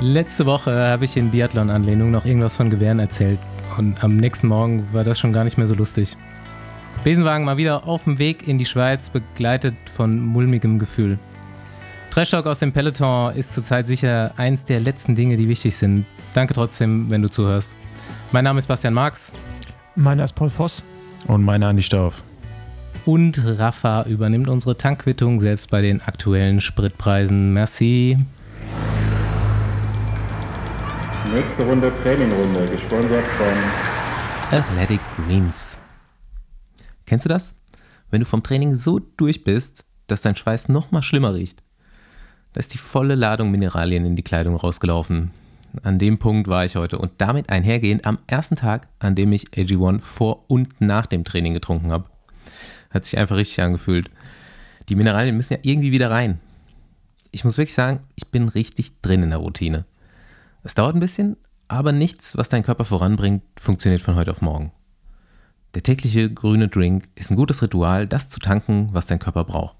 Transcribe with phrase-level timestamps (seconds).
[0.00, 3.40] Letzte Woche habe ich in Biathlon-Anlehnung noch irgendwas von Gewehren erzählt
[3.78, 6.16] und am nächsten Morgen war das schon gar nicht mehr so lustig.
[7.02, 11.18] Besenwagen mal wieder auf dem Weg in die Schweiz, begleitet von mulmigem Gefühl.
[12.12, 16.06] Trashtalk aus dem Peloton ist zurzeit sicher eins der letzten Dinge, die wichtig sind.
[16.32, 17.72] Danke trotzdem, wenn du zuhörst.
[18.30, 19.32] Mein Name ist Bastian Marx.
[19.96, 20.84] Meiner ist Paul Voss.
[21.26, 22.22] Und meiner Andi Stauf.
[23.04, 27.52] Und Rafa übernimmt unsere Tankquittung selbst bei den aktuellen Spritpreisen.
[27.52, 28.16] Merci.
[31.34, 35.78] Nächste Runde Trainingrunde, gesponsert von Athletic Greens.
[37.04, 37.54] Kennst du das?
[38.10, 41.62] Wenn du vom Training so durch bist, dass dein Schweiß noch mal schlimmer riecht.
[42.54, 45.30] Da ist die volle Ladung Mineralien in die Kleidung rausgelaufen.
[45.82, 49.48] An dem Punkt war ich heute und damit einhergehend am ersten Tag, an dem ich
[49.48, 52.06] AG1 vor und nach dem Training getrunken habe.
[52.90, 54.08] Hat sich einfach richtig angefühlt.
[54.88, 56.40] Die Mineralien müssen ja irgendwie wieder rein.
[57.32, 59.84] Ich muss wirklich sagen, ich bin richtig drin in der Routine.
[60.62, 61.36] Es dauert ein bisschen,
[61.68, 64.72] aber nichts, was deinen Körper voranbringt, funktioniert von heute auf morgen.
[65.74, 69.76] Der tägliche grüne Drink ist ein gutes Ritual, das zu tanken, was dein Körper braucht.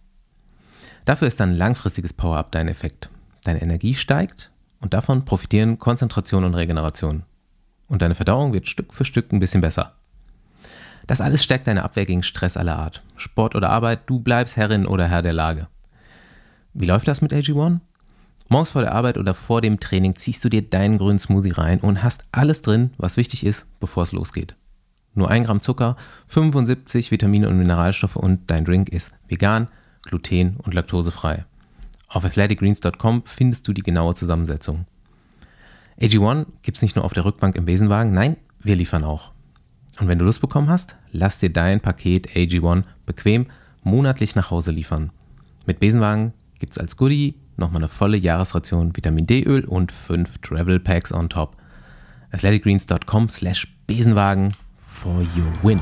[1.04, 3.08] Dafür ist dann langfristiges Power-Up dein Effekt.
[3.44, 7.22] Deine Energie steigt und davon profitieren Konzentration und Regeneration.
[7.88, 9.94] Und deine Verdauung wird Stück für Stück ein bisschen besser.
[11.06, 13.02] Das alles stärkt deine Abwehr gegen Stress aller Art.
[13.16, 15.68] Sport oder Arbeit, du bleibst Herrin oder Herr der Lage.
[16.74, 17.80] Wie läuft das mit AG1?
[18.50, 21.80] Morgens vor der Arbeit oder vor dem Training ziehst du dir deinen grünen Smoothie rein
[21.80, 24.56] und hast alles drin, was wichtig ist, bevor es losgeht.
[25.14, 25.96] Nur 1 Gramm Zucker,
[26.28, 29.68] 75 Vitamine und Mineralstoffe und dein Drink ist vegan,
[30.02, 31.44] gluten- und laktosefrei.
[32.08, 34.86] Auf athleticgreens.com findest du die genaue Zusammensetzung.
[36.00, 39.32] AG1 gibt es nicht nur auf der Rückbank im Besenwagen, nein, wir liefern auch.
[40.00, 43.48] Und wenn du Lust bekommen hast, lass dir dein Paket AG1 bequem
[43.82, 45.10] monatlich nach Hause liefern.
[45.66, 50.80] Mit Besenwagen gibt es als Goodie nochmal eine volle Jahresration Vitamin D-Öl und 5 Travel
[50.80, 51.56] Packs on top.
[52.32, 55.80] athleticgreens.com slash Besenwagen for your win.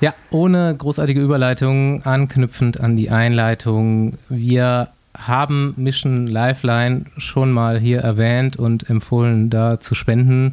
[0.00, 4.16] Ja, ohne großartige Überleitung, anknüpfend an die Einleitung.
[4.28, 10.52] Wir haben Mission Lifeline schon mal hier erwähnt und empfohlen, da zu spenden.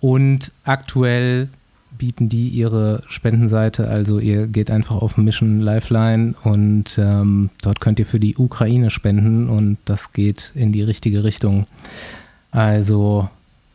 [0.00, 1.48] Und aktuell
[1.98, 3.88] bieten die ihre Spendenseite.
[3.88, 8.90] Also ihr geht einfach auf Mission Lifeline und ähm, dort könnt ihr für die Ukraine
[8.90, 11.66] spenden und das geht in die richtige Richtung.
[12.50, 13.28] Also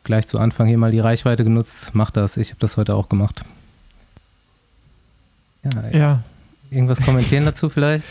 [0.03, 1.93] gleich zu Anfang hier mal die Reichweite genutzt.
[1.93, 2.37] Macht das.
[2.37, 3.43] Ich habe das heute auch gemacht.
[5.63, 5.89] Ja.
[5.91, 6.23] ja.
[6.71, 8.07] Irgendwas kommentieren dazu vielleicht?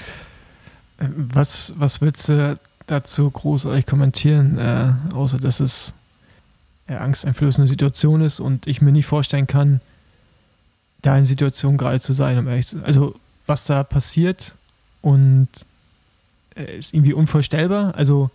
[0.99, 5.95] Was, was willst du dazu großartig kommentieren, äh, außer dass es
[6.87, 9.81] eine angsteinflößende Situation ist und ich mir nicht vorstellen kann,
[11.03, 12.87] da in Situation gerade zu sein, um ehrlich zu sein.
[12.87, 13.15] Also,
[13.47, 14.55] was da passiert
[15.03, 15.49] und
[16.57, 17.95] äh, ist irgendwie unvorstellbar.
[17.97, 18.31] Also,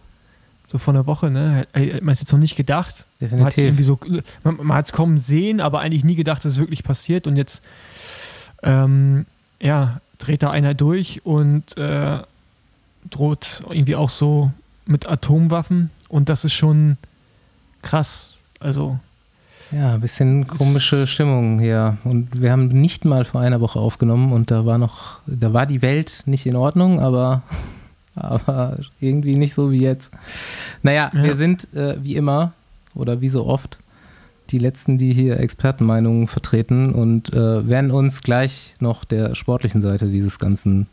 [0.67, 1.65] so vor einer Woche, ne?
[1.73, 3.05] Hat man es jetzt noch nicht gedacht.
[3.21, 3.37] Definitiv.
[3.39, 7.25] Man hat es man, kommen sehen, aber eigentlich nie gedacht, dass es wirklich passiert.
[7.25, 7.63] Und jetzt,
[8.63, 9.25] ähm,
[9.61, 12.19] ja, dreht da einer durch und äh,
[13.09, 14.51] droht irgendwie auch so
[14.85, 15.89] mit Atomwaffen.
[16.09, 16.97] Und das ist schon
[17.81, 18.37] krass.
[18.59, 18.99] Also,
[19.71, 21.97] ja, ein bisschen komische Stimmung hier.
[22.03, 25.65] Und wir haben nicht mal vor einer Woche aufgenommen und da war noch, da war
[25.65, 27.41] die Welt nicht in Ordnung, aber,
[28.15, 30.11] aber irgendwie nicht so wie jetzt.
[30.83, 31.23] Naja, ja.
[31.23, 32.53] wir sind äh, wie immer
[32.95, 33.77] oder wie so oft
[34.49, 40.07] die Letzten, die hier Expertenmeinungen vertreten und äh, werden uns gleich noch der sportlichen Seite
[40.07, 40.87] dieses ganzen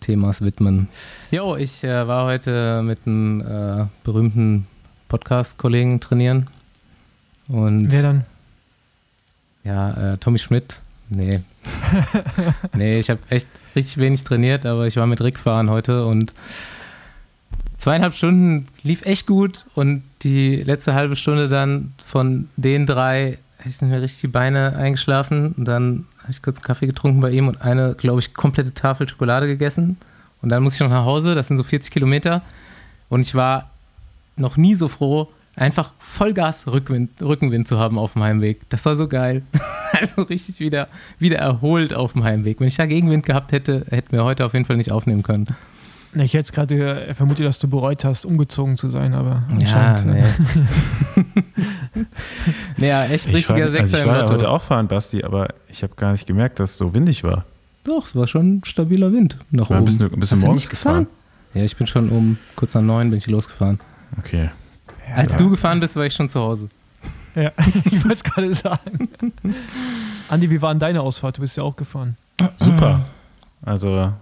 [0.00, 0.88] Themas widmen.
[1.30, 4.66] Jo, ich äh, war heute mit einem äh, berühmten
[5.08, 6.48] Podcast-Kollegen trainieren
[7.48, 8.24] und Wer dann?
[9.64, 10.80] Ja, äh, Tommy Schmidt.
[11.08, 11.40] Nee.
[12.74, 16.34] nee, ich habe echt richtig wenig trainiert, aber ich war mit Rick fahren heute und
[17.76, 23.88] zweieinhalb Stunden lief echt gut und die letzte halbe Stunde dann von den drei sind
[23.88, 27.48] mir richtig die Beine eingeschlafen und dann habe ich kurz einen Kaffee getrunken bei ihm
[27.48, 29.96] und eine, glaube ich, komplette Tafel Schokolade gegessen
[30.42, 32.42] und dann muss ich noch nach Hause, das sind so 40 Kilometer
[33.08, 33.70] und ich war
[34.36, 38.68] noch nie so froh, einfach Vollgas Rückwind, Rückenwind zu haben auf dem Heimweg.
[38.68, 39.42] Das war so geil.
[40.00, 40.88] also richtig wieder,
[41.18, 42.60] wieder erholt auf dem Heimweg.
[42.60, 45.46] Wenn ich da Gegenwind gehabt hätte, hätten wir heute auf jeden Fall nicht aufnehmen können.
[46.14, 50.24] Ich hätte gerade vermutet, dass du bereut hast, umgezogen zu sein, aber ja, nee.
[52.78, 55.94] naja, echt richtiger Sechser also Ich war ja heute auch fahren, Basti, aber ich habe
[55.94, 57.44] gar nicht gemerkt, dass es so windig war.
[57.84, 59.80] Doch, es war schon stabiler Wind nach oben.
[59.80, 61.04] Ein bisschen, ein bisschen morgens gefahren?
[61.04, 61.16] gefahren?
[61.54, 63.78] Ja, ich bin schon um kurz nach neun bin ich losgefahren.
[64.18, 64.48] Okay.
[65.14, 65.38] Als ja.
[65.38, 66.68] du gefahren bist, war ich schon zu Hause.
[67.34, 67.52] Ja,
[67.84, 69.08] ich wollte es gerade sagen.
[70.28, 71.36] Andi, wie war denn deine Ausfahrt?
[71.36, 72.16] Du bist ja auch gefahren.
[72.56, 73.00] Super.
[73.62, 74.12] Also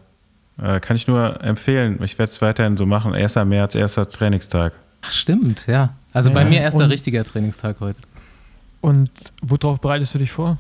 [0.62, 2.00] Äh, kann ich nur empfehlen.
[2.02, 3.12] Ich werde es weiterhin so machen.
[3.14, 3.34] 1.
[3.44, 4.72] März, erster Trainingstag.
[5.02, 5.94] Ach, stimmt, ja.
[6.12, 7.98] Also bei mir erster und- richtiger Trainingstag heute.
[8.80, 9.10] Und
[9.42, 10.58] worauf bereitest du dich vor?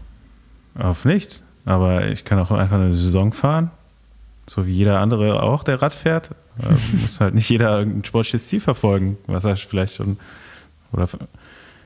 [0.78, 1.44] Auf nichts.
[1.64, 3.70] Aber ich kann auch einfach eine Saison fahren.
[4.46, 6.30] So wie jeder andere auch, der Rad fährt.
[6.60, 10.18] Äh, muss halt nicht jeder irgendein sportliches Ziel verfolgen, was er vielleicht schon.
[10.92, 11.08] Oder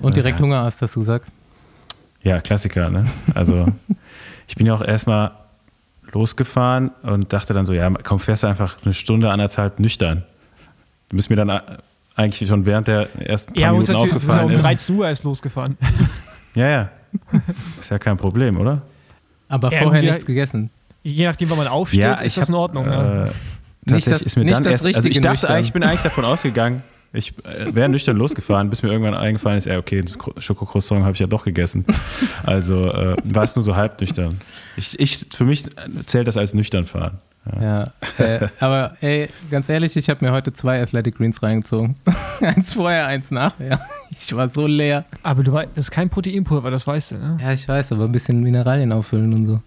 [0.01, 0.45] Und direkt Ja.
[0.45, 1.29] Hunger hast, hast du gesagt.
[2.23, 3.07] Ja, Klassiker, ne?
[3.35, 3.69] Also
[4.49, 5.31] ich bin ja auch erstmal
[6.13, 10.25] losgefahren und dachte dann so, ja, komm, fährst du einfach eine Stunde, anderthalb nüchtern.
[11.11, 11.61] Du bist mir dann äh,
[12.17, 14.63] eigentlich schon während der ersten paar Ja, Minuten aufgefallen um ist.
[14.65, 15.77] 13 Uhr erst losgefahren.
[16.55, 16.89] Ja, ja.
[17.79, 18.83] Ist ja kein Problem, oder?
[19.49, 20.71] Aber Ja, vorher nichts gegessen.
[21.03, 22.87] Je nachdem, wann man aufsteht, ist das in Ordnung.
[22.87, 22.91] Äh,
[23.27, 23.29] ja.
[23.85, 25.61] Nicht das- ist mir nicht dann das erst, also ich richtige dachte Nüchtern.
[25.65, 29.65] ich bin eigentlich davon ausgegangen, ich äh, wäre nüchtern losgefahren, bis mir irgendwann eingefallen ist,
[29.67, 30.05] ja, okay,
[30.37, 31.87] Schokocroissant habe ich ja doch gegessen.
[32.45, 34.39] Also äh, war es nur so halb nüchtern.
[34.77, 35.65] Ich, ich, für mich
[36.05, 37.19] zählt das als nüchtern fahren.
[37.63, 37.93] Ja.
[38.19, 41.95] äh, aber ey, ganz ehrlich, ich habe mir heute zwei Athletic Greens reingezogen.
[42.43, 43.81] eins vorher, eins nachher.
[44.11, 45.07] Ich war so leer.
[45.23, 47.39] Aber du weißt, das ist kein Proteinpulver, das weißt du, ne?
[47.41, 49.63] Ja, ich weiß, aber ein bisschen Mineralien auffüllen und so.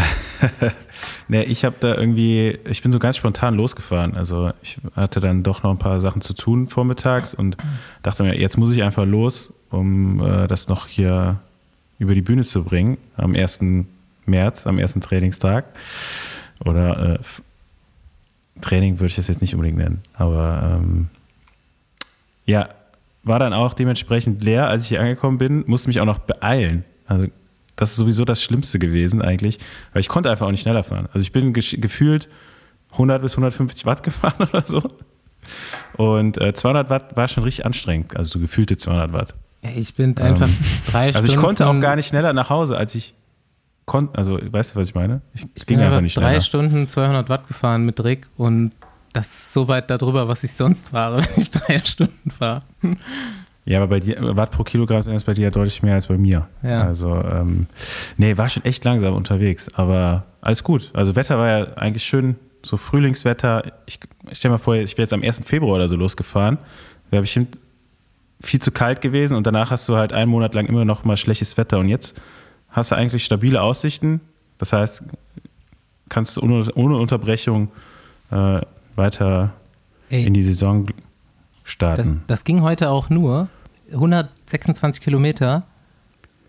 [1.28, 4.14] Nee, ich habe da irgendwie, ich bin so ganz spontan losgefahren.
[4.14, 7.56] Also ich hatte dann doch noch ein paar Sachen zu tun vormittags und
[8.02, 11.40] dachte mir, jetzt muss ich einfach los, um äh, das noch hier
[11.98, 13.60] über die Bühne zu bringen am 1.
[14.26, 15.64] März, am ersten Trainingstag.
[16.64, 17.18] Oder äh,
[18.60, 20.02] Training würde ich das jetzt nicht unbedingt nennen.
[20.14, 21.08] Aber ähm,
[22.44, 22.68] ja,
[23.24, 26.84] war dann auch dementsprechend leer, als ich hier angekommen bin, musste mich auch noch beeilen.
[27.06, 27.26] Also
[27.76, 29.58] das ist sowieso das Schlimmste gewesen eigentlich,
[29.92, 31.06] weil ich konnte einfach auch nicht schneller fahren.
[31.12, 32.28] Also ich bin gesch- gefühlt
[32.92, 34.82] 100 bis 150 Watt gefahren oder so.
[35.96, 39.34] Und äh, 200 Watt war schon richtig anstrengend, also so gefühlte 200 Watt.
[39.76, 40.48] Ich bin einfach
[40.90, 41.34] drei Also Stunden.
[41.34, 43.14] ich konnte auch gar nicht schneller nach Hause, als ich
[43.84, 44.16] konnte.
[44.16, 45.22] Also weißt du, was ich meine?
[45.34, 46.40] Ich, Ich ging bin einfach nicht drei schneller.
[46.40, 48.72] Stunden 200 Watt gefahren mit Rick und
[49.12, 52.62] das ist so weit darüber, was ich sonst fahre, wenn ich drei Stunden fahre.
[53.66, 56.16] Ja, aber bei dir, Watt pro Kilogramm das bei dir ja deutlich mehr als bei
[56.16, 56.46] mir.
[56.62, 56.82] Ja.
[56.82, 57.66] Also, ähm,
[58.16, 60.90] nee, war schon echt langsam unterwegs, aber alles gut.
[60.94, 63.64] Also Wetter war ja eigentlich schön, so Frühlingswetter.
[63.86, 63.98] Ich,
[64.30, 65.42] ich stell mal vor, ich wäre jetzt am 1.
[65.44, 66.58] Februar oder so losgefahren.
[67.10, 67.58] Wäre bestimmt
[68.40, 71.16] viel zu kalt gewesen und danach hast du halt einen Monat lang immer noch mal
[71.16, 72.20] schlechtes Wetter und jetzt
[72.68, 74.20] hast du eigentlich stabile Aussichten.
[74.58, 75.02] Das heißt,
[76.08, 77.68] kannst du ohne, ohne Unterbrechung
[78.30, 78.60] äh,
[78.94, 79.54] weiter
[80.08, 80.94] Ey, in die Saison das,
[81.64, 82.22] starten.
[82.28, 83.48] das ging heute auch nur
[83.92, 85.64] 126 Kilometer,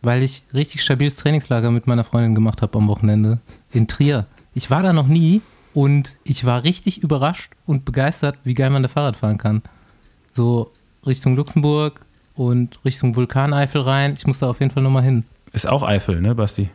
[0.02, 3.40] weil ich richtig stabiles Trainingslager mit meiner Freundin gemacht habe am Wochenende
[3.72, 4.26] in Trier.
[4.54, 5.42] Ich war da noch nie
[5.74, 9.62] und ich war richtig überrascht und begeistert, wie geil man da Fahrrad fahren kann.
[10.32, 10.72] So
[11.06, 12.02] Richtung Luxemburg
[12.36, 14.14] und Richtung Vulkaneifel rein.
[14.18, 15.24] Ich muss da auf jeden Fall nochmal hin.
[15.54, 16.70] Ist auch Eifel, ne, Basti?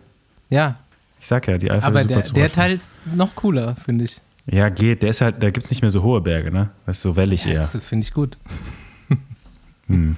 [0.51, 0.77] Ja,
[1.21, 2.53] Ich sag ja, die Eifel aber ist super der, zu der.
[2.53, 4.21] Teil ist noch cooler, finde ich.
[4.47, 5.03] Ja, geht.
[5.03, 6.71] Der ist halt, da gibt es nicht mehr so hohe Berge, ne?
[6.85, 7.55] Das ist so wellig eher.
[7.55, 8.37] Das finde ich gut.
[9.87, 10.17] Hm.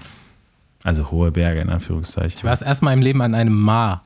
[0.84, 2.34] Also hohe Berge in Anführungszeichen.
[2.36, 4.04] Ich war das erste Mal im Leben an einem Maar.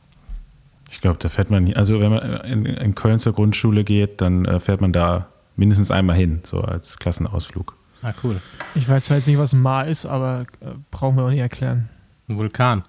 [0.90, 4.20] Ich glaube, da fährt man, nie- also wenn man in, in Köln zur Grundschule geht,
[4.22, 5.26] dann äh, fährt man da
[5.56, 7.76] mindestens einmal hin, so als Klassenausflug.
[8.02, 8.40] Ah, cool.
[8.74, 11.40] Ich weiß zwar jetzt nicht, was ein Maar ist, aber äh, brauchen wir auch nicht
[11.40, 11.88] erklären.
[12.28, 12.84] Ein Vulkan,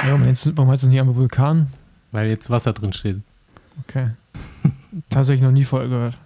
[0.00, 1.68] Ja, warum, heißt es- warum heißt es nicht einmal Vulkan?
[2.12, 3.18] weil jetzt Wasser drin steht.
[3.86, 4.10] Okay.
[5.10, 6.16] Tatsächlich noch nie vorher gehört.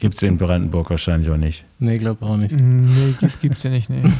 [0.00, 1.64] Gibt es in Brandenburg wahrscheinlich auch nicht.
[1.78, 2.54] Nee, glaube auch nicht.
[2.60, 4.02] Nee, gibt, gibt's ja nicht, nee.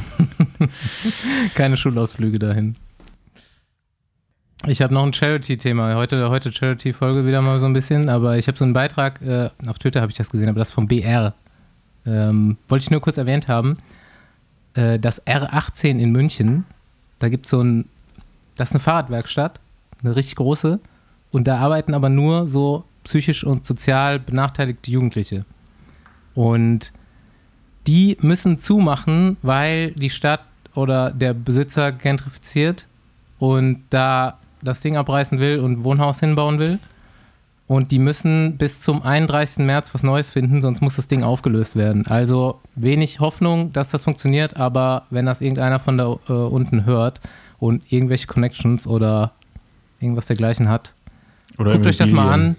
[1.55, 2.75] Keine Schulausflüge dahin.
[4.67, 5.95] Ich habe noch ein Charity-Thema.
[5.95, 9.49] Heute, heute Charity-Folge wieder mal so ein bisschen, aber ich habe so einen Beitrag, äh,
[9.67, 11.33] auf Twitter habe ich das gesehen, aber das vom BR.
[12.05, 13.77] Ähm, wollte ich nur kurz erwähnt haben.
[14.73, 16.65] Äh, das R18 in München,
[17.19, 17.85] da gibt es so ein,
[18.57, 19.59] das ist eine Fahrradwerkstatt,
[20.03, 20.79] eine richtig große,
[21.31, 25.45] und da arbeiten aber nur so psychisch und sozial benachteiligte Jugendliche.
[26.35, 26.91] Und
[27.87, 30.41] die müssen zumachen, weil die Stadt
[30.75, 32.85] oder der Besitzer gentrifiziert
[33.39, 36.79] und da das Ding abreißen will und ein Wohnhaus hinbauen will.
[37.67, 39.63] Und die müssen bis zum 31.
[39.65, 42.07] März was Neues finden, sonst muss das Ding aufgelöst werden.
[42.07, 47.21] Also wenig Hoffnung, dass das funktioniert, aber wenn das irgendeiner von da äh, unten hört
[47.59, 49.33] und irgendwelche Connections oder
[49.99, 50.95] irgendwas dergleichen hat,
[51.59, 52.55] Oder Guckt euch das mal an.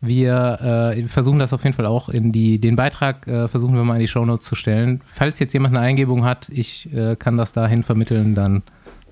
[0.00, 3.82] Wir äh, versuchen das auf jeden Fall auch in die, den Beitrag äh, versuchen wir
[3.82, 5.00] mal in die Shownotes zu stellen.
[5.06, 8.62] Falls jetzt jemand eine Eingebung hat, ich äh, kann das dahin vermitteln, dann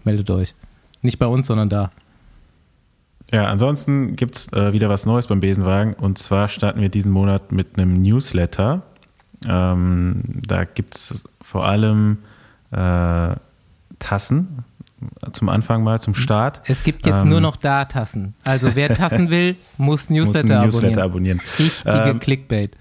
[0.05, 0.55] meldet euch.
[1.03, 1.91] Nicht bei uns, sondern da.
[3.33, 5.95] Ja, ansonsten gibt es äh, wieder was Neues beim Besenwagen.
[5.95, 8.83] Und zwar starten wir diesen Monat mit einem Newsletter.
[9.49, 12.19] Ähm, da gibt es vor allem
[12.71, 13.35] äh,
[13.99, 14.65] Tassen.
[15.33, 16.61] Zum Anfang mal, zum Start.
[16.67, 18.35] Es gibt jetzt Ähm, nur noch da Tassen.
[18.45, 21.39] Also wer Tassen will, muss Newsletter, muss Newsletter abonnieren.
[21.41, 21.59] abonnieren.
[21.59, 22.77] Richtige Ähm, Clickbait.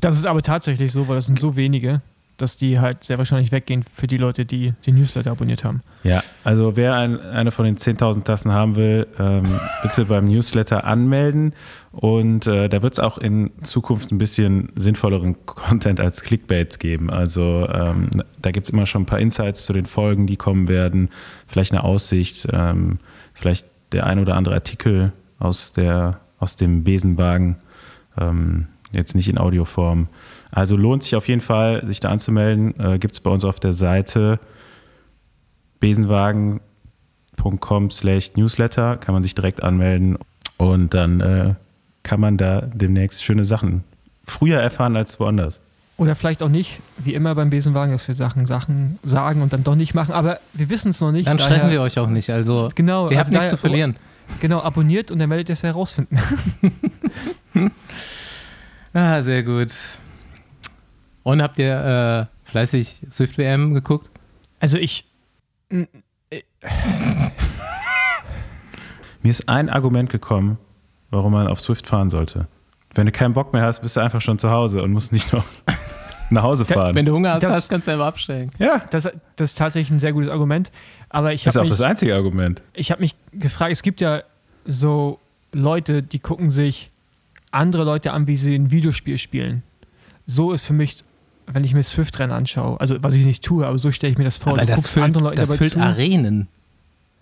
[0.00, 2.02] Das ist aber tatsächlich so, weil das sind so wenige,
[2.38, 5.82] dass die halt sehr wahrscheinlich weggehen für die Leute, die den Newsletter abonniert haben.
[6.04, 9.44] Ja, also wer ein, eine von den 10.000 Tassen haben will, ähm,
[9.82, 11.52] bitte beim Newsletter anmelden.
[11.90, 17.10] Und äh, da wird es auch in Zukunft ein bisschen sinnvolleren Content als Clickbaits geben.
[17.10, 18.08] Also ähm,
[18.40, 21.10] da gibt es immer schon ein paar Insights zu den Folgen, die kommen werden.
[21.46, 22.98] Vielleicht eine Aussicht, ähm,
[23.34, 27.56] vielleicht der ein oder andere Artikel aus, der, aus dem Besenwagen.
[28.16, 30.08] Ähm, jetzt nicht in Audioform.
[30.50, 32.78] Also lohnt sich auf jeden Fall, sich da anzumelden.
[32.78, 34.40] Äh, gibt es bei uns auf der Seite
[35.80, 40.18] besenwagen.com slash newsletter, kann man sich direkt anmelden
[40.56, 41.54] und dann äh,
[42.02, 43.84] kann man da demnächst schöne Sachen
[44.24, 45.60] früher erfahren als woanders.
[45.98, 49.64] Oder vielleicht auch nicht, wie immer beim Besenwagen, dass wir Sachen, Sachen sagen und dann
[49.64, 50.12] doch nicht machen.
[50.12, 51.26] Aber wir wissen es noch nicht.
[51.26, 52.30] Dann stressen wir euch auch nicht.
[52.30, 53.96] Also Genau, ihr also habt nichts zu verlieren.
[54.40, 56.18] Genau, abonniert und dann werdet ihr es herausfinden.
[58.94, 59.68] Ah, sehr gut.
[61.28, 64.08] Und habt ihr äh, fleißig Swift WM geguckt?
[64.60, 65.04] Also ich.
[65.70, 65.86] Mir
[69.30, 70.56] ist ein Argument gekommen,
[71.10, 72.48] warum man auf Swift fahren sollte.
[72.94, 75.30] Wenn du keinen Bock mehr hast, bist du einfach schon zu Hause und musst nicht
[75.34, 75.44] noch
[76.30, 76.94] nach Hause fahren.
[76.94, 78.50] Wenn du Hunger hast, Das- hast kannst du einfach abstellen.
[78.58, 79.02] ja, Das,
[79.36, 80.72] das ist tatsächlich ein sehr gutes Argument.
[81.10, 82.62] Aber ich das ist habe auch mich, das einzige Argument.
[82.72, 84.22] ich hab mich gefragt, es gibt ja
[84.64, 85.18] so
[85.52, 86.90] Leute, die gucken sich
[87.50, 89.62] andere Leute an, wie sie ein Videospiel spielen.
[90.24, 91.04] So ist für mich,
[91.52, 94.24] wenn ich mir Swift-Rennen anschaue, also was ich nicht tue, aber so stelle ich mir
[94.24, 94.52] das vor.
[94.52, 95.80] aber du das guckst anderen füllt, Leuten das dabei füllt zu.
[95.80, 96.48] Arenen.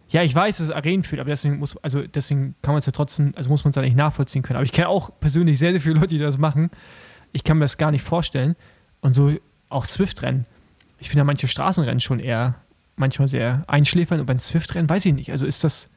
[0.09, 2.87] Ja, ich weiß, dass es Arenen fühlt, aber deswegen muss, also deswegen kann man es
[2.87, 4.57] ja trotzdem, also muss man es ja nicht nachvollziehen können.
[4.57, 6.71] Aber ich kenne auch persönlich sehr, sehr viele Leute, die das machen.
[7.33, 8.55] Ich kann mir das gar nicht vorstellen.
[9.01, 9.33] Und so
[9.69, 10.45] auch Swift-Rennen.
[10.99, 12.55] Ich finde ja manche Straßenrennen schon eher
[12.97, 15.31] manchmal sehr einschläfern und beim Swift-Rennen weiß ich nicht.
[15.31, 15.89] Also ist das.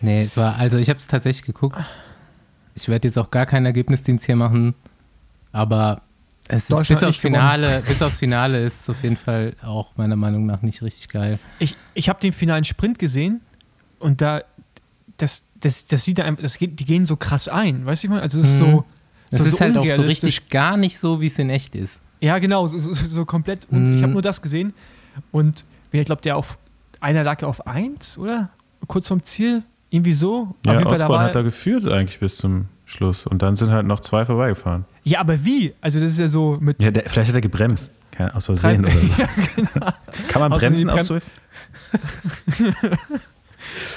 [0.00, 1.76] Nee, war, also ich habe es tatsächlich geguckt.
[2.74, 4.74] Ich werde jetzt auch gar keinen Ergebnisdienst hier machen,
[5.52, 6.02] aber
[6.54, 7.34] es ist bis aufs gewonnen.
[7.40, 11.08] Finale, bis aufs Finale ist es auf jeden Fall auch meiner Meinung nach nicht richtig
[11.08, 11.38] geil.
[11.58, 13.40] Ich, ich habe den finalen Sprint gesehen
[13.98, 14.42] und da.
[15.16, 18.06] Das, das, das sieht da einfach, das geht, die gehen so krass ein, weißt du,
[18.06, 18.22] ich meine?
[18.22, 18.70] Also es ist Mhm.
[18.72, 18.84] so.
[19.30, 21.74] Es so, ist so halt auch so richtig gar nicht so, wie es in echt
[21.74, 22.00] ist.
[22.20, 23.66] Ja, genau, so, so, so komplett.
[23.70, 23.96] Und Mhm.
[23.96, 24.74] ich habe nur das gesehen.
[25.30, 26.58] Und ich glaube, der auf
[27.00, 28.50] einer lag ja auf 1, oder?
[28.88, 29.62] Kurz vom Ziel.
[29.90, 30.54] Irgendwie so.
[30.66, 34.24] Ja, Osborne hat da geführt eigentlich bis zum Schluss und dann sind halt noch zwei
[34.24, 34.86] vorbeigefahren.
[35.04, 35.74] Ja, aber wie?
[35.80, 36.80] Also, das ist ja so mit.
[36.80, 37.92] Ja, der, vielleicht hat er gebremst.
[38.34, 39.06] Aus Versehen oder so.
[39.18, 39.86] ja, genau.
[40.28, 41.26] Kann man Außerdem bremsen auf Brem- Swift?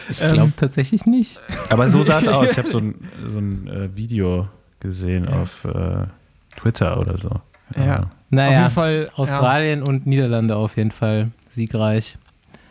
[0.10, 1.42] Ich Ähm, glaube tatsächlich nicht.
[1.70, 2.52] Aber so sah es aus.
[2.52, 2.96] Ich habe so ein,
[3.26, 4.48] so ein äh, Video
[4.80, 5.42] gesehen Ja.
[5.42, 6.06] auf äh,
[6.58, 7.32] Twitter oder so.
[7.76, 8.02] Ja.
[8.04, 9.10] Auf Naja, jeden Fall.
[9.16, 12.18] Australien und Niederlande auf jeden Fall siegreich.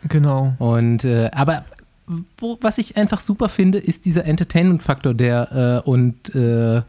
[0.03, 0.53] Ja, genau.
[0.57, 1.65] Und äh, aber
[2.37, 6.81] wo, was ich einfach super finde, ist dieser Entertainment-Faktor, der äh, und äh,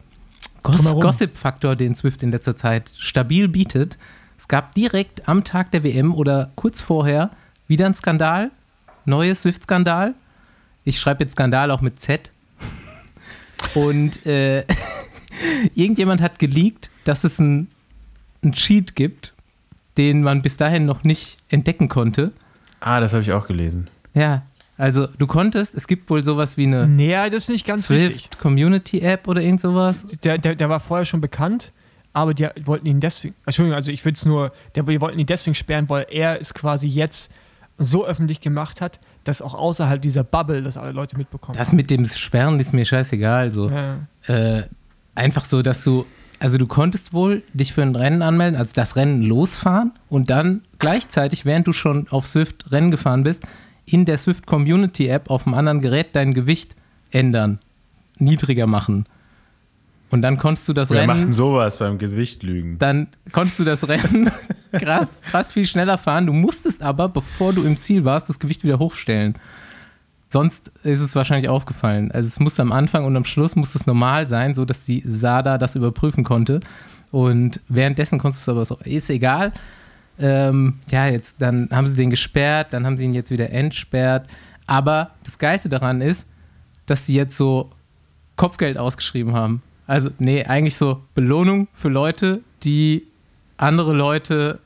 [0.63, 0.83] Goss.
[0.99, 3.97] Gossip-Faktor, den Swift in letzter Zeit stabil bietet.
[4.37, 7.31] Es gab direkt am Tag der WM oder kurz vorher
[7.67, 8.51] wieder ein Skandal,
[9.05, 10.13] neues Swift-Skandal.
[10.83, 12.31] Ich schreibe jetzt Skandal auch mit Z.
[13.73, 14.63] Und äh,
[15.75, 17.67] irgendjemand hat geleakt, dass es ein,
[18.43, 19.33] ein Cheat gibt,
[19.97, 22.31] den man bis dahin noch nicht entdecken konnte.
[22.79, 23.89] Ah, das habe ich auch gelesen.
[24.13, 24.43] Ja,
[24.77, 28.19] also du konntest, es gibt wohl sowas wie eine Nee, das ist nicht ganz richtig.
[28.19, 30.05] Swift Community App oder irgend sowas.
[30.23, 31.71] Der, der, der war vorher schon bekannt,
[32.13, 33.35] aber die wollten ihn deswegen.
[33.45, 34.51] Entschuldigung, also ich würde es nur.
[34.75, 37.31] Der, die wollten ihn deswegen sperren, weil er es quasi jetzt
[37.79, 41.57] so öffentlich gemacht hat, dass auch außerhalb dieser Bubble das alle Leute mitbekommen.
[41.57, 43.51] Das mit dem Sperren ist mir scheißegal.
[43.51, 43.69] So.
[43.69, 43.97] ja.
[44.27, 44.63] Äh,
[45.15, 46.05] einfach so, dass du,
[46.39, 50.61] also du konntest wohl dich für ein Rennen anmelden, also das Rennen losfahren und dann
[50.79, 53.43] gleichzeitig, während du schon auf Swift Rennen gefahren bist,
[53.89, 56.75] in der Swift Community App auf einem anderen Gerät dein Gewicht
[57.11, 57.59] ändern,
[58.17, 59.05] niedriger machen.
[60.09, 61.07] Und dann konntest du das Wir Rennen.
[61.07, 62.77] machten sowas beim Gewicht lügen.
[62.79, 64.29] dann konntest du das Rennen
[64.71, 66.25] krass, krass viel schneller fahren.
[66.27, 69.33] Du musstest aber, bevor du im Ziel warst, das Gewicht wieder hochstellen.
[70.29, 72.11] Sonst ist es wahrscheinlich aufgefallen.
[72.11, 75.01] Also es musste am Anfang und am Schluss musste es normal sein, so dass die
[75.05, 76.59] SADA das überprüfen konnte.
[77.11, 79.53] Und währenddessen konntest du es aber so, ist egal.
[80.19, 84.27] Ähm, ja, jetzt, dann haben sie den gesperrt, dann haben sie ihn jetzt wieder entsperrt.
[84.65, 86.27] Aber das Geilste daran ist,
[86.85, 87.71] dass sie jetzt so
[88.35, 89.61] Kopfgeld ausgeschrieben haben.
[89.85, 93.07] Also, nee, eigentlich so Belohnung für Leute, die
[93.57, 94.59] andere Leute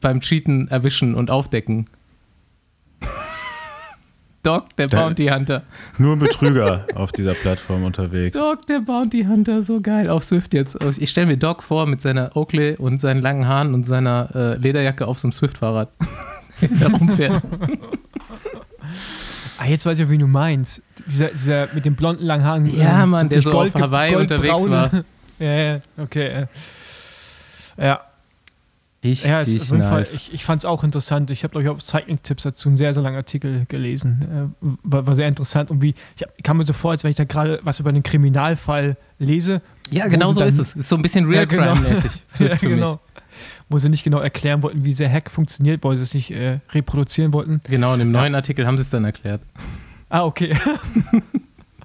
[0.00, 1.88] beim Cheaten erwischen und aufdecken.
[4.42, 5.62] Doc, der Bounty Hunter.
[5.98, 8.36] Nur Betrüger auf dieser Plattform unterwegs.
[8.36, 10.10] Doc, der Bounty Hunter, so geil.
[10.10, 10.76] Auf Swift jetzt.
[10.98, 14.56] Ich stelle mir Doc vor mit seiner Oakley und seinen langen Haaren und seiner äh,
[14.56, 15.90] Lederjacke auf so einem Swift-Fahrrad.
[16.60, 17.40] der rumfährt.
[19.58, 20.82] Ah, jetzt weiß ich, wie du meinst.
[21.06, 22.66] Dieser, dieser mit dem blonden langen Haaren.
[22.66, 24.90] Ja, Mann, der so auf Hawaii unterwegs war.
[25.38, 26.46] ja, ja, okay.
[27.76, 28.00] Ja.
[29.04, 29.88] Richtig ja, es, auf jeden nice.
[29.88, 31.30] Fall, ich, ich fand es auch interessant.
[31.32, 34.50] Ich habe, glaube ich, auf Cycling-Tipps dazu einen sehr, sehr langen Artikel gelesen.
[34.62, 35.70] Äh, war, war sehr interessant.
[35.72, 37.88] Und wie, ich hab, kam mir so vor, als wenn ich da gerade was über
[37.90, 39.60] einen Kriminalfall lese.
[39.90, 40.74] Ja, genau so dann- ist es.
[40.76, 41.74] Ist so ein bisschen Real Ja, genau.
[41.74, 42.22] Crime-mäßig.
[42.28, 43.00] Swift ja, genau.
[43.68, 46.60] Wo sie nicht genau erklären wollten, wie sehr Hack funktioniert, weil sie es nicht äh,
[46.72, 47.60] reproduzieren wollten.
[47.68, 49.40] Genau, in dem neuen Artikel haben sie es dann erklärt.
[50.10, 50.54] Ah, okay.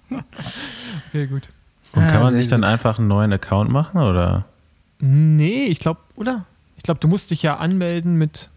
[1.10, 1.50] okay, gut.
[1.94, 2.70] Und kann Ah, man sich dann gut.
[2.70, 4.46] einfach einen neuen Account machen oder?
[5.00, 6.46] Nee, ich glaube, oder?
[6.88, 8.50] Ich glaube, du musst dich ja anmelden mit,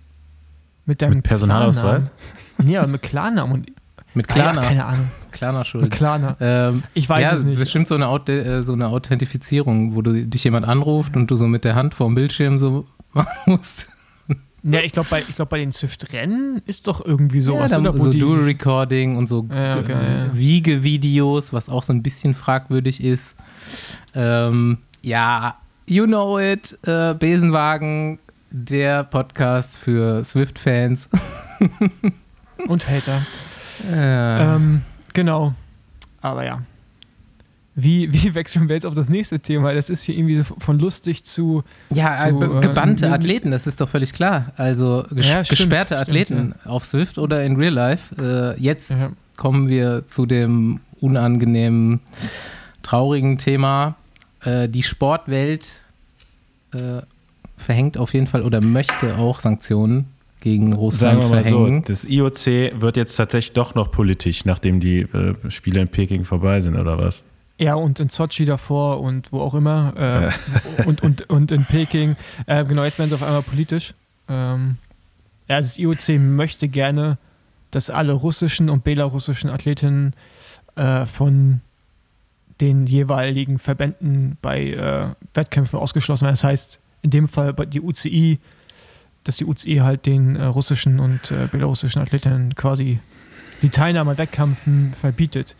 [0.86, 2.12] mit deinem Mit Personalausweis?
[2.58, 2.72] Klarnamen.
[2.72, 3.52] Ja, mit Klarnamen.
[3.52, 3.72] Und,
[4.14, 5.10] Mit Ah, ja, keine Ahnung.
[5.32, 5.90] Klarna Mit Schuld.
[5.90, 6.36] Klarna.
[6.38, 7.58] Ähm, Ich weiß ja, es nicht.
[7.58, 11.34] bestimmt so eine, Aut äh, so eine Authentifizierung, wo du dich jemand anruft und du
[11.34, 13.88] so mit der Hand vor dem Bildschirm so machen musst.
[14.62, 17.98] Ja, ich glaube, bei, ich glaub, bei den Swift-Rennen ist doch irgendwie sowas, ja, oder?
[17.98, 20.30] So Dual-Recording und so Ja, okay, ja.
[20.38, 23.34] Wiegevideos, was auch so ein bisschen fragwürdig ist.
[24.14, 25.56] Ähm, ja,
[25.90, 28.18] you know it, äh, Besenwagen,
[28.50, 31.10] der Podcast für Swift-Fans.
[32.68, 33.20] Und Hater.
[33.92, 34.82] Äh, Ähm,
[35.14, 35.54] genau.
[36.20, 36.62] Aber ja.
[37.74, 39.72] Wie, wie wechseln wir jetzt auf das nächste Thema?
[39.74, 41.62] Das ist hier irgendwie so von lustig zu.
[41.90, 44.52] ja, äh, be- äh, gebannte mit- Athleten, das ist doch völlig klar.
[44.56, 48.14] Also ges Ja, stimmt, gesperrte stimmt, Athleten auf Swift oder in Real Life.
[48.56, 49.08] Äh, jetzt Ja.
[49.36, 52.00] kommen wir zu dem unangenehmen,
[52.82, 53.96] traurigen Thema.
[54.44, 55.82] Äh, die Sportwelt
[56.72, 57.02] äh,
[57.56, 60.06] verhängt auf jeden Fall oder möchte auch Sanktionen
[60.40, 61.84] gegen Russland Sagen wir mal so, verhängen.
[61.84, 66.60] das IOC wird jetzt tatsächlich doch noch politisch, nachdem die äh, Spiele in Peking vorbei
[66.60, 67.22] sind, oder was?
[67.58, 70.32] Ja, und in Sochi davor und wo auch immer.
[70.78, 72.16] Äh, und, und, und in Peking.
[72.46, 73.92] Äh, genau, jetzt werden sie auf einmal politisch.
[74.28, 74.76] Ähm,
[75.46, 77.18] ja, also das IOC möchte gerne,
[77.70, 80.14] dass alle russischen und belarussischen Athletinnen
[80.76, 81.60] äh, von
[82.60, 86.32] den jeweiligen Verbänden bei äh, Wettkämpfen ausgeschlossen werden.
[86.34, 88.38] Das heißt, in dem Fall bei die UCI,
[89.24, 93.00] dass die UCI halt den äh, russischen und äh, belarussischen Athletinnen quasi
[93.62, 95.56] die Teilnahme an Wettkämpfen verbietet.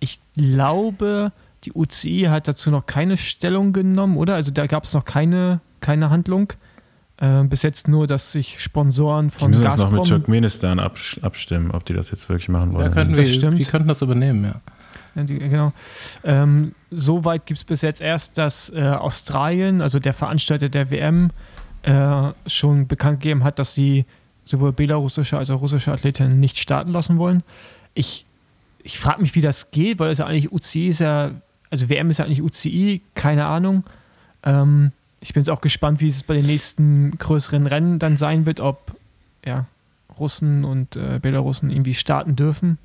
[0.00, 1.32] Ich glaube,
[1.64, 4.34] die UCI hat dazu noch keine Stellung genommen, oder?
[4.34, 6.52] Also da gab es noch keine, keine Handlung.
[7.20, 10.78] Äh, bis jetzt nur, dass sich Sponsoren Die von müssen das noch mit Gazprom Turkmenistan
[10.78, 12.92] abstimmen, ob die das jetzt wirklich machen Da wollen.
[12.92, 13.58] könnten Das wir, stimmt.
[13.58, 14.60] die könnten das übernehmen, ja.
[15.26, 15.72] Die, genau.
[16.24, 21.30] Ähm, Soweit gibt es bis jetzt erst, dass äh, Australien, also der Veranstalter der WM,
[21.82, 24.06] äh, schon bekannt gegeben hat, dass sie
[24.44, 27.42] sowohl belarussische als auch russische Athletinnen nicht starten lassen wollen.
[27.92, 28.24] Ich,
[28.82, 31.32] ich frage mich, wie das geht, weil es ja eigentlich UCI ist ja,
[31.70, 33.84] also WM ist ja eigentlich UCI, keine Ahnung.
[34.44, 38.46] Ähm, ich bin jetzt auch gespannt, wie es bei den nächsten größeren Rennen dann sein
[38.46, 38.96] wird, ob
[39.44, 39.66] ja,
[40.18, 42.78] Russen und äh, Belarussen irgendwie starten dürfen.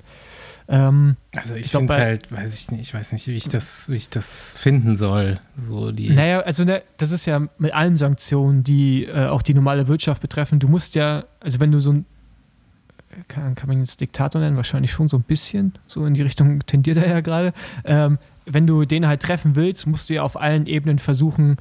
[0.66, 3.88] Ähm, Also ich, Ich finde halt, weiß ich nicht, ich weiß nicht, wie ich das,
[3.88, 5.38] wie ich das finden soll.
[5.58, 6.10] So die.
[6.10, 10.22] Naja, also ne, das ist ja mit allen Sanktionen, die äh, auch die normale Wirtschaft
[10.22, 10.58] betreffen.
[10.58, 12.06] Du musst ja, also wenn du so ein,
[13.28, 16.22] kann, kann man ihn jetzt Diktator nennen, wahrscheinlich schon so ein bisschen, so in die
[16.22, 17.52] Richtung tendiert er ja gerade.
[17.84, 21.56] Ähm, wenn du den halt treffen willst, musst du ja auf allen Ebenen versuchen,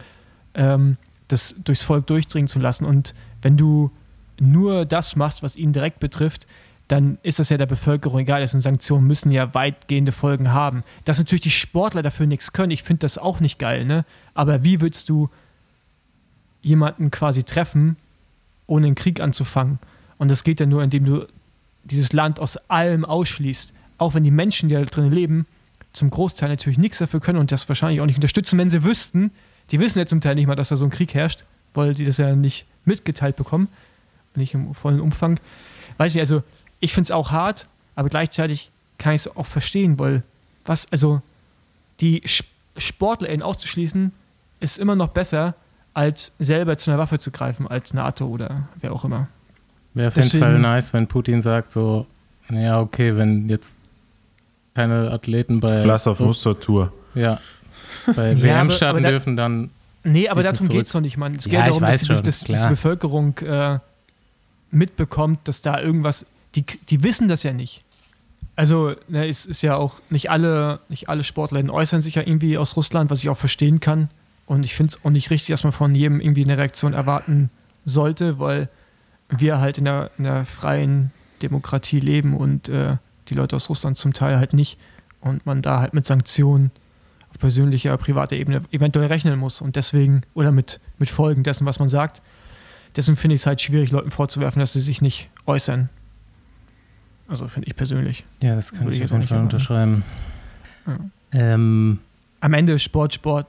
[0.53, 2.85] ähm, das durchs Volk durchdringen zu lassen.
[2.85, 3.91] Und wenn du
[4.39, 6.47] nur das machst, was ihn direkt betrifft,
[6.93, 8.41] dann ist das ja der Bevölkerung egal.
[8.41, 10.83] Das sind Sanktionen, müssen ja weitgehende Folgen haben.
[11.05, 14.05] Dass natürlich die Sportler dafür nichts können, ich finde das auch nicht geil, ne?
[14.35, 15.31] Aber wie willst du
[16.61, 17.97] jemanden quasi treffen,
[18.67, 19.79] ohne einen Krieg anzufangen?
[20.19, 21.27] Und das geht ja nur, indem du
[21.83, 23.73] dieses Land aus allem ausschließt.
[23.97, 25.47] Auch wenn die Menschen, die da drin leben,
[25.93, 29.31] zum Großteil natürlich nichts dafür können und das wahrscheinlich auch nicht unterstützen, wenn sie wüssten.
[29.71, 32.05] Die wissen ja zum Teil nicht mal, dass da so ein Krieg herrscht, weil sie
[32.05, 33.67] das ja nicht mitgeteilt bekommen.
[34.35, 35.39] Nicht im vollen Umfang.
[35.97, 36.43] Weiß ich, also
[36.83, 40.21] ich finde es auch hart, aber gleichzeitig kann ich es auch verstehen, weil
[40.65, 41.21] was, also
[42.01, 42.21] die
[42.77, 44.11] SportlerInnen auszuschließen,
[44.59, 45.55] ist immer noch besser,
[45.93, 49.27] als selber zu einer Waffe zu greifen, als NATO oder wer auch immer.
[49.93, 52.05] Wäre auf jeden Fall nice, wenn Putin sagt so,
[52.49, 53.75] ja, okay, wenn jetzt
[54.75, 56.91] keine Athleten bei Vlasov Muster Tour.
[57.15, 57.39] ja,
[58.15, 59.69] bei Ja, WM starten dürfen, dann
[60.05, 61.35] Nee, aber darum geht es doch nicht, Mann.
[61.35, 62.67] Es Ja, geht ich darum, dass, schon, die, dass, die.
[62.67, 63.79] Bevölkerung äh,
[64.69, 66.25] mitbekommt, dass da irgendwas.
[66.55, 67.83] Die, die wissen das ja nicht.
[68.55, 72.57] Also, ne, es ist ja auch nicht alle, nicht alle Sportler äußern sich ja irgendwie
[72.57, 74.09] aus Russland, was ich auch verstehen kann.
[74.45, 77.49] Und ich finde es auch nicht richtig, dass man von jedem irgendwie eine Reaktion erwarten
[77.85, 78.69] sollte, weil
[79.29, 81.11] wir halt in der, in der freien
[81.41, 82.97] Demokratie leben und äh,
[83.29, 84.77] die Leute aus Russland zum Teil halt nicht.
[85.21, 86.71] Und man da halt mit Sanktionen
[87.29, 89.61] auf persönlicher, privater Ebene eventuell rechnen muss.
[89.61, 92.21] Und deswegen, oder mit, mit Folgen dessen, was man sagt.
[92.95, 95.89] Deswegen finde ich es halt schwierig, Leuten vorzuwerfen, dass sie sich nicht äußern.
[97.33, 98.25] Also finde ich persönlich.
[98.43, 99.45] Ja, das kann Würde ich auf jetzt auch jeden nicht Fall machen.
[99.47, 100.03] unterschreiben.
[100.85, 100.99] Ja.
[101.31, 101.99] Ähm,
[102.41, 103.47] Am Ende ist Sport Sport.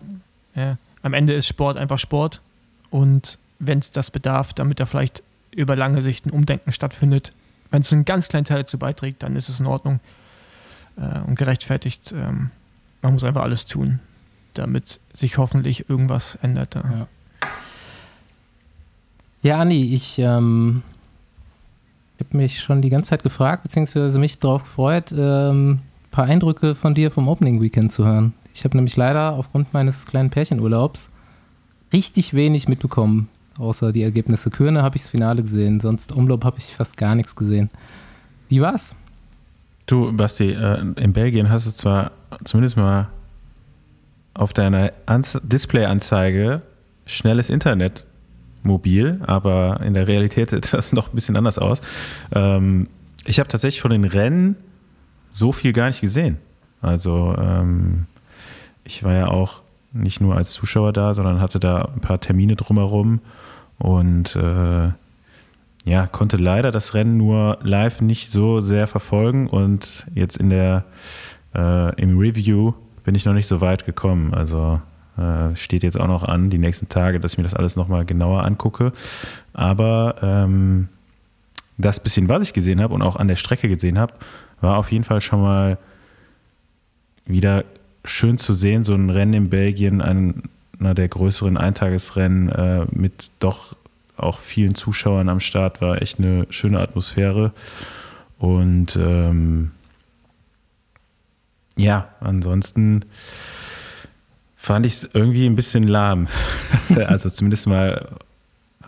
[0.54, 0.78] Ja.
[1.02, 2.40] Am Ende ist Sport einfach Sport.
[2.88, 7.32] Und wenn es das bedarf, damit da vielleicht über lange Sicht ein Umdenken stattfindet,
[7.70, 10.00] wenn es einen ganz kleinen Teil dazu beiträgt, dann ist es in Ordnung
[10.96, 12.14] äh, und gerechtfertigt.
[12.16, 12.52] Ähm,
[13.02, 13.98] man muss einfach alles tun,
[14.54, 16.74] damit sich hoffentlich irgendwas ändert.
[16.76, 17.06] Ja.
[19.42, 20.82] Ja, Andi, ich ähm,
[22.20, 26.74] habe mich schon die ganze Zeit gefragt, beziehungsweise mich darauf gefreut, ähm, ein paar Eindrücke
[26.74, 28.34] von dir vom Opening Weekend zu hören.
[28.54, 31.10] Ich habe nämlich leider aufgrund meines kleinen Pärchenurlaubs
[31.92, 34.50] richtig wenig mitbekommen, außer die Ergebnisse.
[34.50, 37.70] Kürne habe ich das Finale gesehen, sonst Umlauf habe ich fast gar nichts gesehen.
[38.48, 38.94] Wie war's?
[39.86, 42.12] Du, Basti, äh, in Belgien hast du zwar
[42.44, 43.08] zumindest mal
[44.34, 46.62] auf deiner Anz Display-Anzeige
[47.06, 48.04] schnelles Internet
[48.64, 51.80] mobil, aber in der Realität sieht das noch ein bisschen anders aus.
[52.32, 52.88] Ähm,
[53.24, 54.56] ich habe tatsächlich von den Rennen
[55.30, 56.38] so viel gar nicht gesehen.
[56.80, 58.06] Also ähm,
[58.84, 62.56] ich war ja auch nicht nur als Zuschauer da, sondern hatte da ein paar Termine
[62.56, 63.20] drumherum
[63.78, 64.90] und äh,
[65.86, 70.84] ja, konnte leider das Rennen nur live nicht so sehr verfolgen und jetzt in der
[71.54, 72.74] äh, im Review
[73.04, 74.34] bin ich noch nicht so weit gekommen.
[74.34, 74.80] Also
[75.18, 78.04] äh, steht jetzt auch noch an, die nächsten Tage, dass ich mir das alles nochmal
[78.04, 78.92] genauer angucke.
[79.52, 80.88] Aber ähm,
[81.78, 84.14] das bisschen, was ich gesehen habe und auch an der Strecke gesehen habe,
[84.60, 85.78] war auf jeden Fall schon mal
[87.26, 87.64] wieder
[88.04, 93.76] schön zu sehen, so ein Rennen in Belgien, einer der größeren Eintagesrennen äh, mit doch
[94.16, 97.52] auch vielen Zuschauern am Start, war echt eine schöne Atmosphäre.
[98.38, 99.70] Und ähm,
[101.76, 103.04] ja, ansonsten
[104.64, 106.26] fand ich es irgendwie ein bisschen lahm.
[107.06, 108.08] also zumindest mal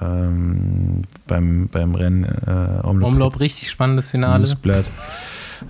[0.01, 4.49] ähm, beim, beim Rennen äh, Omloop, Umlauf, richtig spannendes Finale.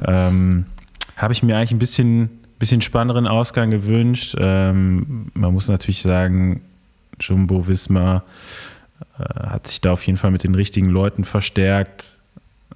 [0.04, 0.66] Ähm,
[1.16, 4.36] Habe ich mir eigentlich ein bisschen, bisschen spannenderen Ausgang gewünscht.
[4.38, 6.60] Ähm, man muss natürlich sagen,
[7.18, 8.22] Jumbo Wismar
[9.18, 12.16] äh, hat sich da auf jeden Fall mit den richtigen Leuten verstärkt,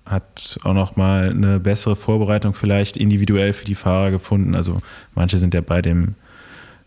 [0.05, 4.57] hat auch noch mal eine bessere Vorbereitung vielleicht individuell für die Fahrer gefunden.
[4.57, 4.81] Also
[5.15, 6.17] manche sind ja bei dem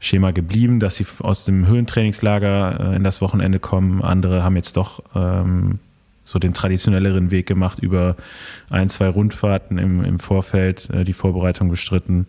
[0.03, 4.01] Schema geblieben, dass sie aus dem Höhentrainingslager äh, in das Wochenende kommen.
[4.01, 5.79] Andere haben jetzt doch ähm,
[6.25, 8.17] so den traditionelleren Weg gemacht, über
[8.69, 12.27] ein, zwei Rundfahrten im, im Vorfeld äh, die Vorbereitung bestritten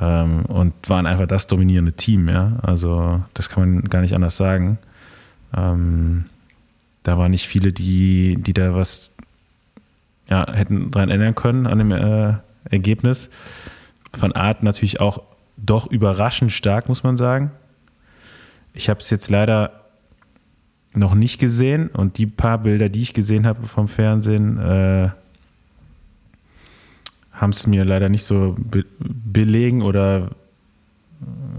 [0.00, 2.28] ähm, und waren einfach das dominierende Team.
[2.28, 2.58] Ja?
[2.62, 4.78] Also das kann man gar nicht anders sagen.
[5.56, 6.26] Ähm,
[7.02, 9.10] da waren nicht viele, die, die da was
[10.28, 12.34] ja, hätten dran ändern können an dem äh,
[12.70, 13.28] Ergebnis.
[14.16, 15.31] Von Art natürlich auch
[15.64, 17.52] doch überraschend stark, muss man sagen.
[18.74, 19.82] Ich habe es jetzt leider
[20.94, 25.10] noch nicht gesehen und die paar Bilder, die ich gesehen habe vom Fernsehen, äh,
[27.32, 30.30] haben es mir leider nicht so be belegen oder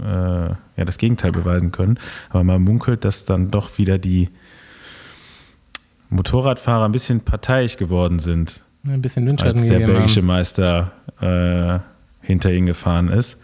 [0.02, 1.98] äh, ja, das Gegenteil beweisen können.
[2.30, 4.28] Aber man munkelt, dass dann doch wieder die
[6.10, 10.22] Motorradfahrer ein bisschen parteiisch geworden sind, Ein bisschen Windschatten als der belgische.
[10.22, 11.80] Meister äh,
[12.24, 13.36] hinter ihnen gefahren ist.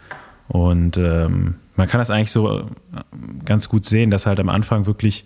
[0.51, 2.63] Und ähm, man kann das eigentlich so äh,
[3.45, 5.23] ganz gut sehen, dass halt am Anfang wirklich,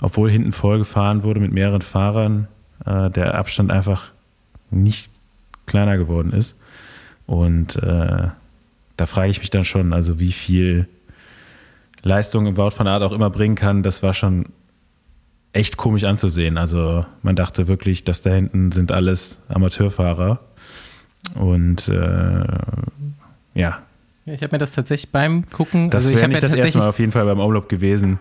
[0.00, 2.46] obwohl hinten voll gefahren wurde mit mehreren Fahrern,
[2.86, 4.12] äh, der Abstand einfach
[4.70, 5.10] nicht
[5.66, 6.56] kleiner geworden ist.
[7.26, 8.28] Und äh,
[8.96, 10.86] da frage ich mich dann schon, also wie viel
[12.02, 14.46] Leistung im Wout von Art auch immer bringen kann, das war schon
[15.52, 16.56] echt komisch anzusehen.
[16.56, 20.38] Also man dachte wirklich, dass da hinten sind alles Amateurfahrer.
[21.34, 22.44] Und äh,
[23.54, 23.82] ja,
[24.24, 26.54] Ja, ich habe mir das tatsächlich beim Gucken, das also wäre habe ja nicht das
[26.54, 28.20] erste Mal auf jeden Fall beim Umlauf gewesen,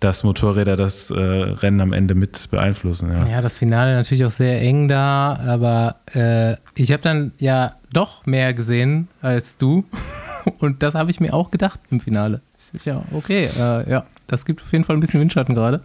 [0.00, 3.10] dass Motorräder das äh, Rennen am Ende mit beeinflussen.
[3.10, 3.26] Ja.
[3.26, 8.26] Ja, das Finale natürlich auch sehr eng da, aber äh, ich habe dann ja doch
[8.26, 9.84] mehr gesehen als du.
[10.58, 12.40] Und das habe ich mir auch gedacht im Finale.
[12.84, 15.80] Ja okay, äh, ja, das gibt auf jeden Fall ein bisschen Windschatten gerade.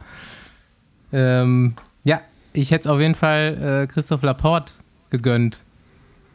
[1.11, 2.21] Ähm, ja,
[2.53, 4.73] ich hätte es auf jeden Fall äh, Christoph Laporte
[5.09, 5.59] gegönnt.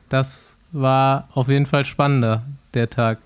[0.09, 3.19] Das war auf jeden Fall spannender, der Tag.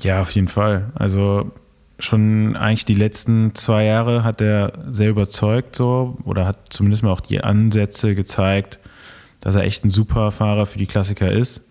[0.00, 0.90] Ja, auf jeden Fall.
[0.94, 1.52] Also
[1.98, 7.10] schon eigentlich die letzten zwei Jahre hat er sehr überzeugt so oder hat zumindest mal
[7.10, 8.78] auch die Ansätze gezeigt,
[9.40, 11.62] dass er echt ein super Fahrer für die Klassiker ist.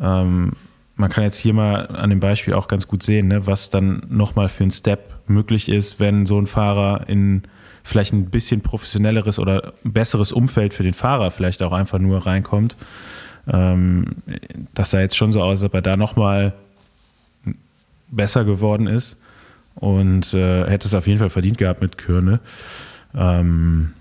[0.00, 0.52] Ähm,
[0.96, 4.06] man kann jetzt hier mal an dem Beispiel auch ganz gut sehen, ne, was dann
[4.08, 7.42] nochmal für ein Step möglich ist, wenn so ein Fahrer in
[7.82, 12.76] vielleicht ein bisschen professionelleres oder besseres Umfeld für den Fahrer vielleicht auch einfach nur reinkommt.
[13.46, 14.06] Ähm,
[14.74, 16.54] das sah jetzt schon so aus, als ob er da nochmal
[18.08, 19.16] besser geworden ist
[19.74, 22.40] und äh, hätte es auf jeden Fall verdient gehabt mit Kürne.
[23.14, 23.92] Ähm,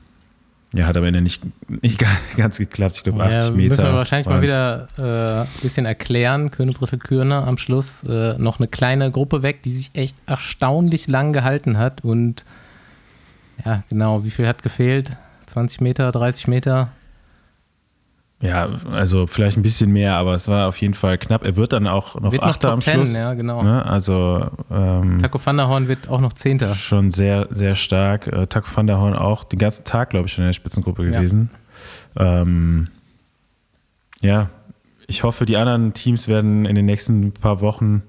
[0.74, 2.04] Ja, hat am Ende nicht, nicht
[2.38, 2.98] ganz geklappt.
[2.98, 3.70] Ich glaube, 80 ja, Meter.
[3.70, 6.50] Müssen wir wahrscheinlich mal wieder äh, ein bisschen erklären.
[6.50, 11.08] Köne Brüssel Kürne am Schluss äh, noch eine kleine Gruppe weg, die sich echt erstaunlich
[11.08, 12.04] lang gehalten hat.
[12.04, 12.44] Und
[13.64, 15.12] ja, genau, wie viel hat gefehlt?
[15.46, 16.90] 20 Meter, 30 Meter?
[18.46, 21.46] Ja, also vielleicht ein bisschen mehr, aber es war auf jeden Fall knapp.
[21.46, 23.16] Er wird dann auch noch wird noch Achter Top am 10, Schluss.
[23.16, 23.64] ja, genau.
[23.64, 23.86] Ne?
[23.86, 26.76] Also ähm, Taco van der Horn wird auch noch Zehnter.
[26.76, 28.28] schon sehr, sehr stark.
[28.28, 31.06] Äh, Taco van der Horn auch den ganzen Tag, glaube ich, schon in der Spitzengruppe
[31.06, 31.12] Ja.
[31.20, 31.52] gewesen.
[32.18, 32.90] Ähm,
[34.20, 34.50] ja,
[35.08, 38.04] ich hoffe, die anderen Teams werden in den nächsten paar Wochen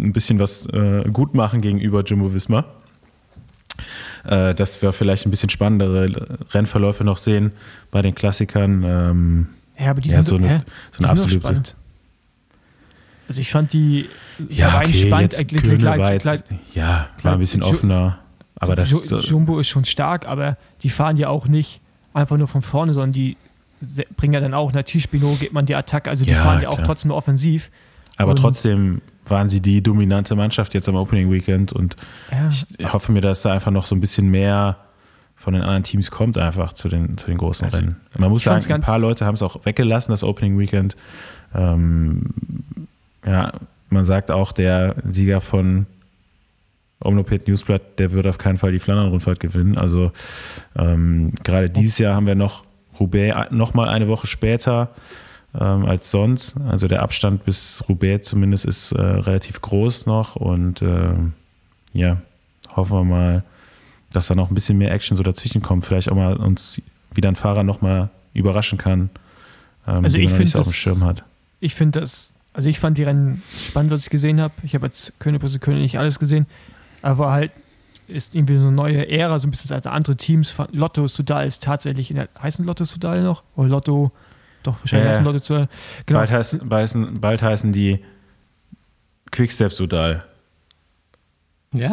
[0.00, 2.64] ein bisschen was äh, gut machen gegenüber Jumbo Visma.
[4.24, 7.50] Äh, dass wir vielleicht ein bisschen spannendere Rennverläufe noch sehen
[7.90, 8.84] bei den Klassikern.
[8.84, 9.46] Ähm,
[9.78, 11.74] Ja, aber die Ja, sind so eine- so eine absolute- spannend.
[13.28, 14.08] Also ich fand die
[14.48, 17.62] ja, rein okay, spannend, jetzt äh, Köhne Gleit- war jetzt, Gleit- ja, war ein bisschen
[17.62, 18.18] offener.
[18.56, 21.80] Aber das, Ju- Jumbo ist schon stark, aber die fahren ja auch nicht
[22.14, 23.36] einfach nur von vorne, sondern die
[24.16, 26.68] bringen ja dann auch, natürlich Spino geht man die Attacke, also die Ja, fahren ja
[26.68, 26.86] auch klar.
[26.86, 27.70] trotzdem nur offensiv.
[28.18, 31.96] aber und- trotzdem waren sie die dominante Mannschaft jetzt am Opening Weekend und
[32.30, 34.76] Ja, ich hoffe mir, dass da einfach noch so ein bisschen mehr
[35.36, 37.96] von den anderen Teams kommt, einfach zu den, zu den großen Also, Rennen.
[38.16, 40.96] Man muss sagen, ein paar Leute haben es auch weggelassen, das Opening Weekend.
[41.54, 42.26] Ähm,
[43.26, 43.52] ja,
[43.90, 45.86] man sagt auch, der Sieger von
[47.00, 49.76] Omloped Newsblatt, der wird auf keinen Fall die Flandern-Rundfahrt gewinnen.
[49.76, 50.12] Also
[50.76, 52.64] ähm, gerade dieses Jahr haben wir noch
[53.00, 54.90] Roubaix noch mal eine Woche später
[55.58, 56.56] ähm, als sonst.
[56.68, 61.32] Also der Abstand bis Roubaix zumindest ist äh, relativ groß noch und ähm,
[61.92, 62.18] ja,
[62.74, 63.44] hoffen wir mal,
[64.12, 65.84] dass da noch ein bisschen mehr Action so dazwischen kommt.
[65.86, 66.80] Vielleicht auch mal uns
[67.14, 69.10] wieder ein Fahrer noch mal überraschen kann,
[69.86, 71.24] ähm, Also den man nicht so auf dem das- Schirm hat.
[71.60, 74.54] ich finde das, also ich fand die Rennen spannend, was ich gesehen habe.
[74.62, 76.46] Ich habe jetzt König Brüssel König nicht alles gesehen,
[77.02, 77.50] aber halt
[78.08, 80.54] ist irgendwie so eine neue Ära, so ein bisschen als andere Teams.
[80.72, 83.42] Lotto Sudal ist tatsächlich in der, heißen Lotto Sudal noch?
[83.56, 84.10] Oder Lotto,
[84.62, 85.24] doch, wahrscheinlich heißen.
[85.24, 85.68] Lotto Sudal.
[86.06, 86.18] Genau.
[86.20, 88.02] Bald, heißen, bald, bald heißen die
[89.30, 90.24] Quickstep Sudal.
[91.74, 91.90] Ja,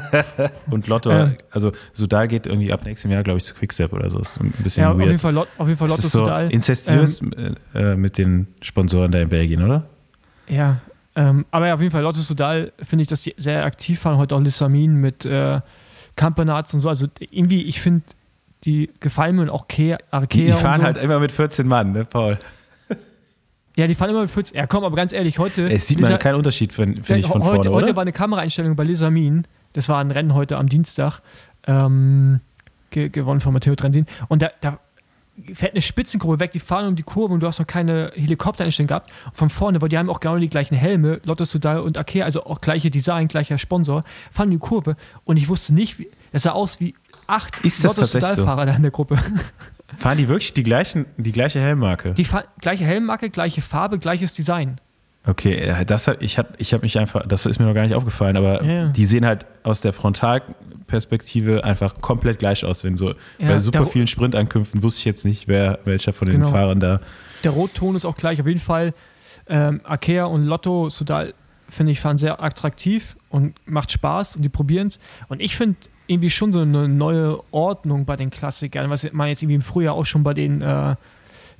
[0.70, 1.36] Und Lotto, Ähm.
[1.50, 4.20] also Sudal geht irgendwie ab nächstem Jahr, glaube ich, zu Quickstep oder so.
[4.20, 5.20] Ist ein bisschen ja, auf jeden, weird.
[5.20, 6.44] Fall, Lot- auf jeden Fall Lotto ist so Sudal.
[6.44, 7.20] Ähm, inzestiös
[7.74, 9.86] äh, mit den Sponsoren da in Belgien, oder?
[10.46, 10.80] Ja,
[11.16, 14.18] ähm, aber ja, auf jeden Fall Lotto Sudal finde ich, dass die sehr aktiv waren.
[14.18, 15.60] Heute auch Lissamin mit äh,
[16.14, 16.88] Campenarz und so.
[16.88, 18.04] Also irgendwie, ich finde,
[18.64, 20.86] die gefallen mir und auch Kea, Arkea Die fahren so.
[20.86, 22.38] halt immer mit 14 Mann, ne, Paul?
[23.76, 24.56] Ja, die fahren immer mit 40.
[24.56, 25.68] Ja, komm, aber ganz ehrlich, heute.
[25.70, 27.96] Es sieht Lisa- man keinen Unterschied, finde find ich, von heute, vorne, heute oder?
[27.96, 29.46] war eine Kameraeinstellung bei Lisamin.
[29.74, 31.20] Das war ein Rennen heute am Dienstag.
[31.66, 32.40] Ähm,
[32.90, 34.06] ge gewonnen von Matteo Trentin.
[34.28, 34.80] Und da, da
[35.52, 38.88] fährt eine Spitzengruppe weg, die fahren um die Kurve und du hast noch keine Helikoptereinstellung
[38.88, 39.10] gehabt.
[39.32, 42.46] Von vorne, weil die haben auch genau die gleichen Helme, Lotto Sudal und Akea, also
[42.46, 46.50] auch gleiche Design, gleicher Sponsor, fahren die Kurve und ich wusste nicht, wie, es sah
[46.52, 46.94] aus wie
[47.28, 48.44] acht Ist das tatsächlich so?
[48.44, 49.16] Da in der Gruppe.
[49.96, 52.12] Fahren die wirklich die, gleichen, die gleiche Helmmarke?
[52.14, 52.26] Die
[52.60, 54.80] gleiche Helmmarke, gleiche Farbe, gleiches Design.
[55.26, 57.82] Okay, äh, das hat, ich habe ich hab mich einfach, das ist mir noch gar
[57.82, 58.88] nicht aufgefallen, aber Ja.
[58.88, 62.84] die sehen halt aus der Frontalperspektive einfach komplett gleich aus.
[62.84, 66.38] Wenn so Ja, bei super vielen Sprintankünften wusste ich jetzt nicht, wer welcher von den
[66.40, 66.50] Genau.
[66.50, 67.00] Fahrern da.
[67.44, 68.40] der Rotton ist auch gleich.
[68.40, 68.94] Auf jeden Fall,
[69.48, 71.34] ähm, Akea und Lotto Sudal,
[71.68, 74.98] finde ich, fahren sehr attraktiv und macht Spaß und die probieren es.
[75.28, 75.76] Und ich finde
[76.08, 79.94] irgendwie schon so eine neue Ordnung bei den Klassikern, was man jetzt irgendwie im Frühjahr
[79.94, 80.96] auch schon bei den äh,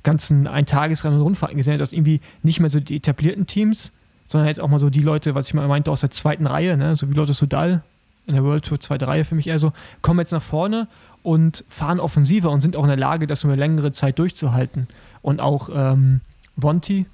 [0.03, 3.91] ganzen Eintagesrennen und Rundfahrten gesehen hat, dass irgendwie nicht mehr so die etablierten Teams,
[4.25, 6.77] sondern jetzt auch mal so die Leute, was ich mal meinte, aus der zweiten Reihe,
[6.77, 7.83] ne, so wie Lotto Sudal
[8.29, 10.87] in der World Tour zweite Reihe für mich eher so, kommen jetzt nach vorne
[11.23, 14.87] und fahren offensiver und sind auch in der Lage, das über längere Zeit durchzuhalten.
[15.21, 16.21] Und auch ähm,
[16.55, 17.07] Vonti,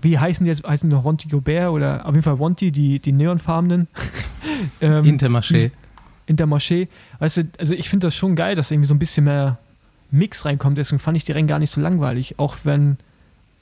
[0.00, 0.66] wie heißen die jetzt?
[0.66, 3.88] Heißen die noch Vonti Gobert oder auf jeden Fall Vonti, die, die neonfarbenen?
[4.80, 5.72] ähm, Intermarché.
[6.26, 6.88] Intermarché.
[7.18, 9.58] Weißt du, also ich finde das schon geil, dass irgendwie so ein bisschen mehr
[10.10, 10.78] Mix reinkommt.
[10.78, 12.96] Deswegen fand ich die Rennen gar nicht so langweilig, auch wenn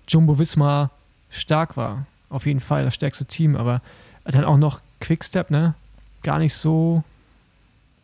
[0.09, 0.91] Jumbo Visma
[1.31, 2.07] stark war.
[2.29, 3.81] Auf jeden Fall das stärkste Team, aber
[4.25, 5.75] dann auch noch Quickstep, ne?
[6.23, 7.03] Gar nicht so,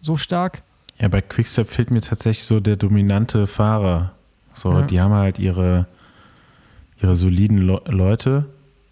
[0.01, 0.63] so stark.
[0.99, 4.13] Ja, bei Quickstep fehlt mir tatsächlich so der dominante Fahrer.
[4.55, 4.83] So, Ja.
[4.83, 5.87] die haben halt ihre,
[7.03, 8.47] ihre soliden Le Leute.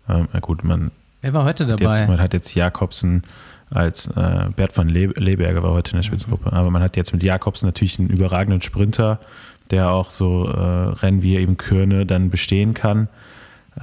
[0.08, 0.90] Ähm, na gut, man
[1.22, 1.98] Wer war heute hat, dabei?
[1.98, 3.22] jetzt, man hat jetzt Jakobsen
[3.74, 7.12] als äh, Bert van Le Leberger war heute in der Spitzengruppe, aber man hat jetzt
[7.12, 9.18] mit Jakobsen natürlich einen überragenden Sprinter,
[9.70, 13.08] der auch so äh, Rennen wie eben Kürne dann bestehen kann.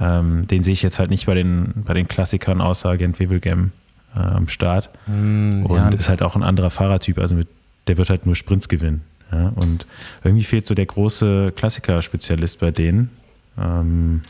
[0.00, 3.72] Ähm, den sehe ich jetzt halt nicht bei den, bei den Klassikern außer Gent Wevelgem
[4.16, 4.90] äh, am Start.
[5.06, 7.48] Hm, Und ja, ist halt auch ein anderer Fahrertyp, also mit,
[7.88, 9.02] der wird halt nur Sprints gewinnen.
[9.30, 9.52] Ja?
[9.54, 9.86] Und
[10.24, 13.10] irgendwie fehlt so der große Klassiker-Spezialist bei denen.
[13.58, 14.22] Ähm,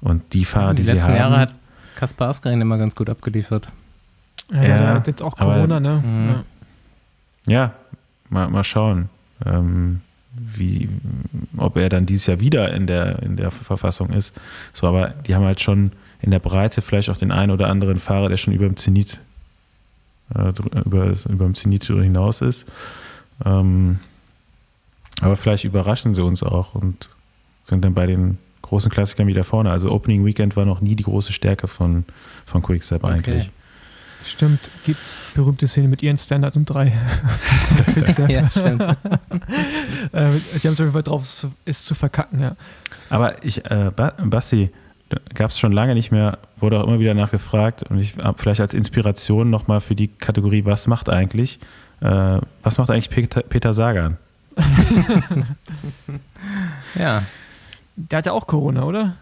[0.00, 1.54] und die Fahrer, die, die sie letzten haben, Jahre hat
[1.94, 3.68] Kaspar Askren immer ganz gut abgeliefert.
[4.50, 6.02] Ja, Ja, der hat jetzt auch aber- Corona, ne?
[6.04, 6.28] Mhm.
[7.46, 7.52] Ja.
[7.52, 7.72] ja,
[8.30, 9.08] mal, mal schauen.
[9.46, 10.00] ähm,
[10.40, 10.88] wie,
[11.56, 14.34] ob er dann dieses Jahr wieder in der, in der Verfassung ist.
[14.72, 17.98] So, aber die haben halt schon in der Breite vielleicht auch den einen oder anderen
[17.98, 19.18] Fahrer, der schon über dem Zenit,
[20.34, 20.52] äh,
[20.84, 22.66] über, über dem Zenit hinaus ist.
[23.44, 23.98] Ähm,
[25.20, 27.08] aber vielleicht überraschen sie uns auch und
[27.64, 29.70] sind dann bei den großen Klassikern wieder vorne.
[29.70, 32.04] Also Opening Weekend war noch nie die große Stärke von,
[32.46, 33.12] von Quickstep okay.
[33.14, 33.50] eigentlich.
[34.28, 36.86] Stimmt, gibt es berühmte Szene mit ihren Standard und drei.
[38.28, 38.82] ja, stimmt.
[38.82, 38.96] äh,
[40.12, 42.56] die haben es auf jeden Fall drauf, es zu verkacken, ja.
[43.08, 43.90] Aber ich, äh,
[44.24, 44.70] Basti,
[45.34, 48.60] gab es schon lange nicht mehr, wurde auch immer wieder nachgefragt und ich habe vielleicht
[48.60, 51.58] als Inspiration nochmal für die Kategorie, was macht eigentlich,
[52.00, 54.18] äh, was macht eigentlich Peter, Peter Sagan?
[56.94, 57.22] ja.
[57.96, 59.16] Der hatte auch Corona, oder?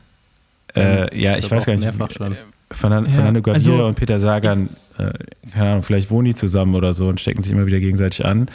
[0.75, 2.37] Äh, ja, ich, ich weiß gar nicht.
[2.71, 5.13] Fernando, ja, Fernando also, und Peter Sagan, äh,
[5.53, 8.49] keine Ahnung, vielleicht wohnen die zusammen oder so und stecken sich immer wieder gegenseitig an.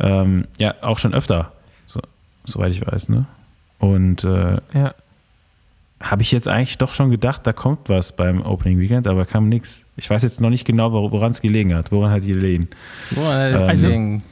[0.00, 1.52] Ähm, ja, auch schon öfter,
[1.86, 2.00] so,
[2.44, 3.26] soweit ich weiß, ne?
[3.78, 4.94] Und äh, ja.
[6.00, 9.48] habe ich jetzt eigentlich doch schon gedacht, da kommt was beim Opening Weekend, aber kam
[9.48, 9.84] nichts.
[9.96, 11.90] Ich weiß jetzt noch nicht genau, woran es gelegen hat.
[11.90, 12.68] Woran hat die gelegen?
[13.10, 14.22] Woran ähm, also,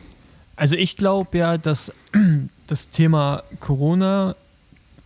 [0.56, 1.92] also ich glaube ja, dass
[2.66, 4.36] das Thema Corona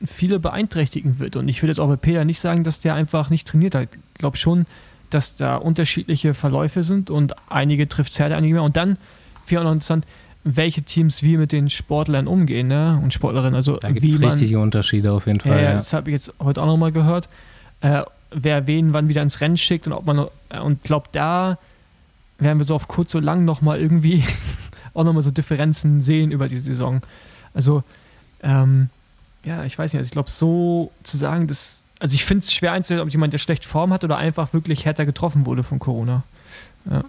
[0.05, 1.37] viele beeinträchtigen wird.
[1.37, 3.89] Und ich würde jetzt auch bei Peter nicht sagen, dass der einfach nicht trainiert hat.
[3.93, 4.67] Ich glaube schon,
[5.11, 8.63] dass da unterschiedliche Verläufe sind und einige trifft es härter, einige mehr.
[8.63, 8.99] Und dann,
[9.47, 10.07] ich auch noch interessant,
[10.45, 13.01] welche Teams wie mit den Sportlern umgehen ne?
[13.03, 13.55] und Sportlerinnen.
[13.55, 15.59] Also da gibt es richtige Unterschiede auf jeden Fall.
[15.59, 15.73] Äh, ja.
[15.75, 17.29] Das habe ich jetzt heute auch nochmal gehört.
[17.81, 21.59] Äh, wer wen wann wieder ins Rennen schickt und ob man äh, und glaube da
[22.39, 24.23] werden wir so auf kurz so lang nochmal irgendwie
[24.95, 27.01] auch nochmal so Differenzen sehen über die Saison.
[27.53, 27.83] Also
[28.43, 28.91] ähm,
[29.47, 32.53] ja, ich weiß nicht, also ich glaube, so zu sagen, dass, also ich finde es
[32.53, 35.79] schwer einzustellen, ob jemand, der schlecht Form hat oder einfach wirklich härter getroffen wurde von
[35.79, 36.25] Corona.
[36.91, 37.05] Ja.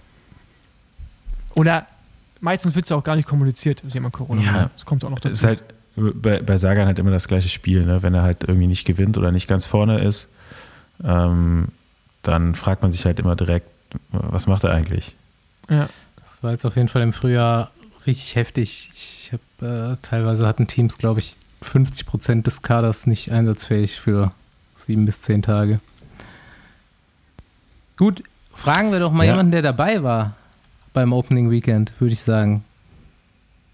[1.55, 1.87] Oder
[2.39, 4.71] meistens wird es ja auch gar nicht kommuniziert, dass jemand Corona ja, hat.
[4.75, 5.33] Das kommt auch noch dazu.
[5.33, 5.63] Es ist halt
[5.95, 8.03] bei, bei Sagan halt immer das gleiche Spiel, ne?
[8.03, 10.29] wenn er halt irgendwie nicht gewinnt oder nicht ganz vorne ist,
[11.03, 11.69] ähm,
[12.21, 13.67] dann fragt man sich halt immer direkt,
[14.11, 15.15] was macht er eigentlich?
[15.71, 15.89] Ja.
[16.21, 17.71] Das war jetzt auf jeden Fall im Frühjahr
[18.05, 18.91] richtig heftig.
[18.93, 24.31] Ich habe äh, teilweise hatten Teams, glaube ich, 50 Prozent des Kaders nicht einsatzfähig für
[24.75, 25.79] sieben bis zehn Tage.
[27.97, 29.31] Gut, fragen wir doch mal ja.
[29.31, 30.35] jemanden, der dabei war
[30.93, 32.63] beim Opening Weekend, würde ich sagen.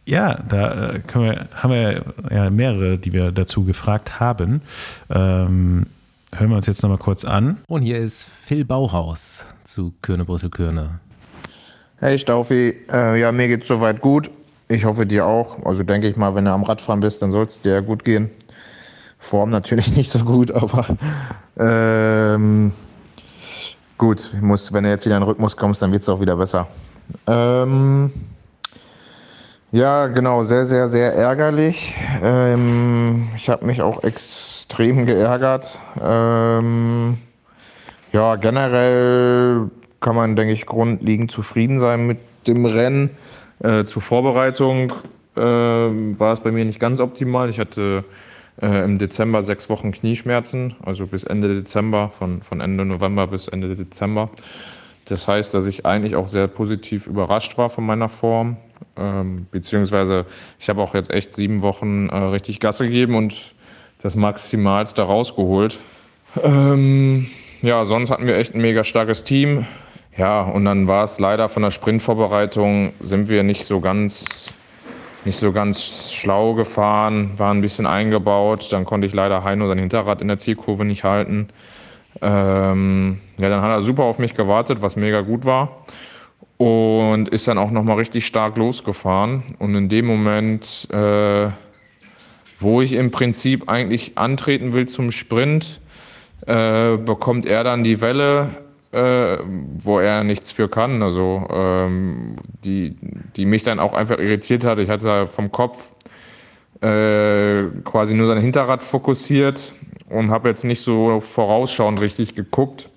[0.05, 4.61] Ja, da äh, wir, haben wir ja mehrere, die wir dazu gefragt haben.
[5.09, 5.85] Ähm,
[6.33, 7.61] hören wir uns jetzt nochmal kurz an.
[7.67, 10.99] Und hier ist Phil Bauhaus zu Körne Brüssel Körne.
[11.99, 14.29] Hey Staufi, äh, ja, mir geht's soweit gut.
[14.67, 15.65] Ich hoffe dir auch.
[15.65, 18.29] Also denke ich mal, wenn du am Radfahren bist, dann soll es dir gut gehen.
[19.19, 20.85] Form natürlich nicht so gut, aber
[21.57, 22.73] ähm,
[23.97, 26.35] gut, muss, wenn du jetzt wieder in den Rhythmus kommst, dann wird es auch wieder
[26.35, 26.67] besser.
[27.27, 28.11] Ähm,
[29.71, 31.95] ja, genau, sehr, sehr, sehr ärgerlich.
[32.21, 35.79] Ähm, ich habe mich auch extrem geärgert.
[36.01, 37.17] Ähm,
[38.11, 43.09] ja, generell kann man, denke ich, grundlegend zufrieden sein mit dem Rennen.
[43.63, 44.91] Äh, zur Vorbereitung
[45.35, 47.49] äh, war es bei mir nicht ganz optimal.
[47.49, 48.03] Ich hatte
[48.61, 53.47] äh, im Dezember sechs Wochen Knieschmerzen, also bis Ende Dezember, von, von Ende November bis
[53.47, 54.29] Ende Dezember.
[55.05, 58.57] Das heißt, dass ich eigentlich auch sehr positiv überrascht war von meiner Form.
[58.97, 60.25] Ähm, beziehungsweise
[60.59, 63.53] ich habe auch jetzt echt sieben Wochen äh, richtig Gas gegeben und
[64.01, 65.79] das Maximalste rausgeholt.
[66.43, 67.27] Ähm,
[67.61, 69.65] ja, sonst hatten wir echt ein mega starkes Team.
[70.17, 74.25] Ja, und dann war es leider von der Sprintvorbereitung sind wir nicht so ganz
[75.25, 78.67] nicht so ganz schlau gefahren, waren ein bisschen eingebaut.
[78.71, 81.47] Dann konnte ich leider Heino sein Hinterrad in der Zielkurve nicht halten.
[82.21, 85.85] Ähm, ja, dann hat er super auf mich gewartet, was mega gut war.
[86.57, 89.55] Und ist dann auch nochmal richtig stark losgefahren.
[89.59, 91.47] Und in dem Moment, äh,
[92.59, 95.79] wo ich im Prinzip eigentlich antreten will zum Sprint,
[96.45, 98.49] äh, bekommt er dann die Welle
[98.93, 99.39] äh,
[99.77, 101.01] wo er nichts für kann.
[101.01, 102.95] Also ähm, die,
[103.35, 104.79] die mich dann auch einfach irritiert hat.
[104.79, 105.91] Ich hatte vom Kopf
[106.81, 109.73] äh, quasi nur sein Hinterrad fokussiert
[110.09, 112.89] und habe jetzt nicht so vorausschauend richtig geguckt.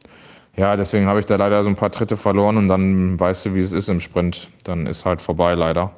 [0.57, 3.55] Ja, deswegen habe ich da leider so ein paar Tritte verloren und dann weißt du,
[3.55, 4.49] wie es ist im Sprint.
[4.65, 5.93] Dann ist halt vorbei leider.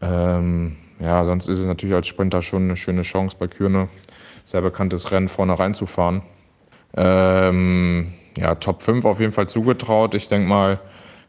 [0.00, 3.88] Ähm, ja, sonst ist es natürlich als Sprinter schon eine schöne Chance bei Kürne,
[4.44, 6.22] sehr bekanntes Rennen vorne reinzufahren.
[6.96, 10.14] Ähm, ja, Top 5 auf jeden Fall zugetraut.
[10.14, 10.80] Ich denke mal,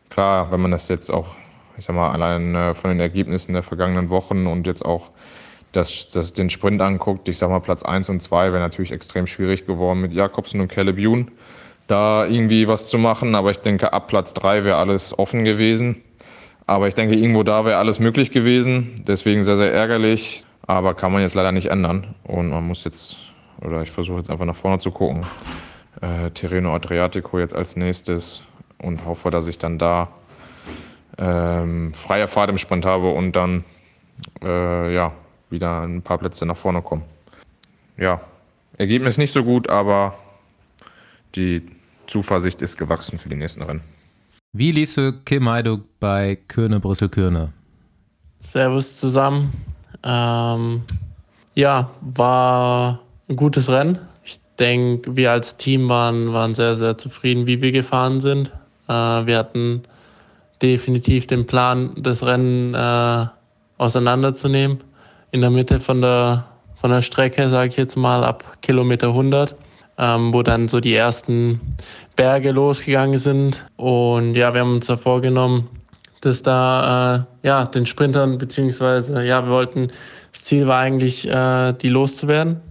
[0.10, 1.36] klar, wenn man das jetzt auch,
[1.78, 5.12] ich sag mal, allein äh, von den Ergebnissen der vergangenen Wochen und jetzt auch
[5.72, 9.26] das, das, den Sprint anguckt, ich sag mal, Platz 1 und 2 wäre natürlich extrem
[9.26, 11.32] schwierig geworden mit Jakobsen und Caleb Youn,
[11.88, 13.36] da irgendwie was zu machen.
[13.36, 16.02] Aber ich denke, ab Platz 3 wäre alles offen gewesen.
[16.68, 18.96] Aber ich denke, irgendwo da wäre alles möglich gewesen.
[19.08, 20.44] Deswegen sehr, sehr ärgerlich.
[20.68, 22.16] Aber kann man jetzt leider nicht ändern.
[22.24, 23.18] Und man muss jetzt,
[23.62, 25.22] oder ich versuche jetzt einfach nach vorne zu gucken.
[26.00, 28.44] Äh, Terreno Adriatico jetzt als nächstes
[28.78, 30.08] und hoffe, dass ich dann da
[31.18, 33.64] ähm, freie Fahrt im Sprint habe und dann
[34.42, 35.12] äh, ja,
[35.50, 37.04] wieder ein paar Plätze nach vorne komme.
[37.98, 38.22] Ja,
[38.78, 40.16] Ergebnis nicht so gut, aber
[41.36, 41.62] die
[42.08, 43.82] Zuversicht ist gewachsen für die nächsten Rennen.
[44.54, 47.54] Wie liefst du Kim Heiduk bei Kürne Brüssel-Kürne?
[48.42, 49.54] Servus zusammen.
[50.04, 50.82] Ähm,
[51.54, 54.00] ja, war ein gutes Rennen.
[54.62, 58.52] Denke, wir als Team waren, waren sehr, sehr zufrieden, wie wir gefahren sind.
[58.88, 59.82] Äh, wir hatten
[60.62, 63.26] definitiv den Plan, das Rennen äh,
[63.80, 64.84] auseinanderzunehmen.
[65.32, 66.46] In der Mitte von der,
[66.80, 69.56] von der Strecke, sage ich jetzt mal, ab Kilometer 100,
[69.98, 71.60] ähm, wo dann so die ersten
[72.16, 73.66] Berge losgegangen sind.
[73.78, 75.68] Und ja, wir haben uns da vorgenommen,
[76.22, 79.88] dass da äh, ja den Sprintern beziehungsweise ja wir wollten
[80.32, 82.62] das Ziel war eigentlich äh, die loszuwerden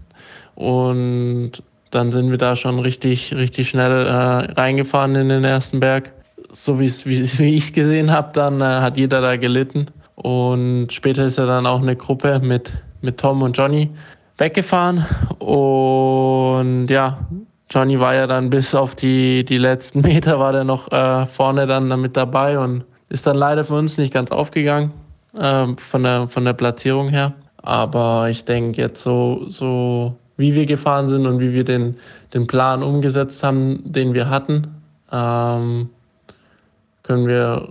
[0.54, 6.12] und dann sind wir da schon richtig richtig schnell äh, reingefahren in den ersten Berg.
[6.50, 9.86] So wie es wie, wie ich gesehen habe dann äh, hat jeder da gelitten.
[10.16, 13.90] Und später ist ja dann auch eine Gruppe mit mit Tom und Johnny
[14.38, 15.04] weggefahren.
[15.38, 17.18] Und ja
[17.70, 21.66] Johnny war ja dann bis auf die die letzten Meter war der noch äh, vorne
[21.66, 24.92] dann mit dabei und ist dann leider für uns nicht ganz aufgegangen
[25.36, 27.32] äh, von, der, von der Platzierung her.
[27.62, 31.96] Aber ich denke jetzt so, so wie wir gefahren sind und wie wir den,
[32.32, 34.66] den Plan umgesetzt haben, den wir hatten,
[35.12, 35.90] ähm,
[37.02, 37.68] können wir,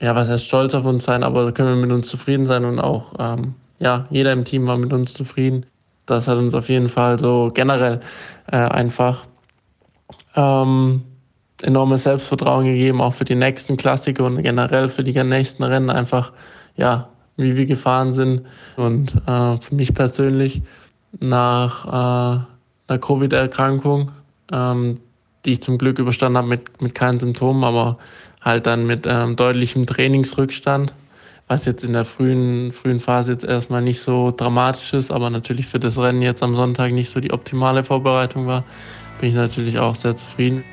[0.00, 2.78] ja, was heißt stolz auf uns sein, aber können wir mit uns zufrieden sein und
[2.78, 5.66] auch, ähm, ja, jeder im Team war mit uns zufrieden.
[6.06, 8.00] Das hat uns auf jeden Fall so generell
[8.50, 9.26] äh, einfach
[10.36, 11.02] ähm,
[11.62, 16.32] enormes Selbstvertrauen gegeben, auch für die nächsten Klassiker und generell für die nächsten Rennen einfach,
[16.76, 18.42] ja, wie wir gefahren sind.
[18.76, 20.62] Und äh, für mich persönlich
[21.20, 22.40] nach äh,
[22.88, 24.10] einer Covid-Erkrankung,
[24.52, 25.00] ähm,
[25.44, 27.98] die ich zum Glück überstanden habe mit, mit keinen Symptomen, aber
[28.40, 30.92] halt dann mit ähm, deutlichem Trainingsrückstand,
[31.48, 35.66] was jetzt in der frühen, frühen Phase jetzt erstmal nicht so dramatisch ist, aber natürlich
[35.66, 38.64] für das Rennen jetzt am Sonntag nicht so die optimale Vorbereitung war,
[39.20, 40.64] bin ich natürlich auch sehr zufrieden.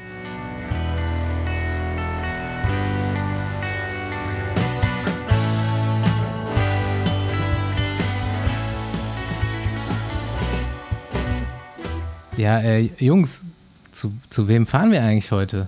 [12.40, 13.44] Ja, äh, Jungs,
[13.92, 15.68] zu, zu wem fahren wir eigentlich heute?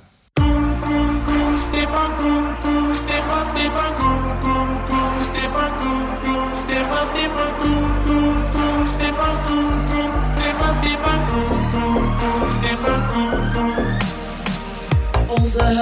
[15.28, 15.74] Unser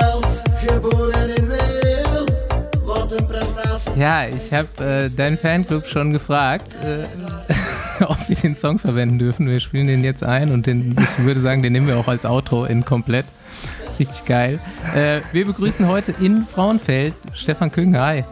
[0.65, 1.49] geboren in.
[3.95, 7.05] Ja, ich habe äh, deinen Fanclub schon gefragt, äh,
[8.07, 9.47] ob wir den Song verwenden dürfen.
[9.47, 12.25] Wir spielen den jetzt ein und den, ich würde sagen, den nehmen wir auch als
[12.25, 13.25] Outro in komplett.
[13.99, 14.59] Richtig geil.
[14.95, 17.97] Äh, wir begrüßen heute in Frauenfeld Stefan Küng.
[17.97, 18.23] Hi.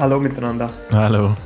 [0.00, 0.68] Hallo miteinander.
[0.90, 1.36] Hallo.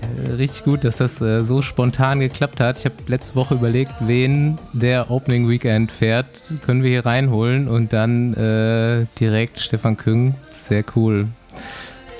[0.00, 2.78] Äh, Richtig gut, dass das äh, so spontan geklappt hat.
[2.78, 7.92] Ich habe letzte Woche überlegt, wen der Opening Weekend fährt, können wir hier reinholen und
[7.92, 10.34] dann äh, direkt Stefan Küng.
[10.50, 11.28] Sehr cool.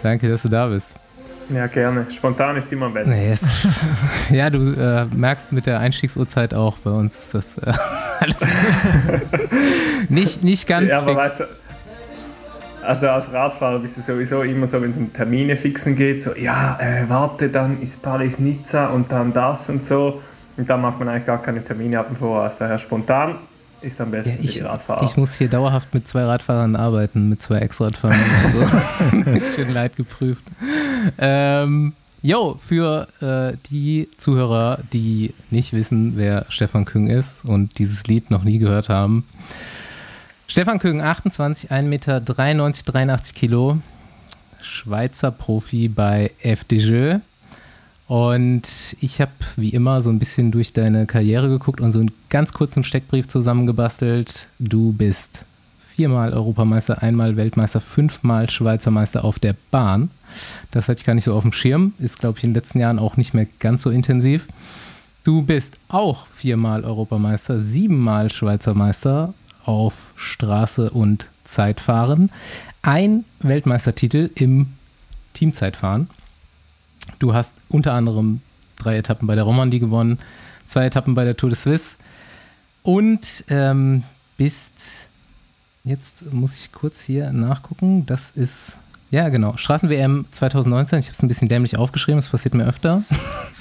[0.03, 0.95] Danke, dass du da bist.
[1.51, 2.07] Ja, gerne.
[2.11, 3.15] Spontan ist immer am besten.
[3.17, 3.81] Yes.
[4.31, 7.73] ja, du äh, merkst mit der Einstiegsuhrzeit auch, bei uns ist das äh,
[8.21, 8.41] alles
[10.09, 11.17] nicht, nicht ganz Ja, aber fix.
[11.19, 11.45] weißt du,
[12.87, 16.35] also als Radfahrer bist du sowieso immer so, wenn es um Termine fixen geht, so,
[16.37, 20.23] ja, äh, warte, dann ist Paris Nizza und dann das und so.
[20.57, 22.57] Und dann macht man eigentlich gar keine Termine ab und voraus.
[22.59, 23.37] Daher spontan
[23.81, 25.03] ist am besten Ja, für ich, die Radfahrer.
[25.05, 28.19] ich muss hier dauerhaft mit zwei Radfahrern arbeiten, mit zwei Ex-Radfahrern.
[28.45, 30.43] Also, ist schon leid geprüft.
[31.19, 31.93] Ähm,
[32.23, 38.31] jo, für äh, die Zuhörer, die nicht wissen, wer Stefan Küng ist und dieses Lied
[38.31, 39.25] noch nie gehört haben.
[40.47, 43.79] Stefan Küng, 28, 1 Meter, 93, 83 Kilo,
[44.61, 47.17] Schweizer Profi bei FDJ.
[48.07, 52.11] Und ich habe wie immer so ein bisschen durch deine Karriere geguckt und so einen
[52.31, 54.49] ganz kurzen Steckbrief zusammengebastelt.
[54.59, 55.45] Du bist
[55.99, 60.13] viermal Europameister, einmal Weltmeister, fünfmal Schweizer Meister auf der Bahn.
[60.71, 61.93] Das hatte ich gar nicht so auf dem Schirm.
[61.99, 64.47] Ist, glaube ich, in den letzten Jahren auch nicht mehr ganz so intensiv.
[65.25, 69.35] Du bist auch viermal Europameister, siebenmal Schweizer Meister
[69.65, 72.31] auf Straße und Zeitfahren.
[72.81, 74.69] Ein Weltmeistertitel im
[75.35, 76.09] Teamzeitfahren.
[77.19, 78.41] Du hast unter anderem
[78.77, 80.21] drei Etappen bei der Romandie gewonnen,
[80.65, 81.97] zwei Etappen bei der Tour de Suisse
[82.85, 84.05] und ähm,
[84.37, 85.08] bist,
[85.89, 88.79] jetzt muss ich kurz hier nachgucken, das ist
[89.11, 89.57] Ja, genau.
[89.57, 90.99] Straßen-WM 2019.
[90.99, 93.03] Ich habe es ein bisschen dämlich aufgeschrieben, das passiert mir öfter.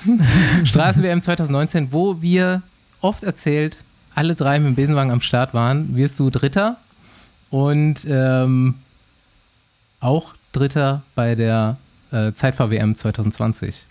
[0.66, 2.62] Straßen-WM 2019, wo wir
[3.02, 3.78] oft erzählt,
[4.14, 6.78] alle drei mit dem Besenwagen am Start waren, wirst du Dritter
[7.50, 8.76] und ähm,
[10.00, 11.78] auch Dritter bei der
[12.12, 13.86] äh, Zeitfahr-WM 2020.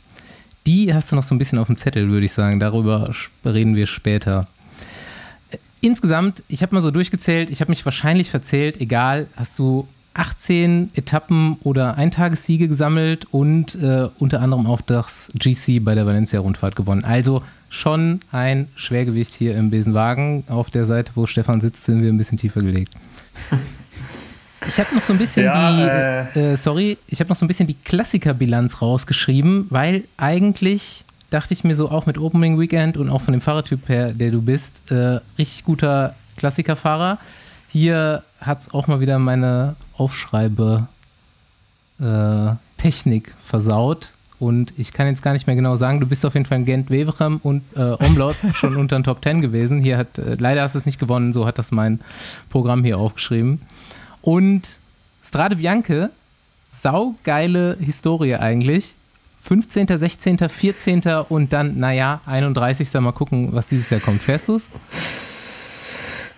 [0.67, 2.59] Die hast du noch so ein bisschen auf dem Zettel, würde ich sagen.
[2.59, 3.09] Darüber
[3.45, 4.49] reden wir später.
[5.87, 9.87] Äh, insgesamt, ich habe mal so durchgezählt, ich habe mich wahrscheinlich verzählt, egal, hast du
[10.15, 16.75] 18 Etappen oder Eintagessiege gesammelt und äh, unter anderem auch das GC bei der Valencia-Rundfahrt
[16.75, 17.05] gewonnen.
[17.05, 20.45] Also schon ein Schwergewicht hier im Besenwagen.
[20.49, 22.95] Auf der Seite, wo Stefan sitzt, sind wir ein bisschen tiefer gelegt.
[24.67, 27.45] Ich habe noch so ein bisschen ja, die, äh, äh, sorry, ich habe noch so
[27.45, 32.97] ein bisschen die Klassikerbilanz rausgeschrieben, weil eigentlich dachte ich mir so auch mit Opening Weekend
[32.97, 37.19] und auch von dem Fahrertyp her, der du bist, äh, richtig guter Klassikerfahrer.
[37.69, 40.89] Hier hat es auch mal wieder meine Aufschreibe
[42.01, 42.91] äh,
[43.45, 44.13] versaut.
[44.39, 46.67] Und ich kann jetzt gar nicht mehr genau sagen, du bist auf jeden Fall in
[46.67, 49.81] Gent Weverem und äh, Omlaut schon unter den Top 10 gewesen.
[49.81, 52.01] Hier hat, äh, leider hast du es nicht gewonnen, so hat das mein
[52.51, 53.63] Programm hier aufgeschrieben.
[54.21, 54.81] Und
[55.23, 56.11] Strade Bianche,
[56.69, 58.95] saugeile Historie eigentlich.
[59.47, 61.03] 15., 16., 14.
[61.29, 62.93] und dann, naja, 31.
[62.95, 64.21] Mal gucken, was dieses Jahr kommt.
[64.23, 64.69] Fährst du es?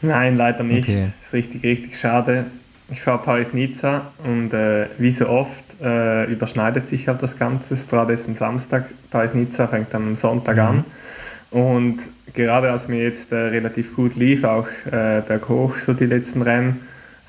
[0.02, 0.88] Nein, leider nicht.
[0.88, 1.12] Okay.
[1.18, 2.46] Das ist richtig, richtig schade.
[2.90, 7.76] Ich fahre Paris-Nizza und äh, wie so oft äh, überschneidet sich halt das Ganze.
[7.76, 10.62] Strade ist am Samstag, Paris-Nizza fängt am Sonntag mhm.
[10.62, 10.84] an.
[11.50, 16.42] Und gerade als mir jetzt äh, relativ gut lief, auch äh, berghoch so die letzten
[16.42, 16.80] Rennen,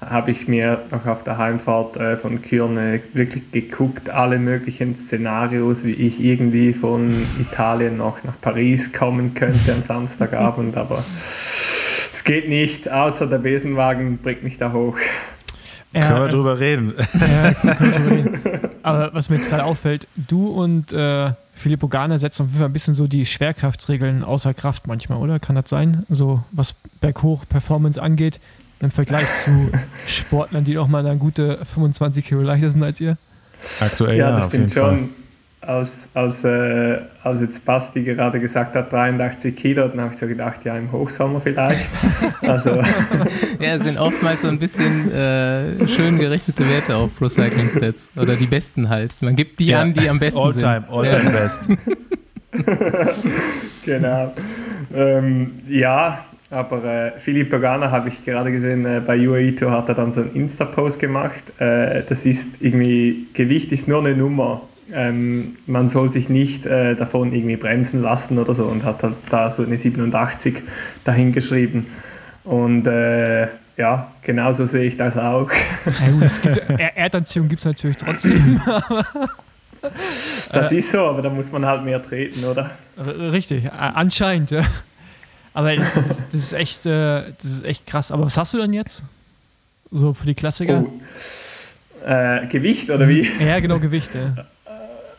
[0.02, 5.84] habe ich mir noch auf der Heimfahrt äh, von Kürne wirklich geguckt, alle möglichen Szenarios,
[5.84, 11.04] wie ich irgendwie von Italien noch nach Paris kommen könnte am Samstagabend, aber
[12.12, 14.98] es geht nicht, außer der Besenwagen bringt mich da hoch.
[15.94, 16.94] Ja, können wir äh, drüber reden.
[17.14, 18.60] Ja, können wir drüber reden.
[18.84, 22.70] Aber was mir jetzt gerade auffällt, du und äh, Filippo Gane setzen auf jeden Fall
[22.70, 25.40] ein bisschen so die Schwerkraftsregeln außer Kraft manchmal, oder?
[25.40, 26.06] Kann das sein?
[26.10, 28.40] So was Berghoch-Performance angeht,
[28.80, 29.70] im Vergleich zu
[30.08, 33.18] Sportlern, die auch mal eine gute 25 Kilo leichter sind als ihr?
[33.80, 35.00] Aktuell ja, ja das stimmt schon.
[35.00, 35.10] Fall
[35.62, 40.26] als, als, äh, als jetzt Basti gerade gesagt hat, 83 Kilo, dann habe ich so
[40.26, 41.90] gedacht, ja, im Hochsommer vielleicht.
[42.42, 42.82] also.
[43.60, 48.10] ja, es sind oftmals so ein bisschen äh, schön gerichtete Werte auf Pro Cycling Stats.
[48.16, 49.16] Oder die besten halt.
[49.22, 49.82] Man gibt die ja.
[49.82, 50.64] an, die am besten all sind.
[50.64, 51.30] Time, all time ja.
[51.30, 51.70] best.
[53.86, 54.34] genau.
[54.94, 59.90] Ähm, ja, aber äh, Philipp Pagana habe ich gerade gesehen, äh, bei UAE Tour hat
[59.90, 61.44] er dann so einen Insta-Post gemacht.
[61.60, 64.62] Äh, das ist irgendwie, Gewicht ist nur eine Nummer
[64.94, 69.16] ähm, man soll sich nicht äh, davon irgendwie bremsen lassen oder so und hat halt
[69.30, 70.64] da so eine 87
[71.04, 71.86] dahingeschrieben.
[72.44, 73.48] Und äh,
[73.78, 75.50] ja, genauso sehe ich das auch.
[75.86, 78.60] Ja, gibt, Erdanziehung gibt es natürlich trotzdem.
[80.52, 82.72] das ist so, aber da muss man halt mehr treten, oder?
[82.98, 84.64] Richtig, anscheinend, ja.
[85.60, 88.14] Aber das, das, das ist, echt, äh, das ist echt krass.
[88.14, 89.04] Aber was hast du denn jetzt?
[89.92, 90.86] So für die Klassiker?
[90.88, 92.08] Oh.
[92.10, 93.30] Äh, Gewicht oder wie?
[93.46, 94.16] Ja, genau, Gewicht.
[94.16, 94.46] Ja.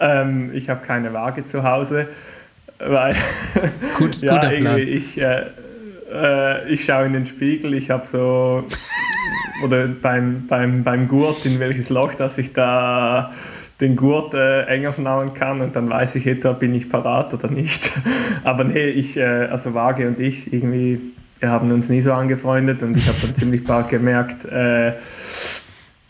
[0.03, 2.09] Ähm, ich habe keine Waage zu Hause,
[2.78, 3.14] weil
[3.99, 5.45] Gut, ja, irgendwie ich, äh,
[6.11, 8.66] äh, ich schaue in den Spiegel, ich habe so
[9.62, 13.30] oder beim, beim, beim Gurt, in welches Loch, dass ich da
[13.80, 17.48] den Gurt äh, enger schnauen kann und dann weiß ich etwa, bin ich parat oder
[17.48, 17.92] nicht.
[18.44, 21.00] Aber nee, ich, äh, also Waage und ich, irgendwie,
[21.38, 24.92] wir haben uns nie so angefreundet und ich habe dann ziemlich bald gemerkt, äh,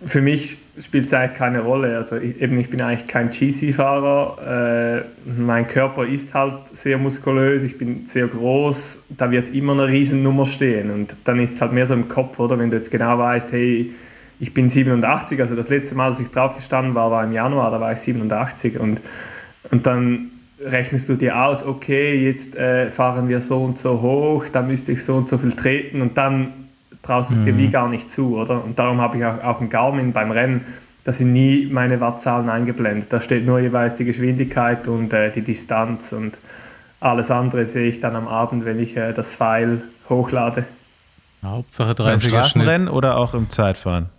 [0.04, 1.96] für mich spielt es eigentlich keine Rolle.
[1.96, 5.04] Also ich, eben, ich bin eigentlich kein GC-Fahrer.
[5.04, 9.04] Äh, mein Körper ist halt sehr muskulös, ich bin sehr groß.
[9.10, 10.90] Da wird immer eine Riesennummer stehen.
[10.90, 12.58] Und dann ist es halt mehr so im Kopf, oder?
[12.58, 13.90] Wenn du jetzt genau weißt, hey,
[14.40, 17.70] ich bin 87, also das letzte Mal, als ich drauf gestanden war, war im Januar,
[17.70, 18.80] da war ich 87.
[18.80, 19.00] Und,
[19.70, 20.30] und dann
[20.64, 24.92] rechnest du dir aus, okay, jetzt äh, fahren wir so und so hoch, da müsste
[24.92, 26.52] ich so und so viel treten und dann
[27.02, 27.44] traust es mhm.
[27.44, 28.64] dir wie gar nicht zu, oder?
[28.64, 30.64] Und darum habe ich auch auf dem Garmin beim Rennen,
[31.04, 33.12] da sind nie meine Wattzahlen eingeblendet.
[33.12, 36.38] Da steht nur jeweils die Geschwindigkeit und äh, die Distanz und
[37.00, 40.64] alles andere sehe ich dann am Abend, wenn ich äh, das File hochlade.
[41.42, 44.10] Hauptsache 30 Im Straßenrennen oder auch im Zeitfahren?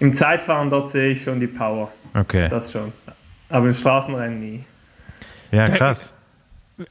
[0.00, 1.90] Im Zeitfahren dort sehe ich schon die Power.
[2.14, 2.48] Okay.
[2.48, 2.92] Das schon.
[3.48, 4.64] Aber im Straßenrennen nie.
[5.50, 6.14] Ja, krass.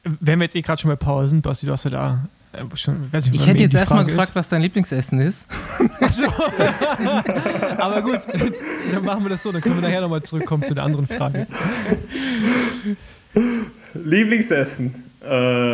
[0.03, 2.19] Wenn wir jetzt eh gerade schon bei Power sind, Basti, du hast ja da
[2.51, 5.47] äh, schon, ich, nicht, ich hätte jetzt erstmal gefragt, was dein Lieblingsessen ist.
[6.11, 6.25] So.
[7.77, 8.19] Aber gut,
[8.91, 11.47] dann machen wir das so, dann können wir nachher nochmal zurückkommen zu der anderen Frage.
[13.93, 15.03] Lieblingsessen?
[15.21, 15.73] Äh,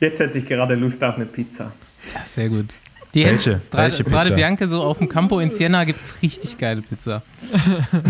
[0.00, 1.72] jetzt hätte ich gerade Lust auf eine Pizza.
[2.12, 2.74] Ja, sehr gut.
[3.14, 3.60] Die Welche?
[3.60, 4.34] Strade, Welche Strade?
[4.34, 7.22] Bianca, so auf dem Campo in Siena gibt es richtig geile Pizza.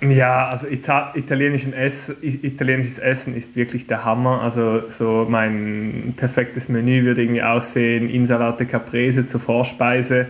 [0.00, 4.42] Ja, also Ita italienischen Ess italienisches Essen ist wirklich der Hammer.
[4.42, 10.28] Also so mein perfektes Menü würde irgendwie aussehen, Insalate Caprese zur Vorspeise,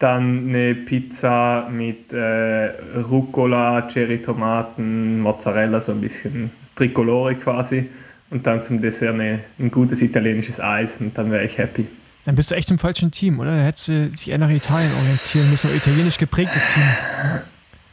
[0.00, 2.70] dann eine Pizza mit äh,
[3.08, 7.88] Rucola, Cherry-Tomaten, Mozzarella, so ein bisschen Tricolore quasi.
[8.30, 11.86] Und dann zum Dessert eine, ein gutes italienisches Eis und dann wäre ich happy.
[12.26, 13.56] Dann bist du echt im falschen Team, oder?
[13.56, 16.82] Da hättest du dich eher nach Italien orientieren müssen, ein italienisch geprägtes Team.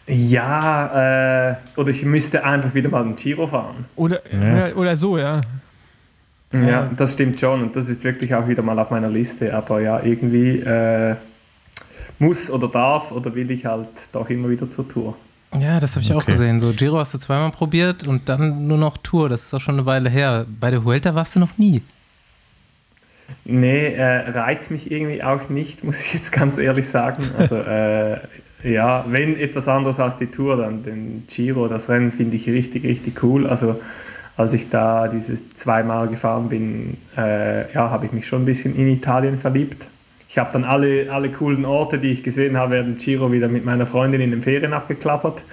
[0.08, 3.86] Ja, äh, oder ich müsste einfach wieder mal den Giro fahren.
[3.96, 4.66] Oder, Ja.
[4.68, 5.40] oder, oder so, ja.
[6.52, 9.54] Ja, das stimmt schon und das ist wirklich auch wieder mal auf meiner Liste.
[9.56, 11.16] Aber ja, irgendwie äh,
[12.20, 15.18] muss oder darf oder will ich halt doch immer wieder zur Tour.
[15.60, 16.32] Ja, das habe ich auch Okay.
[16.34, 16.60] gesehen.
[16.60, 19.30] So, Giro hast du zweimal probiert und dann nur noch Tour.
[19.30, 20.46] Das ist auch schon eine Weile her.
[20.60, 21.82] Bei der Vuelta warst du noch nie.
[23.46, 27.24] Nee, äh, reizt mich irgendwie auch nicht, muss ich jetzt ganz ehrlich sagen.
[27.38, 28.18] Also äh,
[28.64, 32.84] ja, wenn etwas anderes als die Tour, dann den Giro, das Rennen finde ich richtig,
[32.84, 33.48] richtig cool.
[33.48, 33.80] Also
[34.38, 38.76] als ich da dieses zweimal gefahren bin, äh, ja, habe ich mich schon ein bisschen
[38.76, 39.90] in Italien verliebt.
[40.28, 43.66] Ich habe dann alle, alle coolen Orte, die ich gesehen habe, während Giro wieder mit
[43.66, 45.44] meiner Freundin in den Ferien abgeklappert.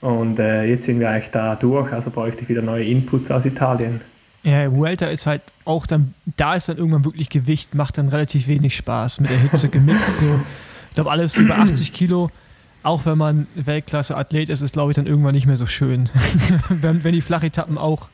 [0.00, 3.44] Und äh, jetzt sind wir eigentlich da durch, also bräuchte ich wieder neue Inputs aus
[3.44, 4.00] Italien.
[4.42, 8.46] Ja, Vuelta ist halt auch dann, da ist dann irgendwann wirklich Gewicht, macht dann relativ
[8.46, 10.18] wenig Spaß mit der Hitze gemixt.
[10.18, 10.40] So.
[10.88, 12.30] Ich glaube, alles über 80 Kilo,
[12.82, 16.08] auch wenn man Weltklasse-Athlet ist, ist, glaube ich, dann irgendwann nicht mehr so schön.
[16.68, 18.08] wenn, wenn die Flachetappen auch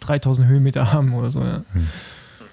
[0.00, 1.62] 3000 Höhenmeter haben oder so, ja.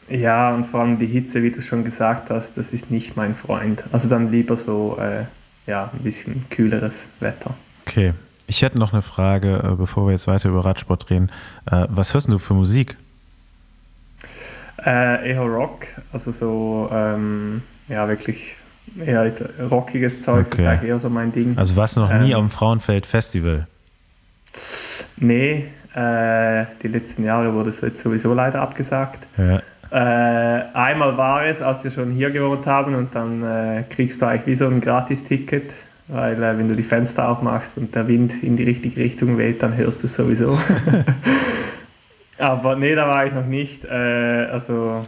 [0.08, 3.34] Ja, und vor allem die Hitze, wie du schon gesagt hast, das ist nicht mein
[3.34, 3.84] Freund.
[3.92, 5.24] Also dann lieber so äh,
[5.66, 7.56] ja, ein bisschen kühleres Wetter.
[7.88, 8.14] Okay.
[8.48, 11.32] Ich hätte noch eine Frage, äh, bevor wir jetzt weiter über Radsport reden.
[11.66, 12.98] Äh, Was hörst denn du für Musik?
[14.86, 18.56] Äh, eher Rock, also so ähm, ja wirklich
[19.04, 19.32] eher
[19.72, 20.62] rockiges Zeug, Okay.
[20.62, 21.58] ist eigentlich eher so mein Ding.
[21.58, 22.36] Also warst du noch nie Ähm.
[22.38, 23.68] auf dem Frauenfeld-Festival?
[25.18, 25.66] Nee,
[25.96, 29.28] äh, die letzten Jahre wurde es jetzt sowieso leider abgesagt.
[29.38, 29.62] Ja.
[29.92, 34.26] Äh, einmal war es, als wir schon hier gewohnt haben und dann äh, kriegst du
[34.28, 35.74] eigentlich wie so ein Gratis-Ticket,
[36.10, 39.64] weil äh, wenn du die Fenster aufmachst und der Wind in die richtige Richtung weht,
[39.64, 40.58] dann hörst du es sowieso.
[42.38, 43.86] Aber nee, da war ich noch nicht.
[43.86, 43.90] Äh,
[44.52, 45.06] also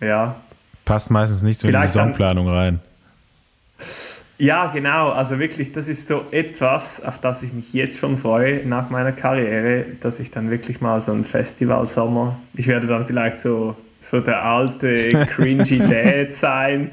[0.00, 0.36] ja,
[0.84, 2.80] Passt meistens nicht so in die Vielleicht dann- Saisonplanung rein.
[4.38, 5.10] Ja, genau.
[5.10, 9.12] Also wirklich, das ist so etwas, auf das ich mich jetzt schon freue nach meiner
[9.12, 13.76] Karriere, dass ich dann wirklich mal so ein Festival Sommer, ich werde dann vielleicht so,
[14.00, 16.90] so der alte, cringy Dad sein,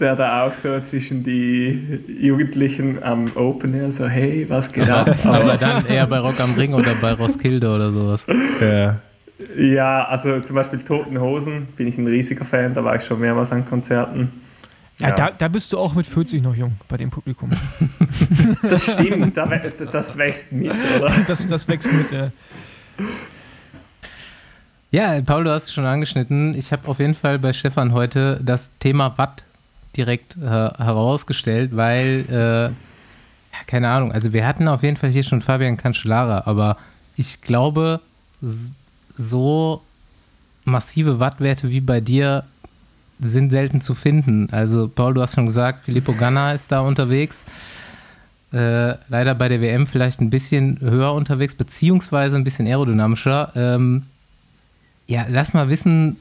[0.00, 5.14] der da auch so zwischen die Jugendlichen am Open Air so, hey, was geht ab?
[5.24, 8.26] Aber dann eher bei Rock am Ring oder bei Roskilde oder sowas.
[8.60, 9.00] Ja.
[9.56, 13.18] Ja, also zum Beispiel Toten Hosen bin ich ein riesiger Fan, da war ich schon
[13.20, 14.30] mehrmals an Konzerten.
[15.00, 15.14] Ja, Ja.
[15.16, 17.50] Da, da bist du auch mit 40 noch jung bei dem Publikum.
[18.62, 21.12] Das stimmt, das wächst mit, oder?
[21.26, 22.12] Das, das wächst mit.
[22.12, 22.30] Äh,
[24.92, 26.54] Ja, Paul, du hast es schon angeschnitten.
[26.54, 29.42] Ich habe auf jeden Fall bei Stefan heute das Thema Watt
[29.96, 32.72] direkt äh, herausgestellt, weil, äh, ja,
[33.66, 36.76] keine Ahnung, also wir hatten auf jeden Fall hier schon Fabian Cancellara, aber
[37.16, 38.00] ich glaube,
[39.16, 39.80] so
[40.64, 42.44] massive Wattwerte wie bei dir
[43.18, 44.50] sind selten zu finden.
[44.52, 47.42] Also, Paul, du hast schon gesagt, Filippo Ganna ist da unterwegs.
[48.52, 53.52] Äh, leider bei der WM vielleicht ein bisschen höher unterwegs, beziehungsweise ein bisschen aerodynamischer.
[53.56, 54.02] Ähm,
[55.06, 56.16] ja, lass mal wissen,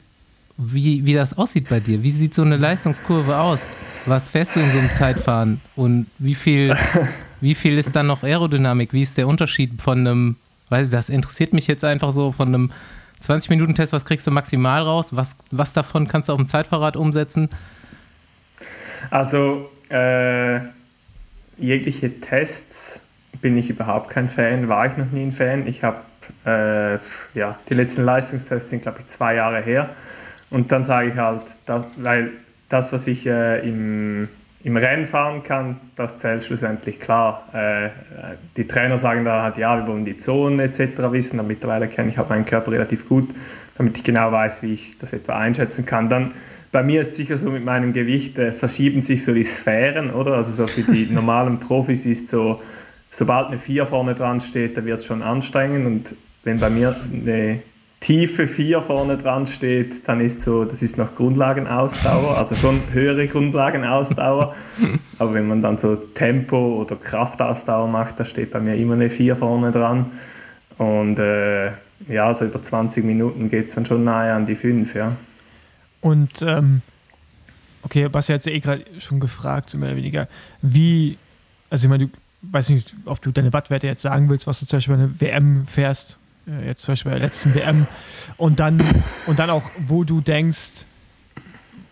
[0.57, 2.03] wie, wie das aussieht bei dir.
[2.03, 3.67] Wie sieht so eine Leistungskurve aus?
[4.05, 5.61] Was fährst du in so einem Zeitfahren?
[5.75, 6.75] Und wie viel,
[7.41, 8.93] wie viel ist dann noch Aerodynamik?
[8.93, 10.35] Wie ist der Unterschied von einem,
[10.69, 12.71] weiß ich, das interessiert mich jetzt einfach so, von einem
[13.21, 15.15] 20-Minuten-Test, was kriegst du maximal raus?
[15.15, 17.49] Was, was davon kannst du auf dem Zeitfahrrad umsetzen?
[19.09, 20.59] Also, äh,
[21.57, 23.01] jegliche Tests
[23.41, 25.67] bin ich überhaupt kein Fan, war ich noch nie ein Fan.
[25.67, 26.01] Ich habe,
[26.45, 26.93] äh,
[27.33, 29.89] ja, die letzten Leistungstests sind, glaube ich, zwei Jahre her.
[30.49, 32.31] Und dann sage ich halt, da, weil
[32.69, 34.27] das, was ich äh, im,
[34.63, 37.47] im Rennen fahren kann, das zählt schlussendlich klar.
[37.53, 37.89] Äh,
[38.57, 41.11] die Trainer sagen da halt, ja, wir wollen die Zonen etc.
[41.11, 43.29] wissen, aber mittlerweile kenne ich halt meinen Körper relativ gut,
[43.77, 46.09] damit ich genau weiß, wie ich das etwa einschätzen kann.
[46.09, 46.33] Dann
[46.71, 50.33] bei mir ist sicher so mit meinem Gewicht äh, verschieben sich so die Sphären, oder?
[50.33, 52.61] Also so für die normalen Profis ist so,
[53.11, 55.85] sobald eine 4 vorne dran steht, da wird es schon anstrengend.
[55.85, 57.61] Und wenn bei mir eine
[57.99, 63.27] tiefe 4 vorne dran steht, dann ist so, das ist noch Grundlagenausdauer, also schon höhere
[63.27, 64.55] Grundlagenausdauer,
[65.19, 69.09] aber wenn man dann so Tempo oder Kraftausdauer macht, da steht bei mir immer eine
[69.09, 70.07] 4 vorne dran.
[70.79, 71.71] Und äh,
[72.07, 75.15] ja, so über 20 Minuten geht es dann schon nahe an die 5, ja.
[76.01, 76.81] und ähm,
[77.83, 80.27] okay, was ja jetzt eh gerade schon gefragt, so mehr oder weniger,
[80.63, 81.19] wie,
[81.69, 82.11] also ich meine, du
[82.41, 85.21] weiß nicht, ob du deine Wattwerte jetzt sagen willst, was du zum Beispiel bei einer
[85.21, 87.87] WM fährst, äh, jetzt zum Beispiel bei der letzten WM,
[88.37, 88.81] und dann,
[89.27, 90.85] und dann auch, wo du denkst,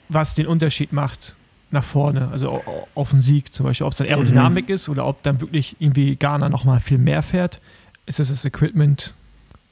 [0.10, 1.36] was den Unterschied macht
[1.72, 2.64] nach vorne, also
[2.96, 4.76] auf den Sieg zum Beispiel, ob es dann Aerodynamik mhm.
[4.76, 7.62] ist oder ob dann wirklich irgendwie Ghana nochmal viel mehr fährt.
[8.08, 9.14] Ist es das Equipment?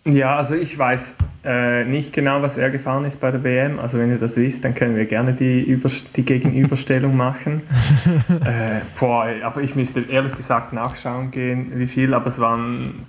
[0.09, 3.77] Ja, also ich weiß äh, nicht genau, was er gefahren ist bei der WM.
[3.77, 7.61] Also wenn ihr das wisst, dann können wir gerne die, Über die Gegenüberstellung machen.
[8.29, 13.05] äh, boah, aber ich müsste ehrlich gesagt nachschauen gehen, wie viel, aber es waren,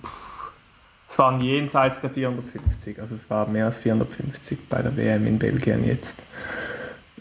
[1.08, 3.00] es waren jenseits der 450.
[3.00, 6.20] Also es war mehr als 450 bei der WM in Belgien jetzt.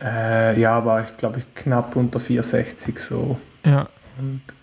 [0.02, 3.38] Äh, ja, war ich glaube ich knapp unter 460 so.
[3.64, 3.86] Ja.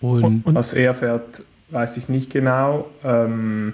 [0.01, 2.89] Und, und, was er fährt, weiß ich nicht genau.
[3.03, 3.73] Ähm,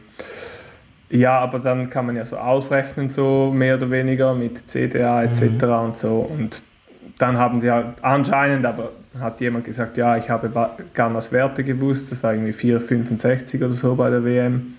[1.11, 5.43] ja, aber dann kann man ja so ausrechnen, so mehr oder weniger mit CDA etc.
[5.43, 5.71] Mhm.
[5.71, 6.19] und so.
[6.19, 6.61] Und
[7.17, 10.49] dann haben sie halt anscheinend, aber hat jemand gesagt, ja, ich habe
[10.93, 14.75] Ganas Werte gewusst, das war irgendwie 4,65 oder so bei der WM.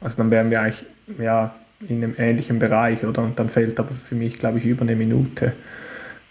[0.00, 0.84] Also dann wären wir eigentlich
[1.18, 1.52] ja,
[1.88, 3.22] in einem ähnlichen Bereich, oder?
[3.22, 5.52] Und dann fehlt aber für mich, glaube ich, über eine Minute.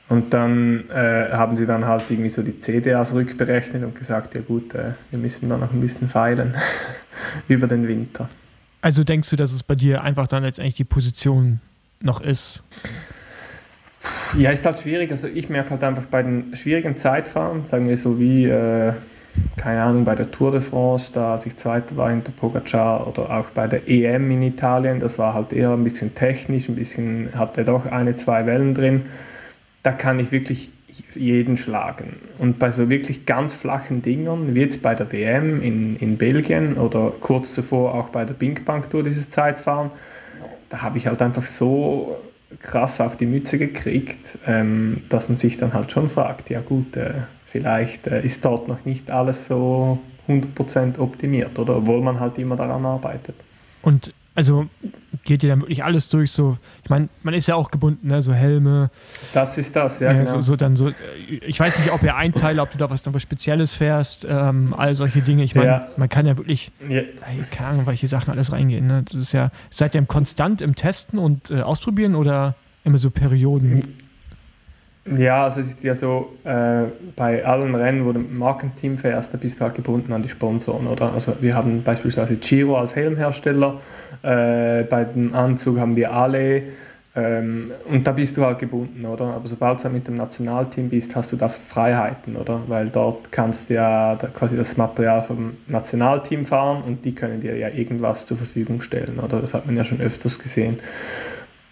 [0.07, 4.41] Und dann äh, haben sie dann halt irgendwie so die CDAs rückberechnet und gesagt, ja
[4.41, 6.55] gut, äh, wir müssen da noch ein bisschen feilen
[7.47, 8.29] über den Winter.
[8.81, 11.59] Also denkst du, dass es bei dir einfach dann letztendlich die Position
[12.01, 12.63] noch ist?
[14.35, 15.11] Ja, ist halt schwierig.
[15.11, 18.93] Also ich merke halt einfach bei den schwierigen Zeitfahren, sagen wir so wie, äh,
[19.57, 23.29] keine Ahnung, bei der Tour de France, da als ich Zweiter war hinter Pogacar oder
[23.29, 27.29] auch bei der EM in Italien, das war halt eher ein bisschen technisch, ein bisschen,
[27.35, 29.05] hatte doch eine, zwei Wellen drin.
[29.83, 30.69] Da kann ich wirklich
[31.15, 32.17] jeden schlagen.
[32.37, 36.77] Und bei so wirklich ganz flachen Dingern, wie jetzt bei der WM in, in Belgien
[36.77, 39.91] oder kurz zuvor auch bei der Bing Bang Tour dieses Zeitfahren,
[40.69, 42.17] da habe ich halt einfach so
[42.59, 46.95] krass auf die Mütze gekriegt, ähm, dass man sich dann halt schon fragt, ja gut,
[46.95, 47.11] äh,
[47.47, 52.55] vielleicht äh, ist dort noch nicht alles so 100% optimiert, oder obwohl man halt immer
[52.55, 53.35] daran arbeitet.
[53.81, 54.67] Und also
[55.23, 58.21] geht dir dann wirklich alles durch, so, ich meine, man ist ja auch gebunden, ne,
[58.21, 58.89] so Helme.
[59.33, 60.31] Das ist das, ja, ja genau.
[60.31, 60.91] So, so, dann so,
[61.45, 64.73] ich weiß nicht, ob ihr einteilt, ob du da was, dann was Spezielles fährst, ähm,
[64.75, 65.43] all solche Dinge.
[65.43, 65.87] Ich meine, ja.
[65.97, 67.01] man kann ja wirklich, ja.
[67.51, 69.03] keine Ahnung, welche Sachen alles reingehen, ne?
[69.03, 73.97] Das ist ja, seid ihr konstant im Testen und äh, Ausprobieren oder immer so Perioden?
[75.05, 76.83] Ja, also es ist ja so, äh,
[77.15, 80.29] bei allen Rennen, wo du im Markenteam fährst, da bist du halt gebunden an die
[80.29, 81.11] Sponsoren, oder?
[81.13, 83.81] Also wir haben beispielsweise Giro als Helmhersteller,
[84.21, 86.61] äh, bei dem Anzug haben wir alle
[87.15, 89.25] ähm, und da bist du halt gebunden, oder?
[89.33, 92.61] Aber sobald du halt mit dem Nationalteam bist, hast du da Freiheiten, oder?
[92.67, 97.57] Weil dort kannst du ja quasi das Material vom Nationalteam fahren und die können dir
[97.57, 99.41] ja irgendwas zur Verfügung stellen, oder?
[99.41, 100.79] Das hat man ja schon öfters gesehen.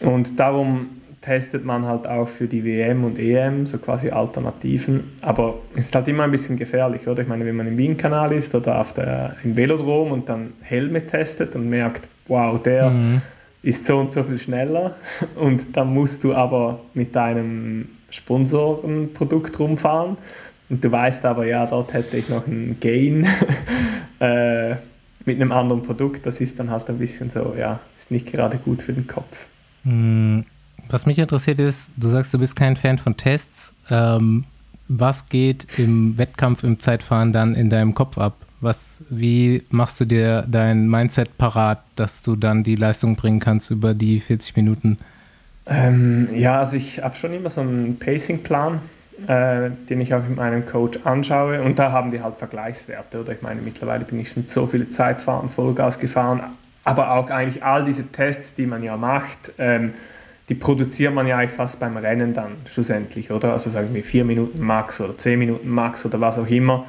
[0.01, 5.11] Und darum testet man halt auch für die WM und EM so quasi Alternativen.
[5.21, 7.21] Aber es ist halt immer ein bisschen gefährlich, oder?
[7.21, 11.05] Ich meine, wenn man im Wien-Kanal ist oder auf der, im Velodrom und dann Helme
[11.05, 13.21] testet und merkt, wow, der mhm.
[13.63, 14.95] ist so und so viel schneller
[15.35, 20.17] und dann musst du aber mit deinem Sponsorenprodukt rumfahren
[20.69, 23.27] und du weißt aber, ja, dort hätte ich noch einen Gain
[24.19, 24.75] äh,
[25.25, 26.25] mit einem anderen Produkt.
[26.25, 29.35] Das ist dann halt ein bisschen so, ja, ist nicht gerade gut für den Kopf.
[29.83, 30.45] Mhm.
[30.89, 33.73] Was mich interessiert ist, du sagst, du bist kein Fan von Tests.
[33.91, 34.45] Ähm,
[34.87, 38.33] was geht im Wettkampf, im Zeitfahren dann in deinem Kopf ab?
[38.59, 43.69] Was, wie machst du dir dein Mindset parat, dass du dann die Leistung bringen kannst
[43.69, 44.97] über die 40 Minuten?
[45.67, 48.81] Ähm, ja, also ich habe schon immer so einen Pacing-Plan,
[49.27, 53.21] äh, den ich auch mit meinem Coach anschaue und da haben wir halt Vergleichswerte.
[53.21, 56.41] Oder ich meine, mittlerweile bin ich schon so viele Zeitfahren, Vollgas gefahren,
[56.83, 59.93] aber auch eigentlich all diese Tests, die man ja macht, ähm,
[60.49, 63.53] die produziert man ja eigentlich fast beim Rennen dann schlussendlich, oder?
[63.53, 66.85] Also sagen wir vier Minuten Max oder zehn Minuten Max oder was auch immer.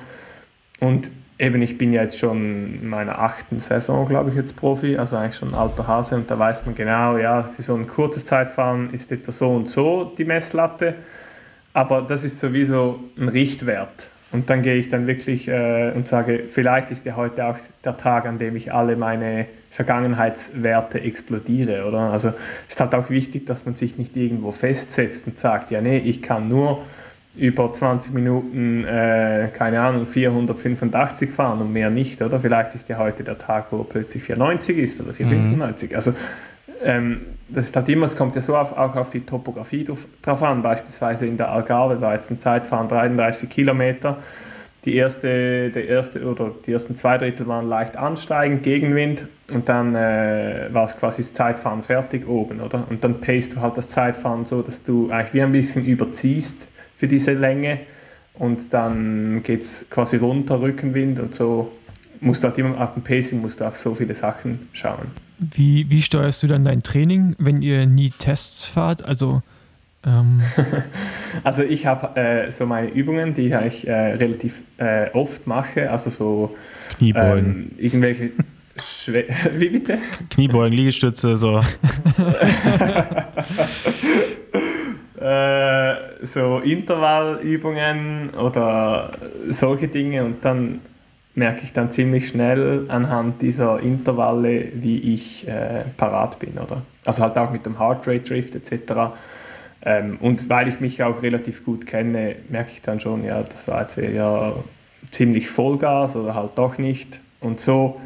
[0.81, 4.97] Und eben, ich bin ja jetzt schon in meiner achten Saison, glaube ich, jetzt Profi,
[4.97, 7.87] also eigentlich schon ein alter Hase und da weiß man genau, ja, für so ein
[7.87, 10.95] kurzes Zeitfahren ist etwa so und so die Messlatte,
[11.75, 14.11] aber das ist sowieso ein Richtwert.
[14.33, 17.97] Und dann gehe ich dann wirklich äh, und sage, vielleicht ist ja heute auch der
[17.97, 21.99] Tag, an dem ich alle meine Vergangenheitswerte explodiere, oder?
[21.99, 22.33] Also
[22.69, 26.23] ist halt auch wichtig, dass man sich nicht irgendwo festsetzt und sagt, ja nee, ich
[26.23, 26.83] kann nur
[27.37, 32.41] über 20 Minuten, äh, keine Ahnung, 485 fahren und mehr nicht, oder?
[32.41, 35.91] Vielleicht ist ja heute der Tag, wo plötzlich 490 ist oder 495.
[35.91, 35.97] Mhm.
[35.97, 36.15] Also
[36.83, 39.87] ähm, das ist halt immer, es kommt ja so auf, auch auf die Topografie
[40.23, 40.63] drauf an.
[40.63, 44.19] Beispielsweise in der Algarve war jetzt ein Zeitfahren 33 Kilometer
[44.85, 49.95] die erste, der erste oder die ersten zwei Drittel waren leicht ansteigend, Gegenwind und dann
[49.95, 52.87] äh, war es quasi das Zeitfahren fertig oben, oder?
[52.89, 56.55] Und dann pacest du halt das Zeitfahren so, dass du eigentlich wie ein bisschen überziehst
[56.97, 57.81] für diese Länge
[58.35, 61.73] und dann geht es quasi runter, Rückenwind und so
[62.21, 65.07] musst du halt immer auf dem Pacing musst du auf so viele Sachen schauen.
[65.39, 69.05] Wie, wie steuerst du dann dein Training, wenn ihr nie Tests fahrt?
[69.05, 69.43] Also
[70.05, 70.43] ähm
[71.45, 76.11] also ich habe äh, so meine Übungen, die ich äh, relativ äh, oft mache, also
[76.11, 76.57] so
[76.99, 77.71] Kniebeugen.
[77.71, 78.31] Ähm, irgendwelche
[78.81, 79.99] Schwe Wie bitte?
[80.31, 81.59] Kniebeugen, Liegestütze, so.
[85.21, 89.11] äh, so Intervallübungen oder
[89.51, 90.81] solche Dinge und dann
[91.35, 96.83] merke ich dann ziemlich schnell anhand dieser Intervalle, wie ich äh, parat bin, oder?
[97.05, 99.13] Also halt auch mit dem Heart Rate Drift etc.
[99.83, 103.67] Ähm, und weil ich mich auch relativ gut kenne, merke ich dann schon, ja, das
[103.69, 104.53] war jetzt ja
[105.11, 107.21] ziemlich Vollgas oder halt doch nicht.
[107.41, 108.01] Und so,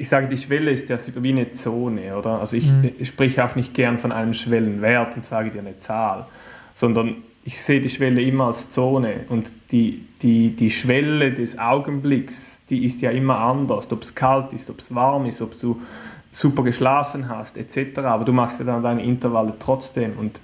[0.00, 2.40] ich sage, die Schwelle ist ja wie eine Zone, oder?
[2.40, 2.90] Also ich, mhm.
[2.98, 6.24] ich spreche auch nicht gern von einem Schwellenwert und sage dir eine Zahl,
[6.74, 12.62] sondern ich sehe die Schwelle immer als Zone und die, die, die Schwelle des Augenblicks,
[12.70, 15.82] die ist ja immer anders, ob es kalt ist, ob es warm ist, ob du
[16.30, 17.98] super geschlafen hast, etc.
[17.98, 20.40] Aber du machst ja dann deine Intervalle trotzdem und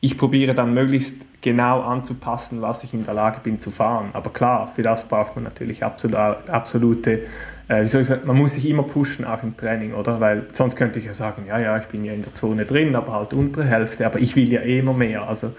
[0.00, 4.10] ich probiere dann möglichst genau anzupassen, was ich in der Lage bin zu fahren.
[4.12, 7.20] Aber klar, für das braucht man natürlich absolut, absolute,
[7.68, 10.20] äh, wie soll ich sagen, man muss sich immer pushen, auch im Training, oder?
[10.20, 12.94] Weil sonst könnte ich ja sagen, ja, ja, ich bin ja in der Zone drin,
[12.96, 15.28] aber halt untere Hälfte, aber ich will ja eh immer mehr.
[15.28, 15.54] Also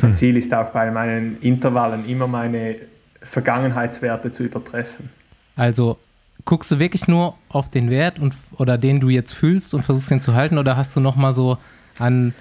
[0.00, 0.16] mein hm.
[0.16, 2.76] Ziel ist auch bei meinen Intervallen immer meine
[3.20, 5.10] Vergangenheitswerte zu übertreffen.
[5.56, 5.98] Also
[6.44, 10.10] guckst du wirklich nur auf den Wert und, oder den du jetzt fühlst und versuchst
[10.10, 11.58] den zu halten oder hast du nochmal so
[11.98, 12.34] an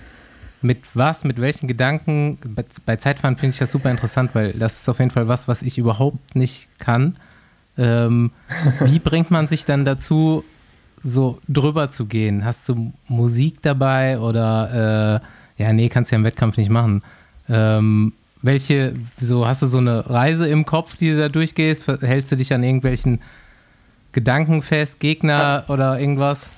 [0.62, 4.82] mit was, mit welchen Gedanken, bei, bei Zeitfahren finde ich das super interessant, weil das
[4.82, 7.18] ist auf jeden Fall was, was ich überhaupt nicht kann.
[7.78, 8.32] Ähm,
[8.82, 10.43] wie bringt man sich dann dazu,
[11.03, 12.45] so drüber zu gehen?
[12.45, 15.22] Hast du Musik dabei oder
[15.57, 17.03] äh, ja, nee, kannst du ja im Wettkampf nicht machen.
[17.49, 21.88] Ähm, welche, so hast du so eine Reise im Kopf, die du da durchgehst?
[22.01, 23.19] Hältst du dich an irgendwelchen
[24.11, 26.51] Gedanken fest, Gegner oder irgendwas?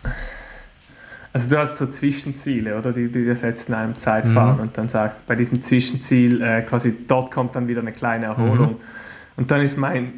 [1.34, 2.94] Also du hast so Zwischenziele, oder?
[2.94, 4.62] Die, die du setzt in einem Zeitfahren mhm.
[4.62, 8.74] und dann sagst, bei diesem Zwischenziel äh, quasi dort kommt dann wieder eine kleine Erholung.
[8.74, 8.78] Mhm.
[9.36, 10.14] Und dann ist mein,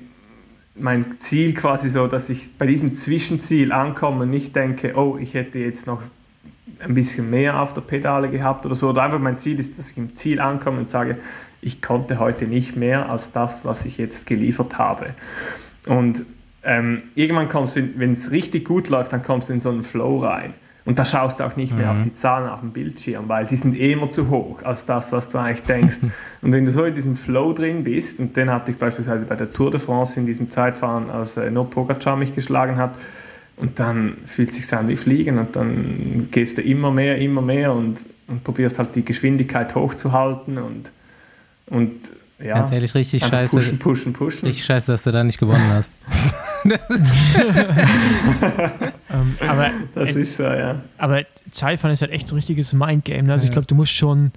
[0.75, 5.33] mein Ziel quasi so, dass ich bei diesem Zwischenziel ankomme und nicht denke, oh, ich
[5.33, 6.01] hätte jetzt noch
[6.79, 8.89] ein bisschen mehr auf der Pedale gehabt oder so.
[8.89, 11.17] Oder einfach mein Ziel ist, dass ich im Ziel ankomme und sage,
[11.61, 15.15] ich konnte heute nicht mehr als das, was ich jetzt geliefert habe.
[15.87, 16.25] Und
[16.63, 19.83] ähm, irgendwann kommst du, wenn es richtig gut läuft, dann kommst du in so einen
[19.83, 20.53] Flow rein.
[20.85, 21.99] Und da schaust du auch nicht mehr mhm.
[21.99, 25.11] auf die Zahlen auf dem Bildschirm, weil die sind eh immer zu hoch als das,
[25.11, 25.97] was du eigentlich denkst.
[26.43, 29.35] und wenn du so in diesem Flow drin bist, und den hatte ich beispielsweise bei
[29.35, 32.93] der Tour de France in diesem Zeitfahren, als äh, No Pogacar mich geschlagen hat,
[33.57, 37.41] und dann fühlt es sich an wie Fliegen und dann gehst du immer mehr, immer
[37.41, 40.91] mehr und, und probierst halt die Geschwindigkeit hochzuhalten und,
[41.67, 41.91] und
[42.37, 42.55] ja.
[42.55, 43.55] Ganz ehrlich, richtig scheiße.
[43.55, 44.45] Pushen, pushen, pushen.
[44.45, 45.89] Richtig scheiße, dass du da nicht gewonnen hast.
[49.11, 50.81] ähm, aber das ist so, ja.
[50.97, 53.23] Aber Zeitfahren ist halt echt so ein richtiges Mindgame.
[53.23, 53.33] Ne?
[53.33, 53.49] Also ja.
[53.49, 54.31] ich glaube, du musst schon,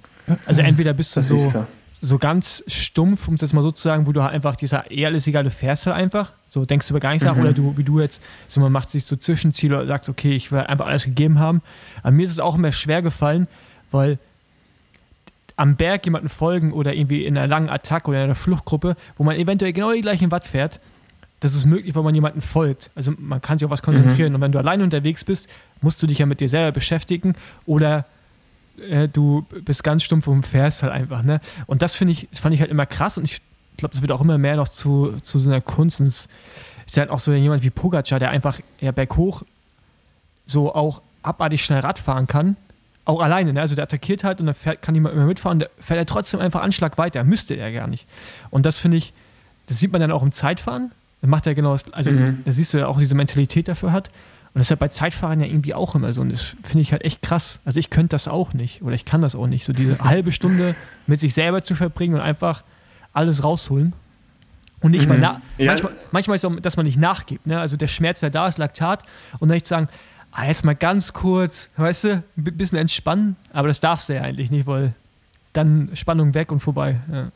[0.45, 2.17] also entweder bist du so, so, so.
[2.19, 5.07] ganz stumpf, um es jetzt mal so zu sagen, wo du halt einfach dieser eher
[5.07, 7.41] alles egal, du fährst halt einfach, so denkst du über gar nichts nach, mhm.
[7.41, 10.51] oder du, wie du jetzt, so man macht sich so Zwischenziele oder sagst, okay, ich
[10.51, 11.61] will einfach alles gegeben haben.
[12.03, 13.47] Aber mir ist es auch immer schwer gefallen,
[13.91, 14.19] weil
[15.55, 19.23] am Berg jemanden folgen oder irgendwie in einer langen Attacke oder in einer Fluchtgruppe, wo
[19.23, 20.79] man eventuell genau die gleichen Watt fährt,
[21.39, 22.91] das ist möglich, wenn man jemanden folgt.
[22.95, 24.29] Also man kann sich auf was konzentrieren.
[24.29, 24.35] Mhm.
[24.35, 25.49] Und wenn du alleine unterwegs bist,
[25.81, 27.35] musst du dich ja mit dir selber beschäftigen
[27.65, 28.05] oder
[28.89, 31.23] äh, du bist ganz stumpf und fährst halt einfach.
[31.23, 31.39] Ne?
[31.65, 33.41] Und das finde ich, das fand ich halt immer krass und ich
[33.77, 36.01] glaube, das wird auch immer mehr noch zu, zu so einer Kunst.
[36.01, 36.27] Und es
[36.85, 39.43] ist halt auch so jemand wie Pogacar, der einfach ja, berghoch
[40.45, 42.55] so auch abartig schnell Rad fahren kann
[43.09, 43.61] auch alleine, ne?
[43.61, 46.39] also der attackiert halt und dann fährt, kann niemand mehr mitfahren, der fährt er trotzdem
[46.39, 48.07] einfach Anschlag weiter, müsste er gar nicht.
[48.51, 49.13] Und das finde ich,
[49.65, 50.91] das sieht man dann auch im Zeitfahren,
[51.21, 52.43] dann macht er genau das, also mhm.
[52.45, 54.09] da siehst du ja auch diese Mentalität dafür hat.
[54.53, 56.21] Und das ist ja bei Zeitfahren ja irgendwie auch immer so.
[56.21, 57.59] Und das finde ich halt echt krass.
[57.65, 58.81] Also ich könnte das auch nicht.
[58.81, 59.63] Oder ich kann das auch nicht.
[59.63, 62.63] So diese halbe Stunde mit sich selber zu verbringen und einfach
[63.13, 63.93] alles rausholen.
[64.81, 65.19] Und nicht mhm.
[65.19, 65.67] mal ja.
[65.67, 67.45] manchmal, manchmal ist es auch, dass man nicht nachgibt.
[67.45, 67.59] Ne?
[67.59, 69.03] Also der Schmerz, der da ist, Laktat.
[69.33, 69.87] Und dann nicht sagen,
[70.31, 74.21] ah, jetzt mal ganz kurz, weißt du, ein bisschen entspannen, aber das darfst du ja
[74.21, 74.93] eigentlich nicht, weil
[75.53, 76.97] dann Spannung weg und vorbei.
[77.11, 77.31] Ja,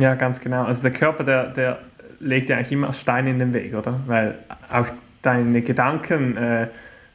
[0.00, 0.64] ja ganz genau.
[0.64, 1.78] Also der Körper, der, der
[2.22, 4.00] legt ja eigentlich immer Steine in den Weg, oder?
[4.06, 4.38] Weil
[4.70, 4.86] auch
[5.22, 6.68] deine Gedanken, äh,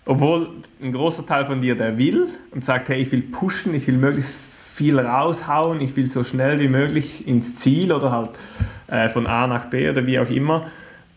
[0.06, 0.50] obwohl
[0.82, 3.98] ein großer Teil von dir, der will und sagt, hey, ich will pushen, ich will
[3.98, 4.36] möglichst
[4.76, 8.30] viel raushauen, ich will so schnell wie möglich ins Ziel oder halt
[8.88, 10.68] äh, von A nach B oder wie auch immer.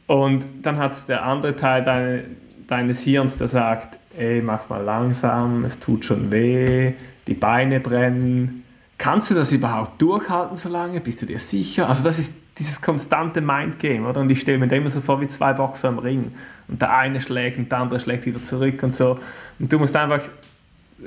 [0.06, 2.24] Und dann hat der andere Teil deine,
[2.66, 6.94] deines Hirns, der sagt, ey, mach mal langsam, es tut schon weh,
[7.26, 8.64] die Beine brennen,
[8.98, 11.00] kannst du das überhaupt durchhalten so lange?
[11.00, 11.88] Bist du dir sicher?
[11.88, 14.20] Also das ist dieses konstante Mindgame, oder?
[14.20, 16.32] Und ich stelle mir da immer so vor wie zwei Boxer im Ring.
[16.68, 19.18] Und der eine schlägt und der andere schlägt wieder zurück und so.
[19.58, 20.20] Und du musst einfach,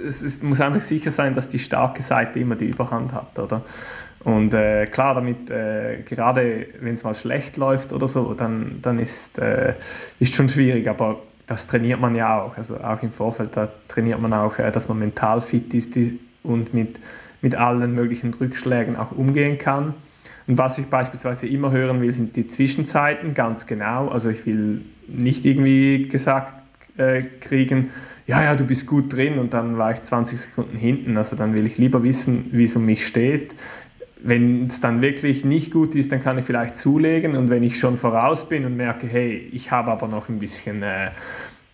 [0.05, 3.61] es ist, muss einfach sicher sein, dass die starke Seite immer die Überhand hat, oder?
[4.25, 8.99] Und äh, klar, damit, äh, gerade wenn es mal schlecht läuft oder so, dann, dann
[8.99, 9.73] ist, äh,
[10.23, 12.57] schon schwierig, aber das trainiert man ja auch.
[12.57, 15.93] Also auch im Vorfeld, da trainiert man auch, äh, dass man mental fit ist
[16.43, 16.99] und mit
[17.43, 19.93] mit allen möglichen Rückschlägen auch umgehen kann.
[20.47, 24.09] Und was ich beispielsweise immer hören will, sind die Zwischenzeiten, ganz genau.
[24.09, 26.53] Also ich will nicht irgendwie gesagt
[26.97, 27.91] äh, kriegen,
[28.25, 31.17] ja, ja, du bist gut drin und dann war ich 20 Sekunden hinten.
[31.17, 33.53] Also dann will ich lieber wissen, wie es um mich steht.
[34.21, 37.77] Wenn es dann wirklich nicht gut ist, dann kann ich vielleicht zulegen und wenn ich
[37.77, 41.09] schon voraus bin und merke, hey, ich habe aber noch ein bisschen äh,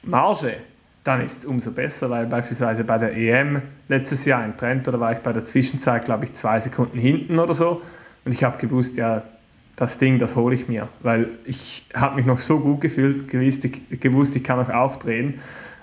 [0.03, 0.53] Marge,
[1.03, 4.99] dann ist es umso besser, weil beispielsweise bei der EM letztes Jahr in Trent, oder
[4.99, 7.81] war ich bei der Zwischenzeit, glaube ich, zwei Sekunden hinten oder so.
[8.25, 9.23] Und ich habe gewusst, ja,
[9.75, 13.63] das Ding, das hole ich mir, weil ich habe mich noch so gut gefühlt, gewusst
[13.65, 15.35] ich, gewusst, ich kann noch aufdrehen.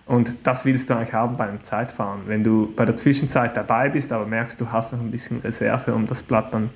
[0.04, 2.20] Und das willst du eigentlich haben bei einem Zeitfahren.
[2.26, 5.94] Wenn du bei der Zwischenzeit dabei bist, aber merkst, du hast noch ein bisschen Reserve,
[5.94, 6.70] um das Blatt dann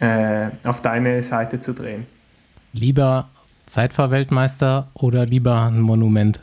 [0.00, 2.06] äh, auf deine Seite zu drehen.
[2.72, 3.28] Lieber
[3.66, 6.40] Zeitfahrweltmeister oder lieber ein Monument?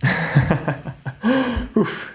[1.74, 2.10] Uff.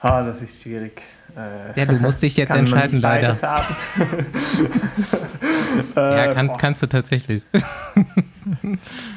[0.00, 1.02] Ah, das ist schwierig.
[1.36, 3.36] Äh, ja, du musst dich jetzt entscheiden, leider.
[5.96, 7.44] ja, äh, kann, kannst du tatsächlich.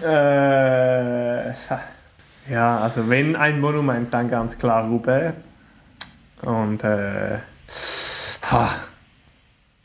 [0.04, 1.50] äh,
[2.50, 5.34] ja, also wenn ein Monument, dann ganz klar Roubaix.
[6.42, 7.38] Und äh,
[8.52, 8.70] ha,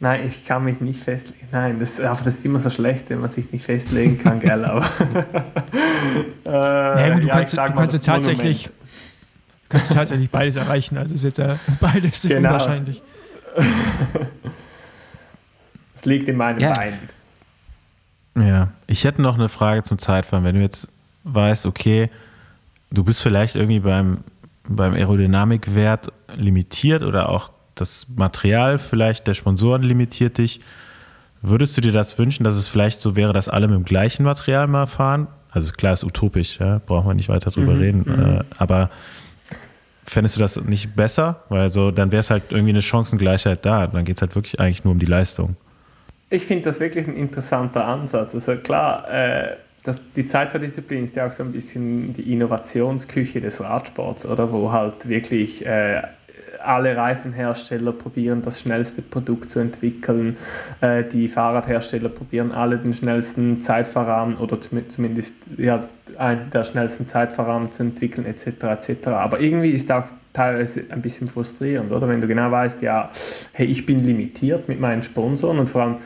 [0.02, 1.46] Nein, ich kann mich nicht festlegen.
[1.52, 4.64] Nein, das, aber das ist immer so schlecht, wenn man sich nicht festlegen kann, gell?
[4.64, 4.84] Aber,
[6.44, 8.68] äh, ja, gut, du ja, kannst, du kannst tatsächlich,
[9.72, 10.96] kannst tatsächlich beides erreichen.
[10.98, 12.50] Also ist jetzt ja beides genau.
[12.50, 13.02] unwahrscheinlich.
[15.94, 16.72] Es liegt in meinen ja.
[16.72, 16.98] Beinen.
[18.34, 20.42] Ja, ich hätte noch eine Frage zum Zeitfahren.
[20.42, 20.88] Wenn du jetzt
[21.22, 22.10] weißt, okay,
[22.90, 24.24] du bist vielleicht irgendwie beim,
[24.68, 30.60] beim Aerodynamikwert limitiert oder auch das Material vielleicht der Sponsoren limitiert dich.
[31.40, 34.24] Würdest du dir das wünschen, dass es vielleicht so wäre, dass alle mit dem gleichen
[34.24, 35.28] Material mal fahren?
[35.50, 38.04] Also klar, ist utopisch, ja, brauchen wir nicht weiter drüber mhm, reden.
[38.06, 38.36] Mhm.
[38.38, 38.90] Äh, aber
[40.04, 41.42] fändest du das nicht besser?
[41.48, 43.86] Weil so, dann wäre es halt irgendwie eine Chancengleichheit da.
[43.86, 45.56] Dann geht es halt wirklich eigentlich nur um die Leistung.
[46.30, 48.34] Ich finde das wirklich ein interessanter Ansatz.
[48.34, 53.60] Also klar, äh, das, die Zeitfahrdisziplin ist ja auch so ein bisschen die Innovationsküche des
[53.60, 56.02] Radsports, oder wo halt wirklich äh,
[56.64, 60.36] alle Reifenhersteller probieren das schnellste Produkt zu entwickeln.
[60.80, 65.84] Äh, die Fahrradhersteller probieren alle den schnellsten Zeitfahrrahmen oder zumindest ja,
[66.18, 68.64] einen der schnellsten Zeitfahrrahmen zu entwickeln etc.
[68.64, 69.08] etc.
[69.08, 72.08] Aber irgendwie ist auch teilweise ein bisschen frustrierend, oder?
[72.08, 73.10] Wenn du genau weißt, ja,
[73.52, 75.96] hey, ich bin limitiert mit meinen Sponsoren und vor allem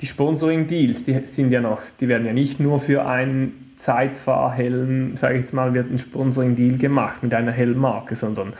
[0.00, 5.34] die Sponsoring-Deals, die sind ja noch, die werden ja nicht nur für einen Zeitfahrhelm, sage
[5.34, 8.54] ich jetzt mal, wird ein Sponsoring-Deal gemacht mit einer Helmmarke, sondern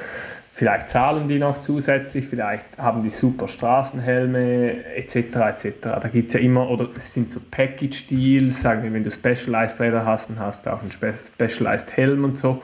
[0.57, 5.15] Vielleicht zahlen die noch zusätzlich, vielleicht haben die super Straßenhelme etc.
[5.15, 5.73] etc.
[5.83, 10.07] Da gibt es ja immer, oder es sind so Package-Deals, sagen wir, wenn du Specialized-Räder
[10.07, 12.63] hast, dann hast du auch einen Specialized-Helm und so.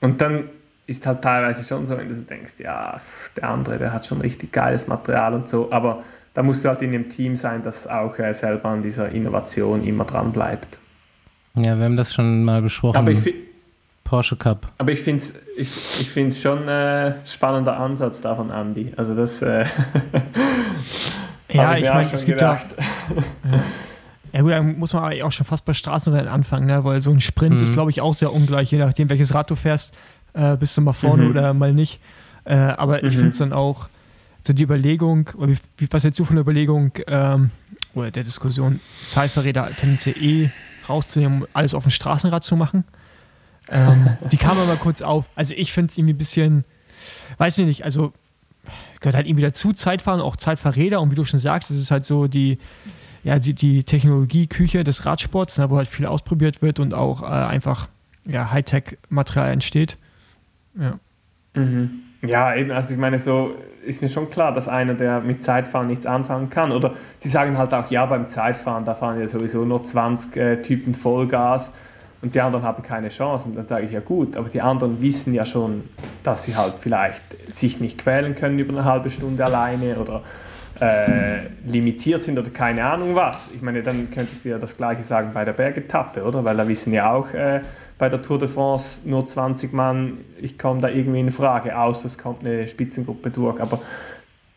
[0.00, 0.48] Und dann
[0.88, 3.00] ist halt teilweise schon so, wenn du so denkst, ja,
[3.36, 6.02] der andere, der hat schon richtig geiles Material und so, aber
[6.34, 9.84] da musst du halt in einem Team sein, das auch äh, selber an dieser Innovation
[9.84, 10.66] immer dran bleibt.
[11.64, 12.96] Ja, wir haben das schon mal besprochen.
[12.96, 13.43] Aber ich,
[14.14, 14.70] Porsche Cup.
[14.78, 18.92] Aber ich finde es ich, ich schon ein äh, spannender Ansatz da von Andy.
[18.96, 19.66] Also das äh,
[21.52, 22.66] Ja, ich, ich meine, es gibt gedacht.
[23.44, 23.60] ja,
[24.32, 24.40] ja.
[24.42, 26.84] gut, dann muss man auch schon fast bei Straßenrennen anfangen, ne?
[26.84, 27.62] weil so ein Sprint mhm.
[27.64, 29.92] ist, glaube ich, auch sehr ungleich, je nachdem, welches Rad du fährst,
[30.34, 31.30] äh, bist du mal vorne mhm.
[31.30, 32.00] oder mal nicht.
[32.44, 33.08] Äh, aber mhm.
[33.08, 33.88] ich finde es dann auch
[34.42, 37.50] so die Überlegung, oder wie, wie, was hältst du von der Überlegung ähm,
[37.94, 40.50] oder der Diskussion, Zeitverräter tendenziell eh
[40.88, 42.84] rauszunehmen, alles auf dem Straßenrad zu machen?
[43.70, 45.26] Ähm, die kam aber kurz auf.
[45.34, 46.64] Also ich finde es irgendwie ein bisschen,
[47.38, 48.12] weiß ich nicht, also
[49.00, 52.04] gehört halt irgendwie dazu, Zeitfahren, auch Zeitfahrräder und wie du schon sagst, es ist halt
[52.04, 52.58] so die,
[53.22, 57.26] ja, die, die Technologieküche des Radsports, ne, wo halt viel ausprobiert wird und auch äh,
[57.26, 57.88] einfach
[58.26, 59.98] ja, Hightech-Material entsteht.
[60.78, 60.98] Ja.
[61.54, 62.02] Mhm.
[62.22, 63.54] Ja, eben, also ich meine, so
[63.84, 67.58] ist mir schon klar, dass einer, der mit Zeitfahren nichts anfangen kann, oder die sagen
[67.58, 71.70] halt auch, ja, beim Zeitfahren, da fahren ja sowieso nur 20 äh, Typen Vollgas,
[72.24, 73.44] und die anderen haben keine Chance.
[73.44, 75.84] Und dann sage ich, ja gut, aber die anderen wissen ja schon,
[76.22, 77.22] dass sie halt vielleicht
[77.54, 80.22] sich nicht quälen können über eine halbe Stunde alleine oder
[80.80, 83.50] äh, limitiert sind oder keine Ahnung was.
[83.54, 86.42] Ich meine, dann könntest du ja das gleiche sagen bei der Bergetappe, oder?
[86.44, 87.60] Weil da wissen ja auch äh,
[87.98, 92.06] bei der Tour de France nur 20 Mann, ich komme da irgendwie in Frage, außer
[92.06, 93.60] es kommt eine Spitzengruppe durch.
[93.60, 93.82] Aber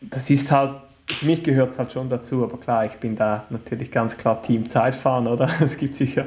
[0.00, 0.72] das ist halt
[1.10, 4.42] für mich gehört es halt schon dazu, aber klar, ich bin da natürlich ganz klar
[4.42, 5.48] Team Zeitfahren, oder?
[5.60, 6.26] Es gibt sicher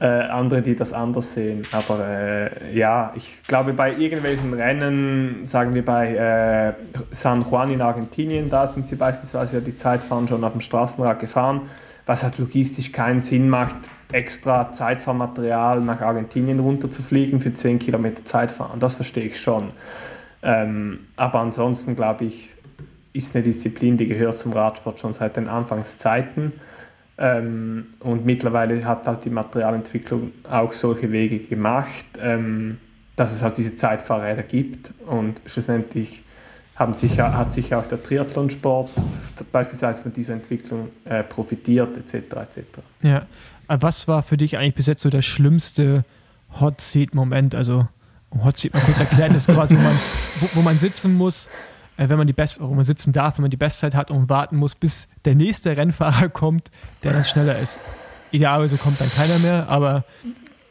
[0.00, 1.66] äh, andere, die das anders sehen.
[1.72, 6.72] Aber äh, ja, ich glaube, bei irgendwelchen Rennen, sagen wir bei äh,
[7.12, 11.20] San Juan in Argentinien, da sind sie beispielsweise ja die Zeitfahren schon auf dem Straßenrad
[11.20, 11.62] gefahren,
[12.06, 13.76] was halt logistisch keinen Sinn macht,
[14.10, 18.80] extra Zeitfahrmaterial nach Argentinien runterzufliegen für 10 Kilometer Zeitfahren.
[18.80, 19.70] Das verstehe ich schon.
[20.42, 22.53] Ähm, aber ansonsten glaube ich,
[23.14, 26.52] ist eine Disziplin, die gehört zum Radsport schon seit den Anfangszeiten.
[27.16, 32.78] Ähm, und mittlerweile hat halt die Materialentwicklung auch solche Wege gemacht, ähm,
[33.14, 34.92] dass es halt diese Zeitfahrräder gibt.
[35.06, 36.24] Und schlussendlich
[36.74, 38.90] haben sich, hat sich auch der Triathlonsport
[39.52, 42.14] beispielsweise von dieser Entwicklung äh, profitiert, etc.
[42.14, 42.62] etc.
[43.02, 43.26] Ja,
[43.68, 46.04] was war für dich eigentlich bis jetzt so der schlimmste
[46.60, 47.54] Hot Seat-Moment?
[47.54, 47.86] Also,
[48.42, 49.94] Hot Seat mal kurz erklärt, ist quasi, wo man,
[50.40, 51.50] wo, wo man sitzen muss, äh,
[51.96, 54.74] wenn man die Best man sitzen darf, wenn man die Bestzeit hat und warten muss,
[54.74, 56.70] bis der nächste Rennfahrer kommt,
[57.02, 57.78] der dann schneller ist.
[58.30, 60.04] Idealerweise kommt dann keiner mehr, aber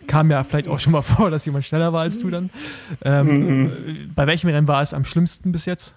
[0.07, 2.49] kam ja vielleicht auch schon mal vor, dass jemand schneller war als du dann.
[3.03, 4.11] Ähm, mhm.
[4.15, 5.95] Bei welchem Rennen war es am schlimmsten bis jetzt?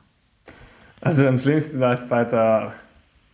[1.01, 2.73] Also am schlimmsten war es bei der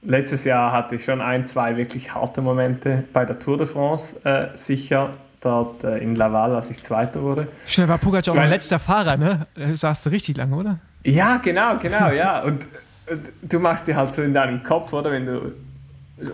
[0.03, 4.17] letztes Jahr hatte ich schon ein, zwei wirklich harte Momente bei der Tour de France
[4.25, 7.49] äh, sicher dort äh, in Laval, als ich Zweiter wurde.
[7.67, 9.47] Schnell war Pogacar auch mein letzter Fahrer, ne?
[9.55, 10.79] Da saß du richtig lange, oder?
[11.05, 12.43] Ja, genau, genau, ja.
[12.43, 12.67] Und,
[13.11, 15.53] und, du machst dir halt so in deinem Kopf, oder wenn du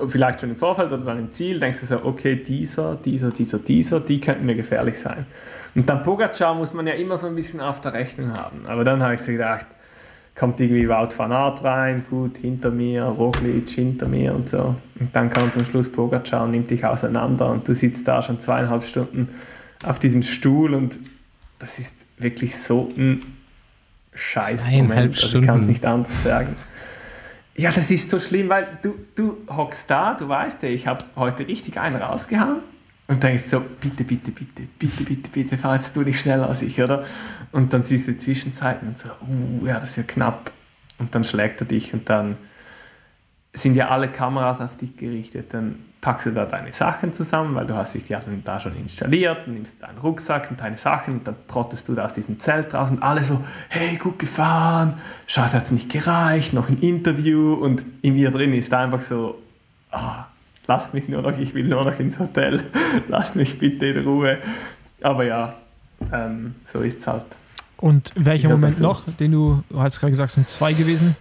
[0.09, 3.59] vielleicht schon im Vorfeld oder dann im Ziel denkst du so, okay, dieser, dieser, dieser,
[3.59, 5.27] dieser, die könnten mir gefährlich sein.
[5.75, 8.67] Und dann Pogacar muss man ja immer so ein bisschen auf der Rechnung haben.
[8.67, 9.67] Aber dann habe ich so gedacht,
[10.35, 14.77] kommt irgendwie Wout van Aert rein, gut, hinter mir, Roglic hinter mir und so.
[15.01, 18.41] Und dann kommt am Schluss Pogacar und nimmt dich auseinander und du sitzt da schon
[18.41, 19.29] zweieinhalb Stunden
[19.85, 20.97] auf diesem Stuhl und
[21.59, 23.23] das ist wirklich so ein
[24.15, 25.23] scheiß Moment.
[25.23, 26.57] Also ich kann es nicht anders sagen.
[27.57, 31.05] Ja, das ist so schlimm, weil du, du hockst da, du weißt ja, ich habe
[31.17, 32.61] heute richtig einen rausgehauen
[33.09, 36.63] und denkst so, bitte, bitte, bitte, bitte, bitte, bitte, fahr jetzt du nicht schneller als
[36.63, 37.05] ich, oder?
[37.51, 40.53] Und dann siehst du die Zwischenzeiten und so, uh, ja, das ist ja knapp.
[40.99, 42.37] Und dann schlägt er dich und dann
[43.55, 45.55] sind ja alle Kameras auf dich gerichtet.
[45.55, 49.49] Dann packst du da deine Sachen zusammen, weil du hast dich ja da schon installiert,
[49.49, 52.91] nimmst deinen Rucksack und deine Sachen und dann trottest du da aus diesem Zelt raus
[52.91, 54.95] und alle so, hey, gut gefahren,
[55.27, 59.39] schade, hat es nicht gereicht, noch ein Interview und in ihr drin ist einfach so,
[59.91, 60.27] ah,
[60.69, 62.63] lasst mich nur noch, ich will nur noch ins Hotel,
[63.09, 64.39] lasst mich bitte in Ruhe.
[65.03, 65.55] Aber ja,
[66.13, 67.25] ähm, so ist es halt.
[67.77, 71.17] Und welcher Moment noch, den du, du hast gerade gesagt, sind zwei gewesen?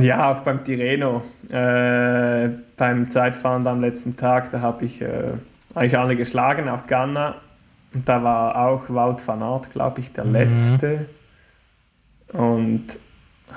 [0.00, 5.32] Ja, auch beim Tireno, äh, beim Zeitfahren am letzten Tag, da habe ich äh,
[5.74, 7.36] eigentlich alle geschlagen, auch Ganna.
[7.94, 10.32] Und da war auch Wout van Aert, glaube ich, der mhm.
[10.32, 11.06] Letzte.
[12.32, 12.86] Und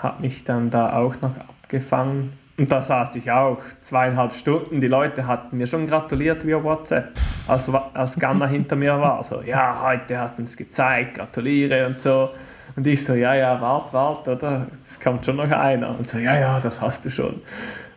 [0.01, 2.33] hat mich dann da auch noch abgefangen.
[2.57, 4.79] Und da saß ich auch zweieinhalb Stunden.
[4.79, 7.09] Die Leute hatten mir schon gratuliert via WhatsApp,
[7.47, 9.23] als, als Ganna hinter mir war.
[9.23, 12.29] So, ja, heute hast du es gezeigt, gratuliere und so.
[12.75, 14.67] Und ich so, ja, ja, wart, wart, oder?
[14.85, 15.97] Es kommt schon noch einer.
[15.97, 17.41] Und so, ja, ja, das hast du schon.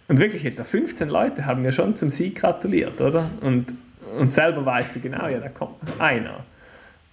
[0.09, 3.29] Und wirklich, etwa 15 Leute haben mir schon zum Sieg gratuliert, oder?
[3.41, 3.73] Und,
[4.19, 6.41] und selber weißt du genau, ja, da kommt noch einer.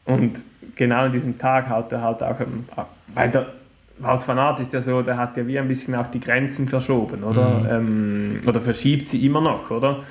[0.05, 0.43] Und
[0.75, 2.39] genau an diesem Tag haut er halt auch,
[3.13, 3.47] weil der
[3.99, 6.67] Wout van Aert ist ja so, der hat ja wie ein bisschen auch die Grenzen
[6.67, 7.59] verschoben, oder?
[7.59, 7.69] Mhm.
[7.69, 10.03] Ähm, oder verschiebt sie immer noch, oder?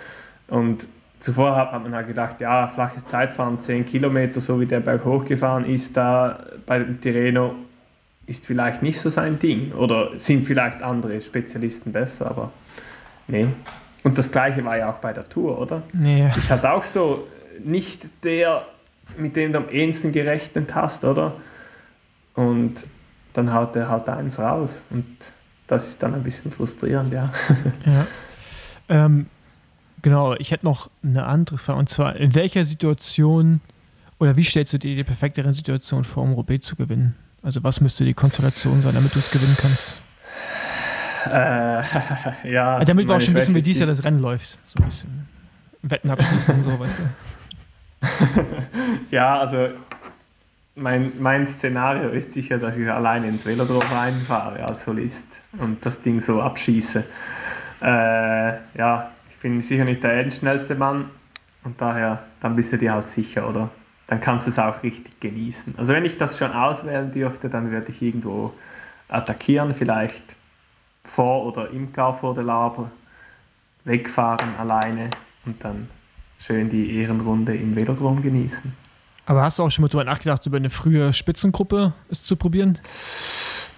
[0.48, 0.86] Und
[1.22, 5.64] zuvor hat man halt gedacht, ja, flaches Zeitfahren, 10 Kilometer, so wie der Berg hochgefahren
[5.64, 7.54] ist, da bei dem Tirreno
[8.26, 9.72] ist vielleicht nicht so sein Ding.
[9.72, 12.52] Oder sind vielleicht andere Spezialisten besser, aber
[13.28, 13.46] nee.
[14.02, 15.82] Und das gleiche war ja auch bei der Tour, oder?
[15.92, 16.28] Nee.
[16.36, 17.28] Ist halt auch so,
[17.62, 18.66] nicht der,
[19.16, 21.34] mit dem du am ehesten gerechnet hast, oder?
[22.34, 22.84] Und
[23.32, 24.82] dann haut er halt eins raus.
[24.90, 25.06] Und
[25.68, 27.32] das ist dann ein bisschen frustrierend, ja.
[27.86, 28.06] Ja.
[28.88, 29.26] Ähm,
[30.02, 31.78] Genau, ich hätte noch eine andere Frage.
[31.78, 33.60] Und zwar, in welcher Situation
[34.22, 37.16] oder wie stellst du dir die perfekte Situation vor, um Roubaix zu gewinnen?
[37.42, 40.00] Also was müsste die Konstellation sein, damit du es gewinnen kannst?
[41.26, 41.30] Äh,
[42.52, 42.74] ja.
[42.74, 44.58] Also damit wir auch schon wissen, wie dies Jahr das Rennen läuft.
[44.68, 45.26] So ein bisschen
[45.82, 48.46] Wetten abschließen und so, weißt du.
[49.10, 49.70] ja, also
[50.76, 55.26] mein, mein Szenario ist sicher, dass ich alleine ins Velodrom reinfahre als Solist
[55.58, 57.04] und das Ding so abschieße.
[57.82, 59.10] Äh, ja,
[59.42, 61.10] bin sicher nicht der schnellste Mann
[61.64, 63.68] und daher, dann bist du dir halt sicher, oder?
[64.06, 65.74] Dann kannst du es auch richtig genießen.
[65.78, 68.52] Also wenn ich das schon auswählen dürfte, dann würde ich irgendwo
[69.08, 70.36] attackieren, vielleicht
[71.04, 72.90] vor oder im Carrefour de Labre,
[73.84, 75.10] wegfahren alleine
[75.44, 75.88] und dann
[76.38, 78.72] schön die Ehrenrunde im Velodrom genießen.
[79.26, 82.78] Aber hast du auch schon mal darüber nachgedacht, über eine frühe Spitzengruppe es zu probieren?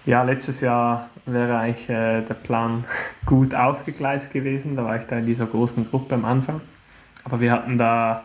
[0.05, 2.83] Ja, letztes Jahr wäre eigentlich äh, der Plan
[3.25, 4.75] gut aufgegleist gewesen.
[4.75, 6.61] Da war ich da in dieser großen Gruppe am Anfang.
[7.23, 8.23] Aber wir hatten da,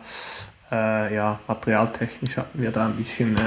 [0.71, 3.39] äh, ja, materialtechnisch hatten wir da ein bisschen, äh,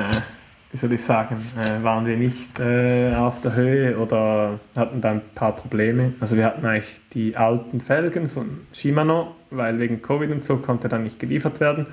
[0.72, 5.12] wie soll ich sagen, äh, waren wir nicht äh, auf der Höhe oder hatten da
[5.12, 6.14] ein paar Probleme.
[6.18, 10.88] Also wir hatten eigentlich die alten Felgen von Shimano, weil wegen Covid und so konnte
[10.88, 11.86] dann nicht geliefert werden.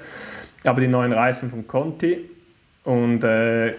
[0.63, 2.27] Aber die neuen Reifen von Conti
[2.83, 3.75] und äh,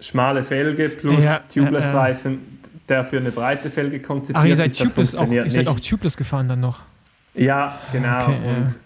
[0.00, 4.80] schmale Felge plus Ja, Tubeless-Reifen, der für eine breite Felge konzipiert Ach, ihr seid ist,
[4.80, 6.80] das tubeless auch, ihr seid auch tubeless gefahren dann noch.
[7.34, 8.22] Ja, genau.
[8.22, 8.50] Okay, ja.
[8.50, 8.76] und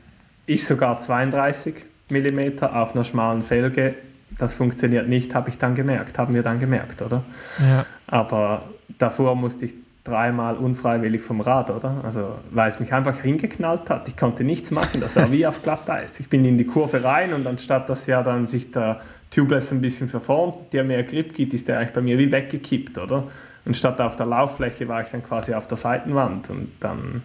[0.46, 1.74] ich sogar 32
[2.10, 3.94] mm auf einer schmalen Felge.
[4.38, 7.22] Das funktioniert nicht, habe ich dann gemerkt, haben wir dann gemerkt, oder?
[7.58, 7.84] Ja.
[8.06, 8.62] Aber
[8.98, 9.74] davor musste ich
[10.04, 12.00] dreimal unfreiwillig vom Rad, oder?
[12.04, 14.08] Also, weil es mich einfach hingeknallt hat.
[14.08, 16.18] Ich konnte nichts machen, das war wie auf Glatteis.
[16.20, 19.00] Ich bin in die Kurve rein und anstatt dass ja dann sich der
[19.30, 22.98] Tubeless ein bisschen verformt, der mehr Grip gibt, ist der eigentlich bei mir wie weggekippt,
[22.98, 23.28] oder?
[23.64, 27.22] Und statt auf der Lauffläche war ich dann quasi auf der Seitenwand und dann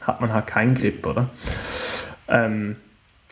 [0.00, 1.28] hat man halt keinen Grip, oder?
[2.28, 2.76] Ähm,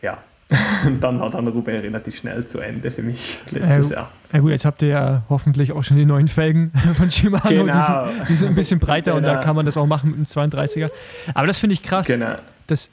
[0.01, 0.17] ja.
[0.85, 4.11] Und dann war dann Roubaix relativ schnell zu Ende für mich letztes Ja, Jahr.
[4.33, 7.47] Ja gut, jetzt habt ihr ja hoffentlich auch schon die neuen Felgen von Shimano.
[7.49, 8.05] Die, Genau.
[8.07, 9.43] sind, die sind ein bisschen breiter und da Genau.
[9.45, 10.89] kann man das auch machen mit dem 32er.
[11.33, 12.05] Aber das finde ich krass.
[12.05, 12.35] Genau.
[12.67, 12.89] Das,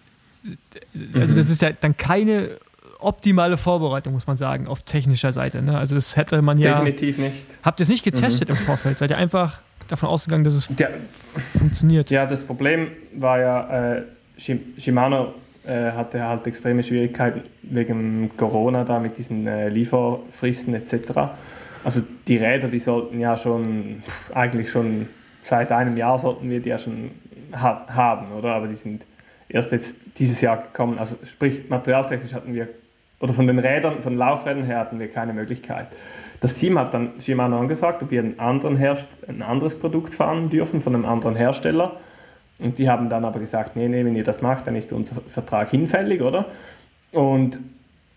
[1.14, 2.50] also das ist ja dann keine
[3.00, 5.62] optimale Vorbereitung, muss man sagen, auf technischer Seite.
[5.62, 5.78] Ne?
[5.78, 6.80] Also das hätte man ja...
[6.80, 7.34] Definitiv nicht.
[7.62, 8.98] Habt ihr es nicht getestet im Vorfeld?
[8.98, 10.88] Seid ihr einfach davon ausgegangen, dass es Ja,
[11.58, 12.10] funktioniert?
[12.10, 14.02] Ja, das Problem war ja, äh,
[14.38, 15.34] Shim- Shimano
[15.66, 20.94] äh, hatte halt extreme Schwierigkeiten wegen Corona da mit diesen äh, Lieferfristen etc.
[21.84, 24.02] Also die Räder, die sollten ja schon,
[24.34, 25.08] eigentlich schon
[25.42, 27.10] seit einem Jahr sollten wir die ja schon
[27.52, 28.52] ha haben, oder?
[28.54, 29.04] Aber die sind
[29.48, 30.98] erst jetzt dieses Jahr gekommen.
[30.98, 32.68] Also sprich, materialtechnisch hatten wir,
[33.20, 35.88] oder von den Rädern, von Laufrädern her hatten wir keine Möglichkeit.
[36.40, 40.80] Das Team hat dann Shimano angefragt, ob wir einen anderen ein anderes Produkt fahren dürfen
[40.80, 41.96] von einem anderen Hersteller.
[42.60, 45.16] Und die haben dann aber gesagt, nee, nee, wenn ihr das macht, dann ist unser
[45.22, 46.46] Vertrag hinfällig, oder?
[47.12, 47.58] Und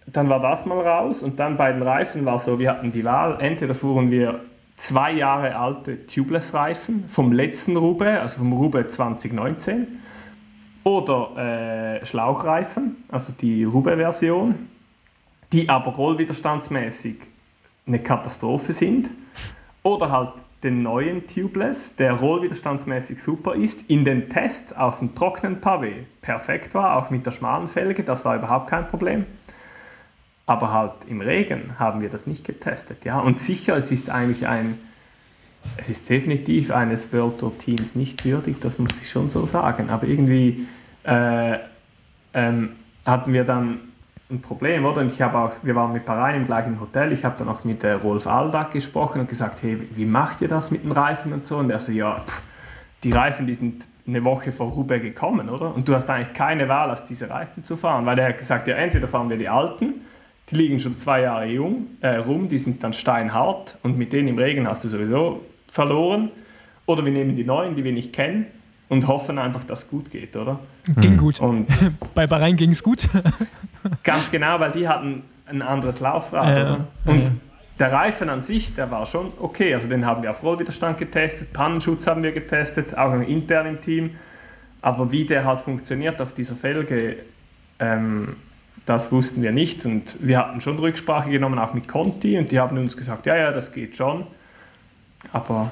[0.07, 3.06] dann war das mal raus und dann bei den Reifen war so, wir hatten die
[3.06, 4.41] Wahl, entweder fuhren wir
[4.78, 9.88] zwei Jahre alte Tubeless-Reifen vom letzten Roubaix, also vom Roubaix 2019,
[10.84, 14.56] oder äh, Schlauchreifen, also die Roubaix-Version,
[15.52, 17.18] die aber rollwiderstandsmäßig
[17.86, 19.10] eine Katastrophe sind,
[19.84, 20.34] oder halt
[20.64, 26.76] den neuen Tubeless, der rollwiderstandsmäßig super ist, in den Test auf dem trockenen Pavé perfekt
[26.76, 29.26] war, auch mit der schmalen Felge, das war überhaupt kein Problem.
[30.45, 33.06] Aber halt im Regen haben wir das nicht getestet.
[33.06, 33.19] Ja?
[33.19, 34.78] Und sicher, es ist eigentlich ein,
[35.78, 39.90] es ist definitiv eines World Tour Teams nicht würdig, das muss ich schon so sagen.
[39.90, 40.68] Aber irgendwie
[41.03, 41.57] äh,
[42.34, 42.73] ähm,
[43.06, 43.80] hatten wir dann
[44.32, 45.02] ein Problem, oder?
[45.02, 47.64] Und ich habe auch, wir waren mit Bahrain im gleichen Hotel, ich habe dann auch
[47.64, 51.34] mit äh, Rolf Aldag gesprochen und gesagt, hey, wie macht ihr das mit den Reifen
[51.34, 51.58] und so?
[51.58, 52.41] Und er so, ja, pff,
[53.03, 55.74] die Reifen, die sind eine Woche vor Roubaix gekommen, oder?
[55.74, 58.68] Und du hast eigentlich keine Wahl, als diese Reifen zu fahren, weil er hat gesagt,
[58.68, 60.02] ja, entweder fahren wir die alten,
[60.49, 64.28] die liegen schon zwei Jahre jung, äh, rum, die sind dann steinhart und mit denen
[64.28, 66.30] im Regen hast du sowieso verloren.
[66.86, 68.48] Oder wir nehmen die neuen, die wir nicht kennen
[68.90, 70.60] und hoffen einfach, dass es gut geht, oder?
[70.98, 71.40] Ging gut.
[71.40, 71.68] Und
[72.16, 73.08] Bei Bahrain ging es gut.
[74.03, 76.80] Ganz genau, weil die hatten ein anderes Laufrad, Ja, oder?
[77.06, 77.12] ja.
[77.12, 77.32] Und
[77.80, 79.74] der Reifen an sich, der war schon okay.
[79.74, 84.12] Also den haben wir auf Rollwiderstand getestet, Pannenschutz haben wir getestet, auch intern im Team.
[84.82, 87.18] Aber wie der halt funktioniert auf dieser Felge,
[87.80, 88.36] ähm,
[88.86, 89.86] das wussten wir nicht.
[89.86, 93.36] Und wir hatten schon Rücksprache genommen, auch mit Conti, und die haben uns gesagt, ja,
[93.36, 94.26] ja, das geht schon.
[95.34, 95.72] Aber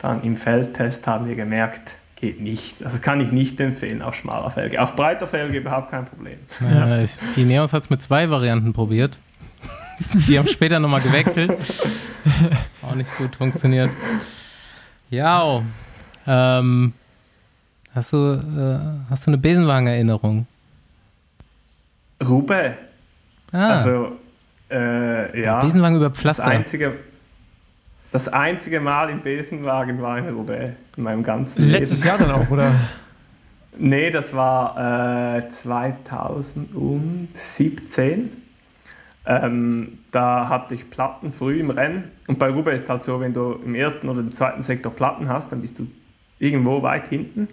[0.00, 2.82] dann im Feldtest haben wir gemerkt, geht nicht.
[2.84, 4.82] Also kann ich nicht empfehlen auf schmaler Felge.
[4.82, 6.38] Auf breiter Felge überhaupt kein Problem.
[6.60, 7.00] Ja.
[7.02, 9.18] ich- Ineos hat es mit zwei Varianten probiert.
[10.28, 11.52] Die haben später nochmal gewechselt.
[12.82, 13.90] Auch nicht gut funktioniert.
[15.10, 15.62] Ja,
[16.26, 16.92] ähm,
[17.94, 20.46] hast, du, äh, hast du eine Besenwagen-Erinnerung?
[22.22, 22.76] Roubaix.
[23.52, 24.12] Ah, Also,
[24.70, 25.60] äh, ja.
[25.60, 26.46] Besenwagen über Das Pflaster.
[26.46, 26.92] einzige,
[28.12, 32.18] das einzige Mal im Besenwagen war in Roubaix in meinem ganzen Letztes Leben.
[32.18, 32.72] Jahr dann auch, oder?
[33.80, 38.42] Nee, das war äh, 2017.
[39.24, 42.10] Ähm, da hatte ich Platten früh im Rennen.
[42.26, 45.28] Und bei Roubaix ist halt so, wenn du im ersten oder im zweiten Sektor Platten
[45.28, 45.86] hast, dann bist du
[46.40, 47.46] irgendwo weit hinten.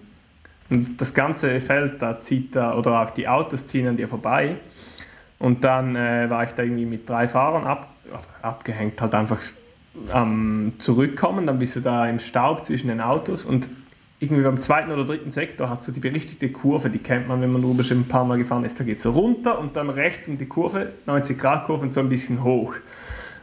[0.71, 4.55] Und das ganze Feld da zieht da, oder auch die Autos ziehen an dir vorbei.
[5.37, 7.87] Und dann äh, war ich da irgendwie mit drei Fahrern ab,
[8.41, 9.43] abgehängt, halt einfach
[10.11, 11.47] am Zurückkommen.
[11.47, 13.69] Dann bist du da im Staub zwischen den Autos und
[14.19, 17.51] irgendwie beim zweiten oder dritten Sektor hast du die berichtigte Kurve, die kennt man, wenn
[17.51, 18.79] man Rubisch ein paar Mal gefahren ist.
[18.79, 21.91] Da geht es so runter und dann rechts um die Kurve, 90 Grad Kurve und
[21.91, 22.75] so ein bisschen hoch.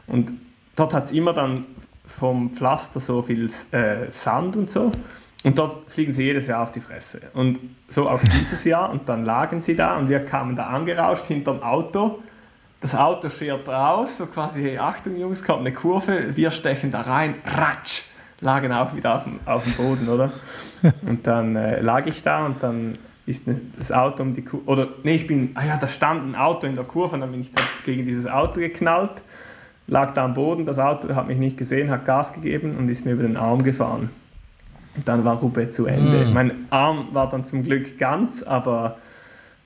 [0.06, 0.32] Und
[0.74, 1.66] dort hat es immer dann
[2.06, 4.90] vom Pflaster so viel äh, Sand und so.
[5.44, 7.20] Und dort fliegen sie jedes Jahr auf die Fresse.
[7.34, 7.58] Und
[7.88, 8.90] so auch dieses Jahr.
[8.90, 12.22] Und dann lagen sie da und wir kamen da angerauscht hinterm Auto.
[12.82, 17.02] Das Auto schert raus, so quasi, hey, Achtung Jungs, kommt eine Kurve, wir stechen da
[17.02, 18.10] rein, ratsch,
[18.40, 20.32] lagen auch wieder auf dem, auf dem Boden, oder?
[21.06, 22.94] Und dann äh, lag ich da und dann
[23.24, 23.44] ist
[23.78, 26.66] das Auto um die Kurve, oder nee, ich bin, ah ja, da stand ein Auto
[26.66, 29.22] in der Kurve und dann bin ich da gegen dieses Auto geknallt,
[29.86, 33.04] lag da am Boden, das Auto hat mich nicht gesehen, hat Gas gegeben und ist
[33.04, 34.10] mir über den Arm gefahren.
[34.96, 36.26] Und dann war Roubaix zu Ende.
[36.26, 36.32] Mm.
[36.32, 38.98] Mein Arm war dann zum Glück ganz, aber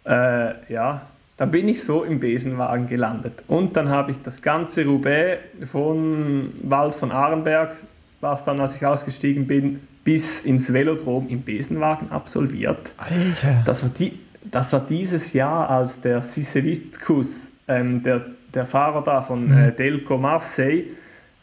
[0.05, 1.01] äh, ja,
[1.37, 3.43] dann bin ich so im Besenwagen gelandet.
[3.47, 5.41] Und dann habe ich das ganze Roubaix
[5.71, 7.77] von Wald von Arenberg,
[8.21, 12.95] war es dann, als ich ausgestiegen bin, bis ins Velodrom im Besenwagen absolviert.
[12.97, 13.63] Alter.
[13.67, 19.21] Das war, die, das war dieses Jahr, als der Sisevitskus, ähm, der, der Fahrer da
[19.21, 19.59] von Mhm.
[19.59, 20.85] äh, Delco Marseille,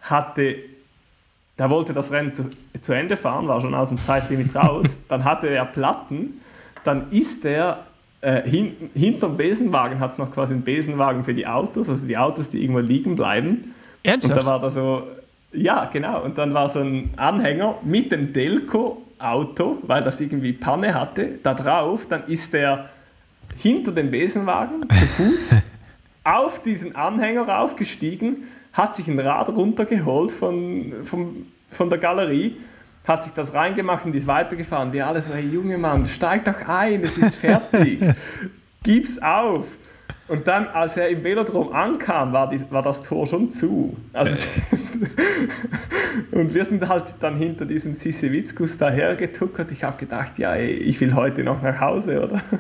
[0.01, 0.55] hatte,
[1.59, 2.45] der wollte das Rennen zu,
[2.81, 6.41] zu Ende fahren, war schon aus dem Zeitlimit raus, dann hatte er Platten,
[6.83, 7.85] dann ist er
[8.23, 12.17] äh, hin, hinterm Besenwagen, hat es noch quasi einen Besenwagen für die Autos, also die
[12.17, 13.73] Autos, die irgendwo liegen bleiben.
[14.01, 14.39] Ernsthaft?
[14.39, 15.07] Und da war da so,
[15.51, 16.23] ja, genau.
[16.23, 21.53] Und dann war so ein Anhänger mit dem Delco-Auto, weil das irgendwie Panne hatte, da
[21.53, 22.07] drauf.
[22.07, 22.89] Dann ist der
[23.57, 25.55] hinter dem Besenwagen zu Fuß
[26.23, 32.55] auf diesen Anhänger raufgestiegen, hat sich ein Rad runtergeholt von, von, von der Galerie,
[33.05, 34.93] hat sich das reingemacht und ist weitergefahren.
[34.93, 37.99] Wir alle so, hey junge Mann, steig doch ein, es ist fertig,
[38.83, 39.65] gib's auf.
[40.29, 43.97] Und dann, als er im Velodrom ankam, war, die, war das Tor schon zu.
[44.13, 44.33] Also,
[46.31, 49.69] und wir sind halt dann hinter diesem Sisewitskus dahergetuckert.
[49.71, 52.41] Ich habe gedacht, ja, ey, ich will heute noch nach Hause, oder?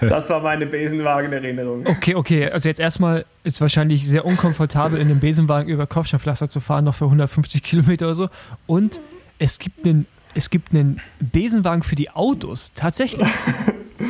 [0.00, 1.86] Das war meine Besenwagen-Erinnerung.
[1.86, 2.50] Okay, okay.
[2.50, 6.94] Also jetzt erstmal ist wahrscheinlich sehr unkomfortabel in dem Besenwagen über Kopfsteinpflaster zu fahren, noch
[6.94, 8.28] für 150 Kilometer oder so.
[8.66, 9.00] Und
[9.38, 12.72] es gibt einen, es gibt einen Besenwagen für die Autos.
[12.74, 13.26] Tatsächlich.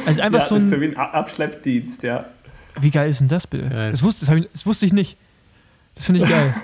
[0.07, 0.77] Also einfach Ja, so das ist ein.
[0.77, 2.27] so wie ein Abschleppdienst, ja.
[2.81, 3.69] Wie geil ist denn das bitte?
[3.69, 3.91] Geil.
[3.91, 5.17] Das, wusste, das, ich, das wusste ich nicht.
[5.95, 6.55] Das finde ich geil.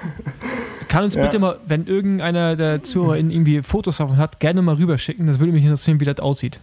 [0.89, 1.25] Kann uns Ja.
[1.25, 5.27] bitte mal, wenn irgendeiner der ZuhörerInnen irgendwie Fotos davon hat, gerne mal rüberschicken.
[5.27, 6.61] Das würde mich interessieren, wie das aussieht.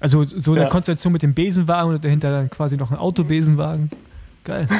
[0.00, 0.68] Also so eine Ja.
[0.68, 3.90] Konstellation mit dem Besenwagen und dahinter dann quasi noch ein Autobesenwagen.
[4.44, 4.66] Geil.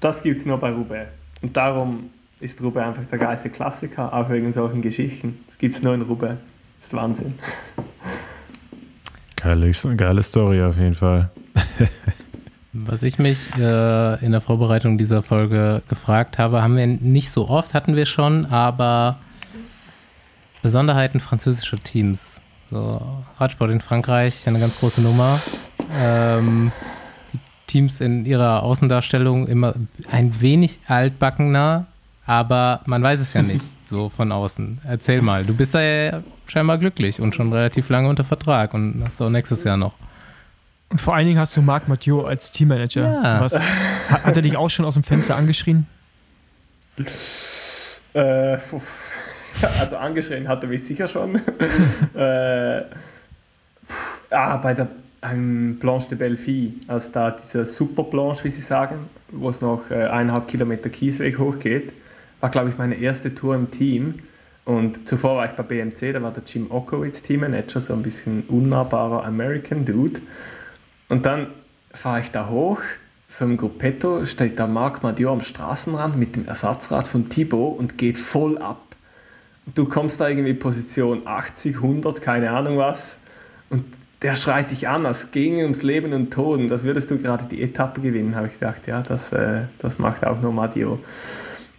[0.00, 1.08] Das gibt es nur bei Roubaix.
[1.42, 2.10] Und darum
[2.40, 5.40] ist Roubaix einfach der geilste Klassiker, auch wegen solchen Geschichten.
[5.46, 6.36] Das gibt es nur in Roubaix.
[6.78, 7.34] Das ist Wahnsinn.
[9.36, 11.30] Geile, geile Story auf jeden Fall.
[12.72, 17.48] Was ich mich äh, in der Vorbereitung dieser Folge gefragt habe, haben wir nicht so
[17.48, 19.18] oft, hatten wir schon, aber
[20.62, 22.40] Besonderheiten französischer Teams.
[22.68, 23.00] So,
[23.38, 25.40] Radsport in Frankreich, eine ganz große Nummer.
[25.98, 26.72] Ähm,
[27.32, 29.74] die Teams in ihrer Außendarstellung immer
[30.10, 31.86] ein wenig altbackener,
[32.26, 34.80] aber man weiß es ja nicht so von außen.
[34.84, 39.02] Erzähl mal, du bist da ja scheinbar glücklich und schon relativ lange unter Vertrag und
[39.04, 39.94] hast auch nächstes Jahr noch.
[40.88, 43.12] Und vor allen Dingen hast du Marc Mathieu als Teammanager.
[43.22, 43.40] Ja.
[43.40, 43.60] Was,
[44.08, 45.86] hat, er dich auch schon aus dem Fenster angeschrien?
[48.14, 48.58] Äh,
[49.80, 51.36] also angeschrien hat er mich sicher schon.
[52.14, 52.82] äh,
[54.30, 54.88] ah, bei der
[55.22, 59.90] ähm, Blanche de Belleville, als da diese Super Blanche, wie sie sagen, wo es noch
[59.90, 61.92] äh, eineinhalb Kilometer Kiesweg hochgeht,
[62.40, 64.14] war, glaube ich, meine erste Tour im Team.
[64.64, 68.42] Und zuvor war ich bei BMC, da war der Jim Okowitz Teammanager, so ein bisschen
[68.48, 70.20] unnahbarer American Dude.
[71.08, 71.48] Und dann
[71.92, 72.80] fahre ich da hoch,
[73.28, 77.98] so im Gruppetto steht da Marc Madiot am Straßenrand mit dem Ersatzrad von Thibaut und
[77.98, 78.82] geht voll ab.
[79.74, 83.18] Du kommst da irgendwie Position 80, 100, keine Ahnung was.
[83.68, 83.84] Und
[84.22, 86.60] der schreit dich an, als ginge ums Leben und Tod.
[86.60, 88.82] Und das würdest du gerade die Etappe gewinnen, habe ich gedacht.
[88.86, 91.00] Ja, das, äh, das macht auch nur Madiot.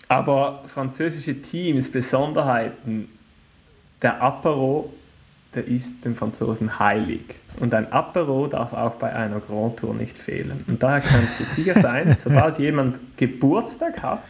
[0.09, 3.09] Aber französische Teams, Besonderheiten,
[4.01, 4.93] der Apero,
[5.53, 7.21] der ist den Franzosen heilig.
[7.59, 10.63] Und ein Apero darf auch bei einer Grand Tour nicht fehlen.
[10.67, 14.23] Und daher kannst du sicher sein, sobald jemand Geburtstag hat,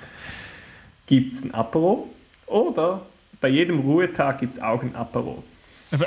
[1.05, 2.07] gibt es ein Apero.
[2.47, 3.01] Oder
[3.41, 5.43] bei jedem Ruhetag gibt es auch ein Apero.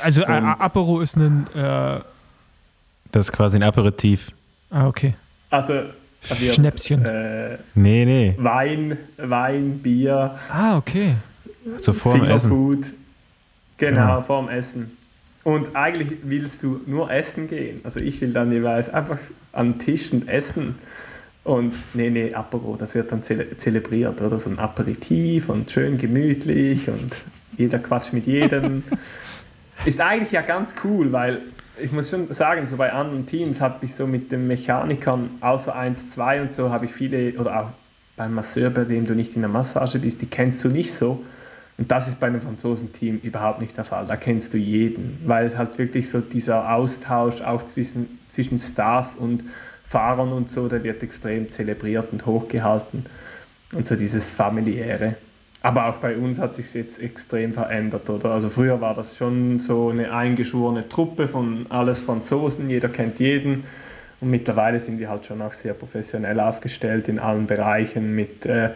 [0.01, 1.47] Also Und- A- Apero ist ein.
[1.55, 2.01] Äh,
[3.11, 4.31] Das ist quasi ein Aperitif.
[4.69, 5.13] ah, okay.
[5.49, 5.83] Also
[6.29, 7.05] wird, Schnäpschen.
[7.05, 8.35] Äh, Nee, nee.
[8.37, 11.15] Wein, Wein, Bier, Ah, okay.
[11.77, 12.49] So vor dem Essen.
[12.49, 12.93] Fingerfood.
[13.77, 14.21] Genau, Ja.
[14.21, 14.97] vorm Essen.
[15.43, 17.81] Und eigentlich willst du nur essen gehen.
[17.83, 19.17] Also ich will dann jeweils einfach
[19.53, 20.75] an Tischen essen.
[21.43, 24.37] Und nee, nee, Apero, das wird dann zele zelebriert, oder?
[24.37, 27.15] So ein Aperitif und schön gemütlich und
[27.57, 28.83] jeder quatscht mit jedem.
[29.85, 31.39] Ist eigentlich ja ganz cool, weil
[31.77, 35.75] ich muss schon sagen, so bei anderen Teams habe ich so mit den Mechanikern, außer
[35.75, 37.69] 1, 2 und so, habe ich viele, oder auch
[38.15, 41.23] beim Masseur, bei dem du nicht in der Massage bist, die kennst du nicht so.
[41.77, 44.05] Und das ist bei einem Franzosen-Team überhaupt nicht der Fall.
[44.05, 49.15] Da kennst du jeden, weil es halt wirklich so dieser Austausch auch zwischen, zwischen Staff
[49.17, 49.43] und
[49.83, 53.05] Fahrern und so, der wird extrem zelebriert und hochgehalten.
[53.73, 55.15] Und so dieses familiäre.
[55.63, 58.31] Aber auch bei uns hat sich jetzt extrem verändert, oder?
[58.31, 63.63] Also früher war das schon so eine eingeschworene Truppe von alles Franzosen, jeder kennt jeden.
[64.21, 68.69] Und mittlerweile sind die halt schon auch sehr professionell aufgestellt in allen Bereichen mit äh,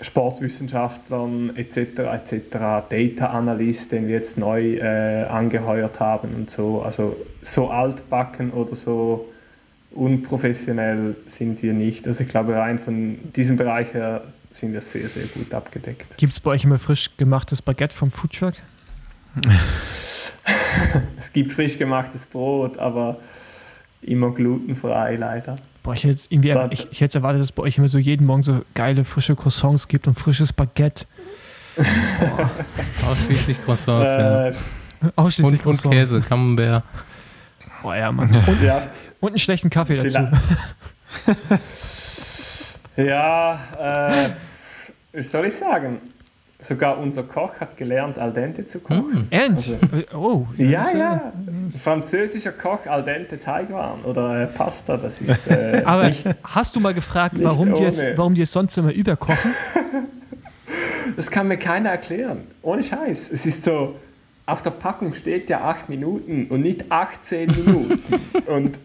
[0.00, 1.98] Sportwissenschaftlern etc.
[1.98, 2.32] etc.
[2.88, 6.82] Data Analyst, den wir jetzt neu äh, angeheuert haben und so.
[6.82, 9.28] Also so altbacken oder so
[9.94, 12.06] unprofessionell sind wir nicht.
[12.06, 16.16] Also ich glaube rein von diesem Bereich her sind wir sehr, sehr gut abgedeckt.
[16.16, 18.54] Gibt es bei euch immer frisch gemachtes Baguette vom Foodtruck?
[21.18, 23.18] es gibt frisch gemachtes Brot, aber
[24.02, 25.56] immer glutenfrei leider.
[25.82, 27.98] Boah, ich hätte jetzt irgendwie, ich, ich hätte erwartet, dass es bei euch immer so
[27.98, 31.06] jeden Morgen so geile frische Croissants gibt und frisches Baguette.
[33.08, 34.56] Ausschließlich Croissants, äh, ja.
[35.16, 35.84] Ausschließlich und, Croissants.
[35.84, 36.84] Und Käse, Camembert.
[37.82, 38.30] Boah, ja, Mann.
[38.46, 38.88] Und, ja.
[39.24, 40.18] Und einen schlechten Kaffee dazu.
[42.96, 44.30] ja, äh,
[45.12, 45.98] was soll ich sagen?
[46.60, 49.26] Sogar unser Koch hat gelernt, al dente zu kochen.
[49.26, 49.78] Mm, ernst?
[49.92, 50.46] Also, oh.
[50.56, 51.32] Ja, ja.
[51.82, 56.80] Französischer Koch, al dente Teigwaren oder äh, Pasta, das ist äh, Aber nicht, hast du
[56.80, 59.54] mal gefragt, warum die, es, warum die es sonst immer überkochen?
[61.16, 62.46] das kann mir keiner erklären.
[62.62, 63.30] Ohne Scheiß.
[63.30, 63.96] Es ist so,
[64.46, 68.02] auf der Packung steht ja 8 Minuten und nicht 18 Minuten.
[68.46, 68.78] und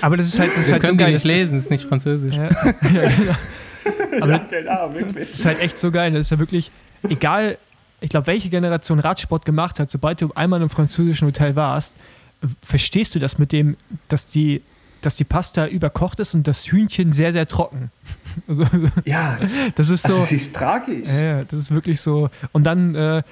[0.00, 1.70] Aber das ist halt, das ist Wir halt können so die nicht lesen, das ist
[1.70, 2.34] nicht französisch.
[2.34, 2.44] Ja,
[2.92, 3.34] ja, genau.
[4.20, 5.28] Aber ja, genau, wirklich.
[5.30, 6.10] Das ist halt echt so geil.
[6.12, 6.70] Das ist ja wirklich,
[7.08, 7.58] egal,
[8.00, 11.96] ich glaube, welche Generation Radsport gemacht hat, sobald du einmal in einem französischen Hotel warst,
[12.62, 13.76] verstehst du das mit dem,
[14.08, 14.62] dass die,
[15.00, 17.90] dass die Pasta überkocht ist und das Hühnchen sehr, sehr trocken.
[18.48, 18.66] Also,
[19.04, 19.38] ja,
[19.76, 20.14] das ist so.
[20.14, 21.06] Also es ist tragisch.
[21.06, 22.30] Ja, das ist wirklich so.
[22.50, 23.22] Und dann äh,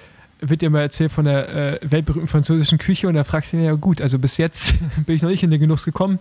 [0.43, 3.67] wird dir mal erzählt von der äh, weltberühmten französischen Küche und da fragst du dich,
[3.67, 4.75] ja gut, also bis jetzt
[5.07, 6.19] bin ich noch nicht in den Genuss gekommen,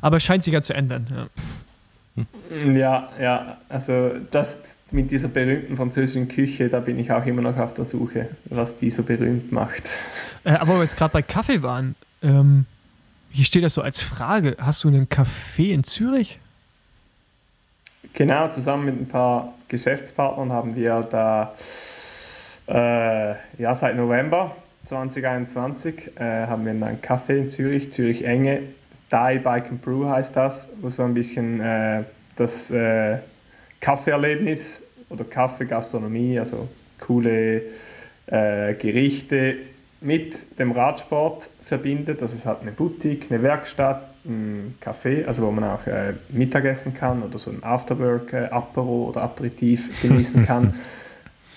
[0.00, 1.28] aber es scheint sich ja zu ändern.
[2.16, 2.24] Ja,
[2.74, 4.58] ja, ja also das
[4.90, 8.76] mit dieser berühmten französischen Küche, da bin ich auch immer noch auf der Suche, was
[8.76, 9.88] die so berühmt macht.
[10.44, 12.66] Äh, aber wo wir jetzt gerade bei Kaffee waren, ähm,
[13.30, 16.40] hier steht das so als Frage, hast du einen Café in Zürich?
[18.14, 21.54] Genau, zusammen mit ein paar Geschäftspartnern haben wir da
[22.70, 28.60] äh, ja, seit November 2021 äh, haben wir einen Café in Zürich, Zürich Enge.
[29.12, 32.04] Die Bike and Brew heißt das, wo so ein bisschen äh,
[32.36, 33.18] das äh,
[33.80, 36.68] Kaffeerlebnis oder Kaffeegastronomie, also
[37.00, 37.62] coole
[38.26, 39.56] äh, Gerichte
[40.00, 42.22] mit dem Radsport verbindet.
[42.22, 46.94] Also es hat eine Boutique, eine Werkstatt, ein Café, also wo man auch äh, Mittagessen
[46.94, 50.74] kann oder so ein Afterwork, äh, Apero oder Aperitif genießen kann.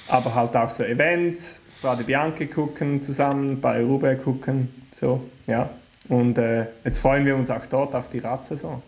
[0.08, 5.70] Aber halt auch so Events, Strade Bianche gucken zusammen, bei Roubaix gucken, so, ja.
[6.10, 8.82] Und äh, jetzt freuen wir uns auch dort auf die Radsaison.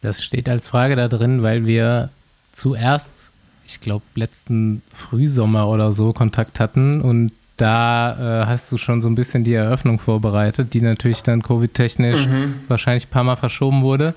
[0.00, 2.10] Das steht als Frage da drin, weil wir
[2.52, 3.32] zuerst,
[3.66, 9.08] ich glaube, letzten Frühsommer oder so Kontakt hatten und da äh, hast du schon so
[9.08, 12.56] ein bisschen die Eröffnung vorbereitet, die natürlich dann Covid-technisch mhm.
[12.68, 14.14] wahrscheinlich ein paar Mal verschoben wurde.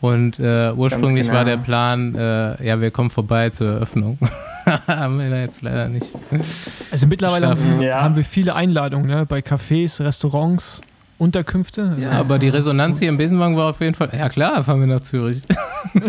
[0.00, 1.38] Und äh, ursprünglich genau.
[1.38, 4.18] war der Plan, äh, ja, wir kommen vorbei zur Eröffnung.
[4.86, 6.12] haben wir jetzt leider nicht.
[6.90, 8.02] Also mittlerweile haben, ja.
[8.02, 9.24] haben, wir viele Einladungen ne?
[9.26, 10.82] bei Cafés, Restaurants,
[11.18, 11.82] Unterkünfte.
[11.82, 14.80] Also ja, aber die Resonanz hier im Besenwagen war auf jeden Fall, ja klar, fahren
[14.80, 15.42] wir nach Zürich.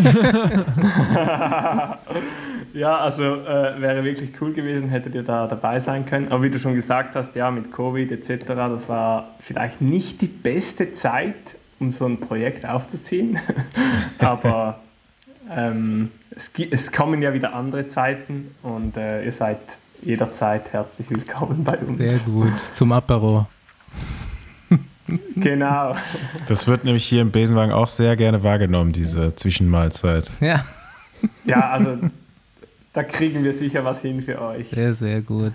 [2.74, 6.30] ja, also äh, wäre wirklich cool gewesen, hättet ihr da dabei sein können.
[6.30, 10.26] Aber wie du schon gesagt hast, ja, mit Covid etc., das war vielleicht nicht die
[10.26, 13.38] beste Zeit, um so ein Projekt aufzuziehen.
[14.18, 14.80] aber
[15.54, 19.58] ähm, es, es, kommen ja wieder andere Zeiten und äh, ihr seid
[20.02, 21.98] jederzeit herzlich willkommen bei uns.
[21.98, 23.46] Sehr gut, zum Apero.
[25.36, 25.96] genau.
[26.46, 30.30] Das wird nämlich hier im Besenwagen auch sehr gerne wahrgenommen, diese Zwischenmahlzeit.
[30.40, 30.64] Ja.
[31.44, 31.98] Ja, also
[32.92, 34.70] da kriegen wir sicher was hin für euch.
[34.70, 35.52] Sehr, sehr gut.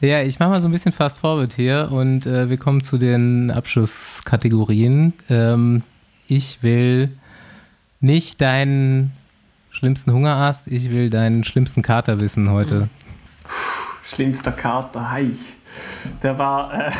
[0.00, 2.98] Ja, ich mache mal so ein bisschen fast forward hier und äh, wir kommen zu
[2.98, 5.14] den Abschlusskategorien.
[5.30, 5.82] Ähm,
[6.26, 7.10] ich will
[8.00, 9.12] nicht deinen
[9.70, 12.88] schlimmsten Hungerast, ich will deinen schlimmsten Kater wissen heute.
[14.04, 15.38] Schlimmster Kater, heich.
[16.22, 16.90] Der war, äh,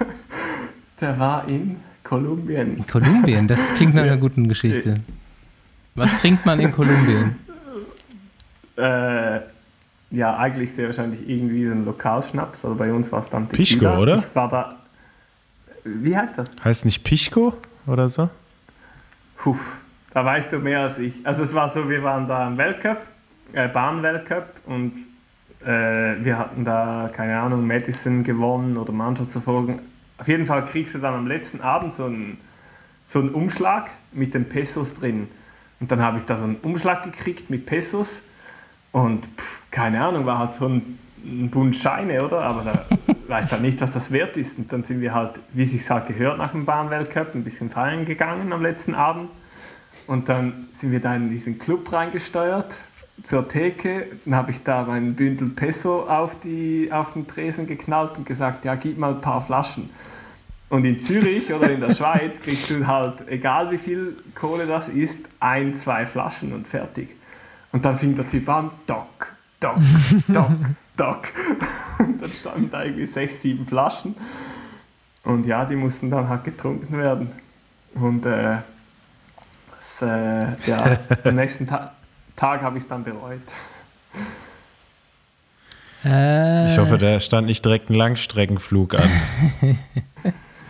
[1.00, 2.78] der war in Kolumbien.
[2.78, 4.96] In Kolumbien, das klingt nach einer guten Geschichte.
[5.94, 7.36] Was trinkt man in Kolumbien?
[8.76, 9.40] Äh,
[10.10, 13.90] ja, eigentlich sehr wahrscheinlich irgendwie so ein Lokalschnaps, aber bei uns war es dann Tequila.
[13.90, 14.16] Pisco, oder?
[14.18, 14.76] Ich war da,
[15.84, 16.50] wie heißt das?
[16.64, 17.54] Heißt nicht Pisco
[17.86, 18.28] oder so?
[19.38, 19.56] Puh,
[20.12, 21.24] da weißt du mehr als ich.
[21.24, 23.06] Also es war so, wir waren da im Weltcup
[23.52, 24.92] äh, Bahnweltcup und
[25.62, 29.80] äh, wir hatten da, keine Ahnung, Madison gewonnen oder Mannschaftsverfolgung.
[30.18, 32.38] Auf jeden Fall kriegst du dann am letzten Abend so einen,
[33.06, 35.28] so einen Umschlag mit den Pesos drin.
[35.80, 38.22] Und dann habe ich da so einen Umschlag gekriegt mit Pesos
[38.92, 42.42] und pff, keine Ahnung, war halt so ein, ein Bund Scheine, oder?
[42.42, 42.86] Aber da
[43.28, 44.58] weiß dann nicht, was das wert ist.
[44.58, 48.04] Und dann sind wir halt, wie sich halt gehört nach dem Bahnweltcup, ein bisschen feiern
[48.04, 49.30] gegangen am letzten Abend.
[50.06, 52.74] Und dann sind wir da in diesen Club reingesteuert
[53.22, 58.16] zur Theke, dann habe ich da mein Bündel Peso auf, die, auf den Tresen geknallt
[58.16, 59.90] und gesagt, ja, gib mal ein paar Flaschen.
[60.68, 64.88] Und in Zürich oder in der Schweiz kriegst du halt, egal wie viel Kohle das
[64.88, 67.16] ist, ein, zwei Flaschen und fertig.
[67.72, 69.78] Und dann fing der Typ an, Doc, Doc,
[70.28, 70.50] Doc,
[70.96, 71.28] Doc.
[71.98, 74.14] Und dann standen da irgendwie sechs, sieben Flaschen.
[75.24, 77.30] Und ja, die mussten dann halt getrunken werden.
[77.94, 78.58] Und äh,
[79.76, 81.92] das, äh, ja, am nächsten Tag
[82.40, 83.42] Tag habe ich es dann bereut.
[86.02, 86.72] Äh.
[86.72, 89.10] Ich hoffe, da stand nicht direkt ein Langstreckenflug an.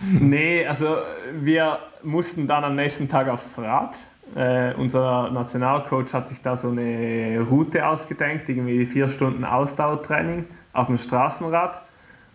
[0.01, 0.97] nee, also
[1.41, 3.95] wir mussten dann am nächsten Tag aufs Rad.
[4.35, 10.87] Äh, unser Nationalcoach hat sich da so eine Route ausgedenkt, irgendwie vier Stunden Ausdauertraining auf
[10.87, 11.81] dem Straßenrad.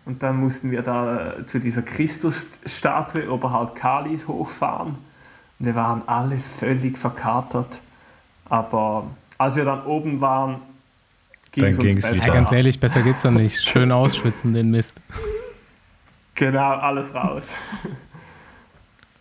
[0.04, 4.98] Und dann mussten wir da zu dieser Christusstatue oberhalb Kalis hochfahren.
[5.58, 7.80] Und wir waren alle völlig verkatert.
[8.48, 10.60] Aber als wir dann oben waren,
[11.50, 12.14] ging es uns besser.
[12.14, 13.62] Ja, ganz ehrlich, besser geht's doch nicht.
[13.62, 14.96] Schön ausschwitzen, den Mist.
[16.34, 17.54] Genau, alles raus.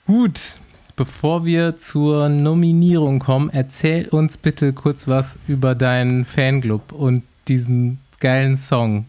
[0.06, 0.58] Gut,
[0.96, 8.00] bevor wir zur Nominierung kommen, erzähl uns bitte kurz was über deinen Fanclub und diesen
[8.20, 9.06] geilen Song.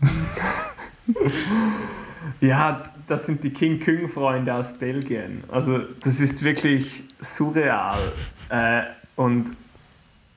[2.41, 5.43] ja, das sind die King Kong Freunde aus Belgien.
[5.49, 7.99] Also das ist wirklich surreal.
[8.49, 8.83] Äh,
[9.15, 9.51] und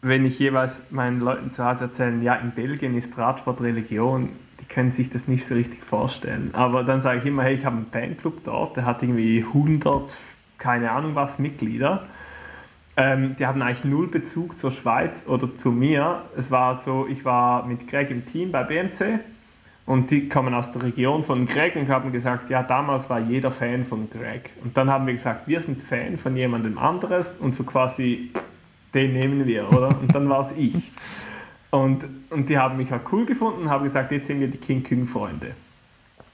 [0.02, 4.30] wenn ich jeweils meinen Leuten zu Hause erzähle, ja, in Belgien ist Radsport Religion,
[4.62, 6.52] die können sich das nicht so richtig vorstellen.
[6.54, 10.14] Aber dann sage ich immer, hey, ich habe einen Fanclub dort, der hat irgendwie 100,
[10.60, 12.08] keine Ahnung was, Mitglieder.
[12.98, 16.24] Ähm, die haben eigentlich null Bezug zur Schweiz oder zu mir.
[16.38, 19.20] Es war so, ich war mit Greg im Team bei BMC
[19.86, 23.52] und die kommen aus der Region von Greg und haben gesagt, ja, damals war jeder
[23.52, 24.52] Fan von Greg.
[24.64, 28.32] Und dann haben wir gesagt, wir sind Fan von jemandem anderes und so quasi
[28.94, 29.90] den nehmen wir, oder?
[30.00, 30.92] Und dann war es ich.
[31.72, 34.58] Und, und die haben mich halt cool gefunden und haben gesagt, jetzt sind wir die
[34.58, 35.52] King Kong Freunde.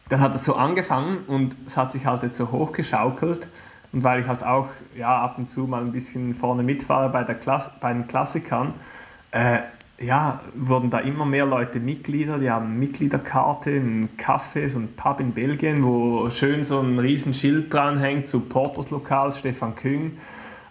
[0.10, 3.48] Dann hat es so angefangen und es hat sich halt jetzt so hochgeschaukelt.
[3.96, 4.68] Und weil ich halt auch
[4.98, 8.74] ja, ab und zu mal ein bisschen vorne mitfahre bei, der Klass bei den Klassikern,
[9.32, 9.60] äh,
[10.02, 12.38] ja, wurden da immer mehr Leute Mitglieder.
[12.38, 17.34] Die haben Mitgliederkarte, einen Café, so ein Pub in Belgien, wo schön so ein riesen
[17.34, 20.18] Schild dranhängt, Supporters Lokal, Stefan Küng.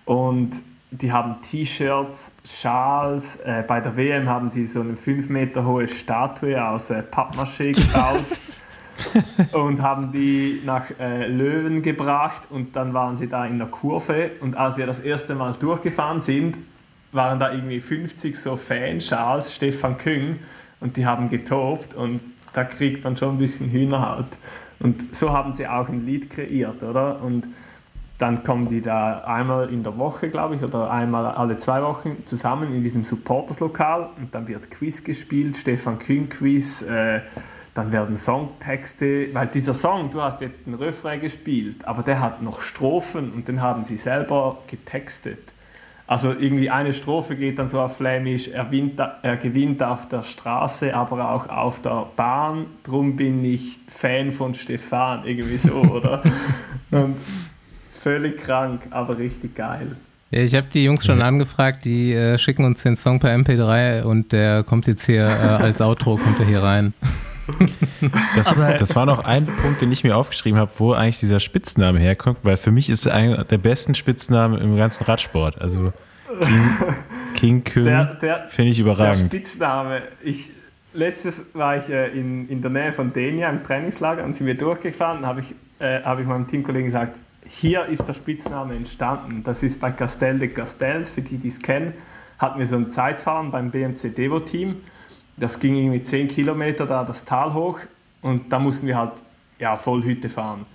[0.05, 0.61] Und
[0.91, 3.37] die haben T-Shirts, Schals.
[3.37, 7.73] Äh, bei der WM haben sie so eine 5 Meter hohe Statue aus äh, Pappmaché
[7.73, 8.23] gebaut
[9.53, 14.31] und haben die nach äh, Löwen gebracht und dann waren sie da in der Kurve
[14.41, 16.57] und als wir das erste Mal durchgefahren sind,
[17.13, 20.39] waren da irgendwie 50 so Fanschals, Stefan Küng
[20.81, 22.21] und die haben getobt und
[22.53, 24.27] da kriegt man schon ein bisschen Hühnerhaut.
[24.81, 27.23] Und so haben sie auch ein Lied kreiert, oder?
[27.23, 27.47] Und
[28.19, 32.23] dann kommen die da einmal in der Woche, glaube ich, oder einmal alle zwei Wochen
[32.27, 37.23] zusammen in diesem Supporters-Lokal und dann wird Quiz gespielt, Stefan Kühn Quiz, äh,
[37.75, 42.41] dann werden Songtexte, weil dieser Song, du hast jetzt den Refrain gespielt, aber der hat
[42.41, 45.53] noch Strophen und den haben sie selber getextet.
[46.07, 50.23] Also irgendwie eine Strophe geht dann so auf Flämisch, er, winnt, er gewinnt auf der
[50.23, 56.23] Straße, aber auch auf der Bahn, drum bin ich Fan von Stefan, irgendwie so, oder?
[56.91, 57.17] Und
[57.99, 59.97] völlig krank, aber richtig geil.
[60.31, 64.03] Ja, ich habe die Jungs schon angefragt, die äh, schicken uns den Song per MP3
[64.03, 66.93] und der kommt jetzt hier äh, als Outro, kommt er hier rein.
[68.37, 71.99] Das, das, war noch ein Punkt, den ich mir aufgeschrieben habe, wo eigentlich dieser Spitzname
[71.99, 75.61] herkommt, weil für mich ist es einer der besten Spitznamen im ganzen Radsport.
[75.61, 75.93] Also
[76.41, 76.77] King,
[77.35, 78.09] King Kong
[78.49, 79.33] finde ich überragend.
[79.33, 80.53] Der Spitzname, ich,
[80.93, 84.57] letztes war ich äh, in, in der Nähe von Denia im Trainingslager und sind wir
[84.57, 87.17] durchgefahren, habe ich, äh, hab ich meinem Teamkollegen gesagt,
[87.47, 89.43] hier ist der Spitzname entstanden.
[89.45, 91.93] Das ist bei Castel de Castels, für die, die es kennen,
[92.39, 94.77] hatten wir so ein Zeitfahren beim BMC Devo Team.
[95.37, 97.81] Das ging irgendwie 10 Kilometer da das Tal hoch
[98.23, 99.13] und da mussten wir halt
[99.59, 100.67] ja, voll Hütte fahren.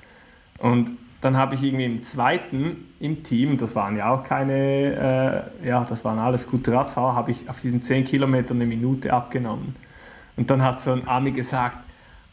[0.57, 0.91] Und
[1.22, 5.86] dann habe ich irgendwie im zweiten im Team, das waren ja auch keine, äh, ja,
[5.88, 9.76] das waren alles gute Radfahrer, habe ich auf diesen 10 Kilometern eine Minute abgenommen.
[10.38, 11.77] Und dann hat so ein Ami gesagt,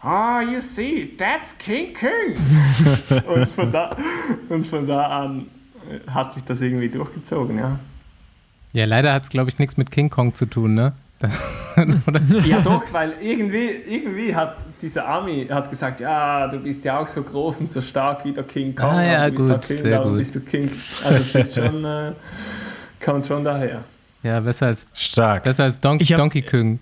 [0.00, 2.36] Ah, oh, you see, that's King King.
[3.26, 3.96] und, von da,
[4.48, 5.46] und von da an
[6.06, 7.78] hat sich das irgendwie durchgezogen, ja.
[8.72, 10.92] Ja, leider hat es, glaube ich, nichts mit King Kong zu tun, ne?
[12.46, 17.06] Ja doch, weil irgendwie, irgendwie hat dieser Ami hat gesagt, ja, du bist ja auch
[17.06, 18.90] so groß und so stark wie der King Kong.
[18.90, 20.18] Ah, ja, du bist gut, King, sehr darum gut.
[20.18, 20.70] bist du King.
[21.04, 22.12] Also es ist schon, äh,
[23.04, 23.82] kommt schon daher.
[24.22, 25.44] Ja, besser als, Stark.
[25.44, 26.78] besser als Don Ich hab- Donkey Kong.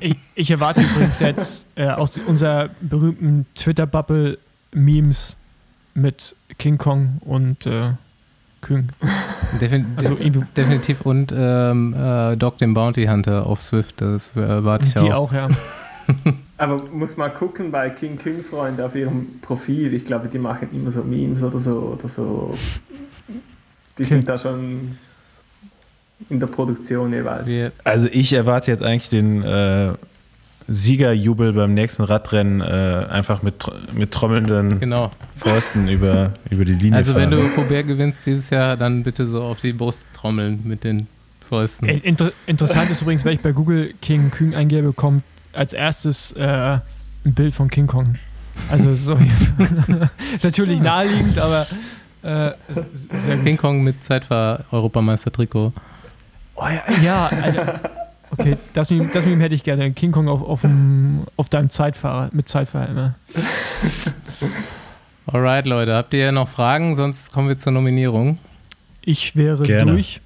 [0.00, 4.38] Ich, ich erwarte übrigens jetzt äh, aus unserer berühmten Twitter-Bubble
[4.72, 5.36] Memes
[5.94, 7.92] mit King Kong und äh,
[8.66, 8.88] Küng.
[9.60, 10.16] Defin Also
[10.56, 15.30] definitiv und ähm, äh, Dog den Bounty Hunter auf Swift, das erwarte ich Die auch.
[15.30, 15.48] auch, ja.
[16.58, 19.92] Aber muss mal gucken bei King Kong Freunde auf ihrem Profil.
[19.94, 22.56] Ich glaube, die machen immer so Memes oder so oder so.
[23.98, 24.96] Die sind da schon
[26.30, 27.48] in der Produktion jeweils.
[27.84, 29.92] Also ich erwarte jetzt eigentlich den äh,
[30.68, 35.12] Siegerjubel beim nächsten Radrennen äh, einfach mit, mit trommelnden genau.
[35.36, 37.42] Fäusten über, über die Linie Also wenn fahren.
[37.42, 41.06] du Colbert gewinnst dieses Jahr, dann bitte so auf die Brust trommeln mit den
[41.48, 41.88] Fäusten.
[41.88, 45.22] Ey, Inter interessant ist übrigens, wenn ich bei Google King Küng eingebe, kommt
[45.52, 46.82] als erstes äh, ein
[47.34, 48.16] Bild von King Kong.
[48.70, 49.14] Also so,
[50.34, 51.66] ist natürlich naheliegend, aber
[52.22, 52.52] äh.
[53.44, 55.72] King Kong mit Zeitfahr-Europameister-Trikot.
[56.56, 58.05] Oh, ja, ja, Alter.
[58.38, 59.92] Okay, das Meme, das Meme hätte ich gerne.
[59.92, 63.14] King Kong auf, auf, dem, auf deinem Zeitfahrer, mit Zeitfahrer immer.
[65.26, 66.94] Alright, Leute, habt ihr noch Fragen?
[66.94, 68.38] Sonst kommen wir zur Nominierung.
[69.02, 69.92] Ich wäre Gerne.
[69.92, 70.20] durch.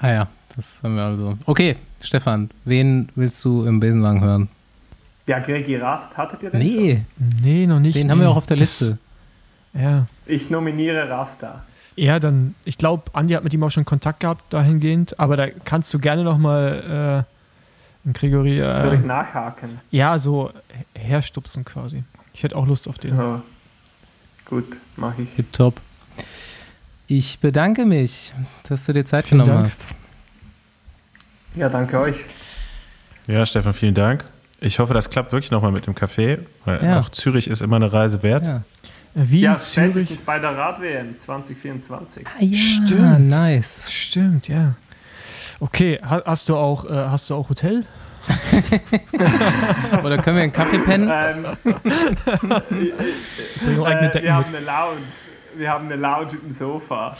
[0.00, 1.38] Ah ja, das haben wir also.
[1.46, 4.48] Okay, Stefan, wen willst du im Besenwagen hören?
[5.28, 6.60] Ja, Gregi Rast, hattet ihr den?
[6.62, 6.70] schon?
[6.70, 7.04] Nee,
[7.42, 7.94] Nee, noch nicht.
[7.96, 8.10] den nee.
[8.10, 8.98] haben wir auch auf der Das- Liste.
[9.74, 10.06] Ja.
[10.26, 11.62] Ich nominiere Rasta.
[11.96, 15.48] Ja, dann, ich glaube, Andi hat mit ihm auch schon Kontakt gehabt dahingehend, aber da
[15.48, 17.24] kannst du gerne nochmal
[18.06, 19.80] äh, Gregory, Soll ich äh, nachhaken?
[19.90, 20.50] ja, so
[20.94, 22.04] herstupsen quasi.
[22.32, 23.16] Ich hätte auch Lust auf den.
[23.18, 23.42] Ja.
[24.46, 25.34] Gut, mache ich.
[25.34, 25.80] Tipptopp.
[27.06, 28.32] Ich bedanke mich,
[28.68, 29.66] dass du dir Zeit Vielen genommen Dank.
[29.72, 29.84] hast.
[31.54, 32.16] Ja, danke euch.
[33.26, 34.24] Ja, Stefan, vielen Dank.
[34.60, 37.00] Ich hoffe, das klappt wirklich nochmal mit dem Café, weil Ja.
[37.00, 38.46] auch Zürich ist immer eine Reise wert.
[38.46, 38.62] Ja.
[39.14, 40.18] Äh, Wien, Ja, Zürich.
[40.24, 42.26] bei der Rad-WM 2024.
[42.26, 43.28] Ah, ja, Stimmt.
[43.28, 43.90] nice.
[43.90, 44.74] Stimmt, ja.
[45.58, 47.84] Okay, ha, hast du auch, äh, hast du auch Hotel?
[50.04, 51.10] Oder können wir einen Kaffee pennen?
[51.12, 51.72] Ähm, äh,
[54.10, 55.00] Decken wir haben eine Lounge.
[55.56, 57.16] Wir haben eine Lounge mit dem Sofa.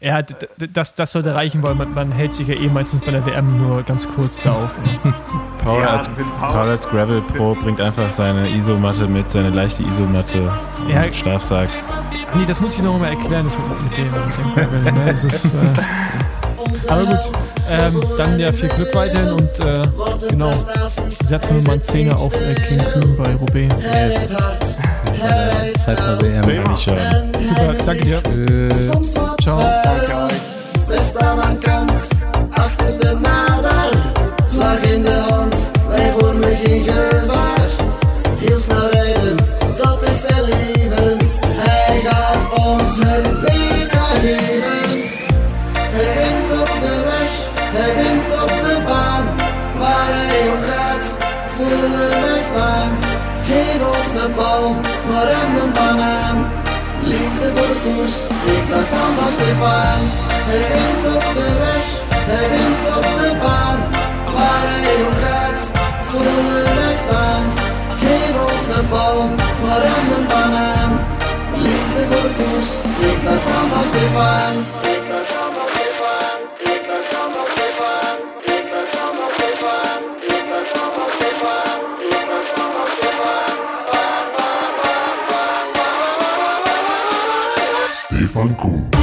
[0.00, 3.00] Ja, d- d- das, das sollte reichen, weil man, man hält sich ja eh meistens
[3.00, 4.80] bei der WM nur ganz kurz da auf.
[5.64, 6.08] Paul, Ja, als,
[6.40, 10.40] Paul- als Gravel Pro bringt einfach seine Isomatte mit, seine leichte Isomatte
[10.84, 11.12] und Ja.
[11.12, 11.68] Schlafsack.
[12.34, 14.04] Nee, das muss ich noch mal erklären, das mit, mit dem.
[14.04, 15.12] Mit dem Gravel, ne?
[15.12, 17.18] das ist, äh, aber gut,
[17.68, 19.82] ähm, dann ja viel Glück weiterhin und äh,
[20.28, 23.74] genau, setzt nur mal einen Zehner auf äh, King Kühn bei Roubaix.
[25.84, 26.42] Zeitfahr-WM.
[26.42, 26.96] Kann ich schon.
[27.48, 28.22] Super, danke dir.
[28.22, 28.90] Tschüss.
[29.42, 29.60] Ciao.
[29.84, 30.40] Danke euch.
[30.88, 31.92] We staan aan kant,
[32.50, 33.57] achter de nader.
[59.58, 60.00] Van.
[60.48, 61.86] Hij wint op de weg,
[62.32, 63.78] hij wint op de baan.
[64.34, 65.60] Waar hij ook gaat,
[66.10, 67.44] zullen wij staan.
[68.00, 69.18] Geef ons de bal,
[69.62, 70.92] maar een banaan.
[71.66, 72.70] Liefde voor koers,
[73.10, 73.40] ik ben
[73.70, 74.54] van Stefan.
[74.92, 76.38] Ik ben van Stefan,
[76.72, 78.16] ik ben van Stefan.
[78.54, 81.88] Ik ben van Stefan, ik ben van Stefan.
[82.96, 83.48] Stefan.
[88.56, 88.97] Stefan.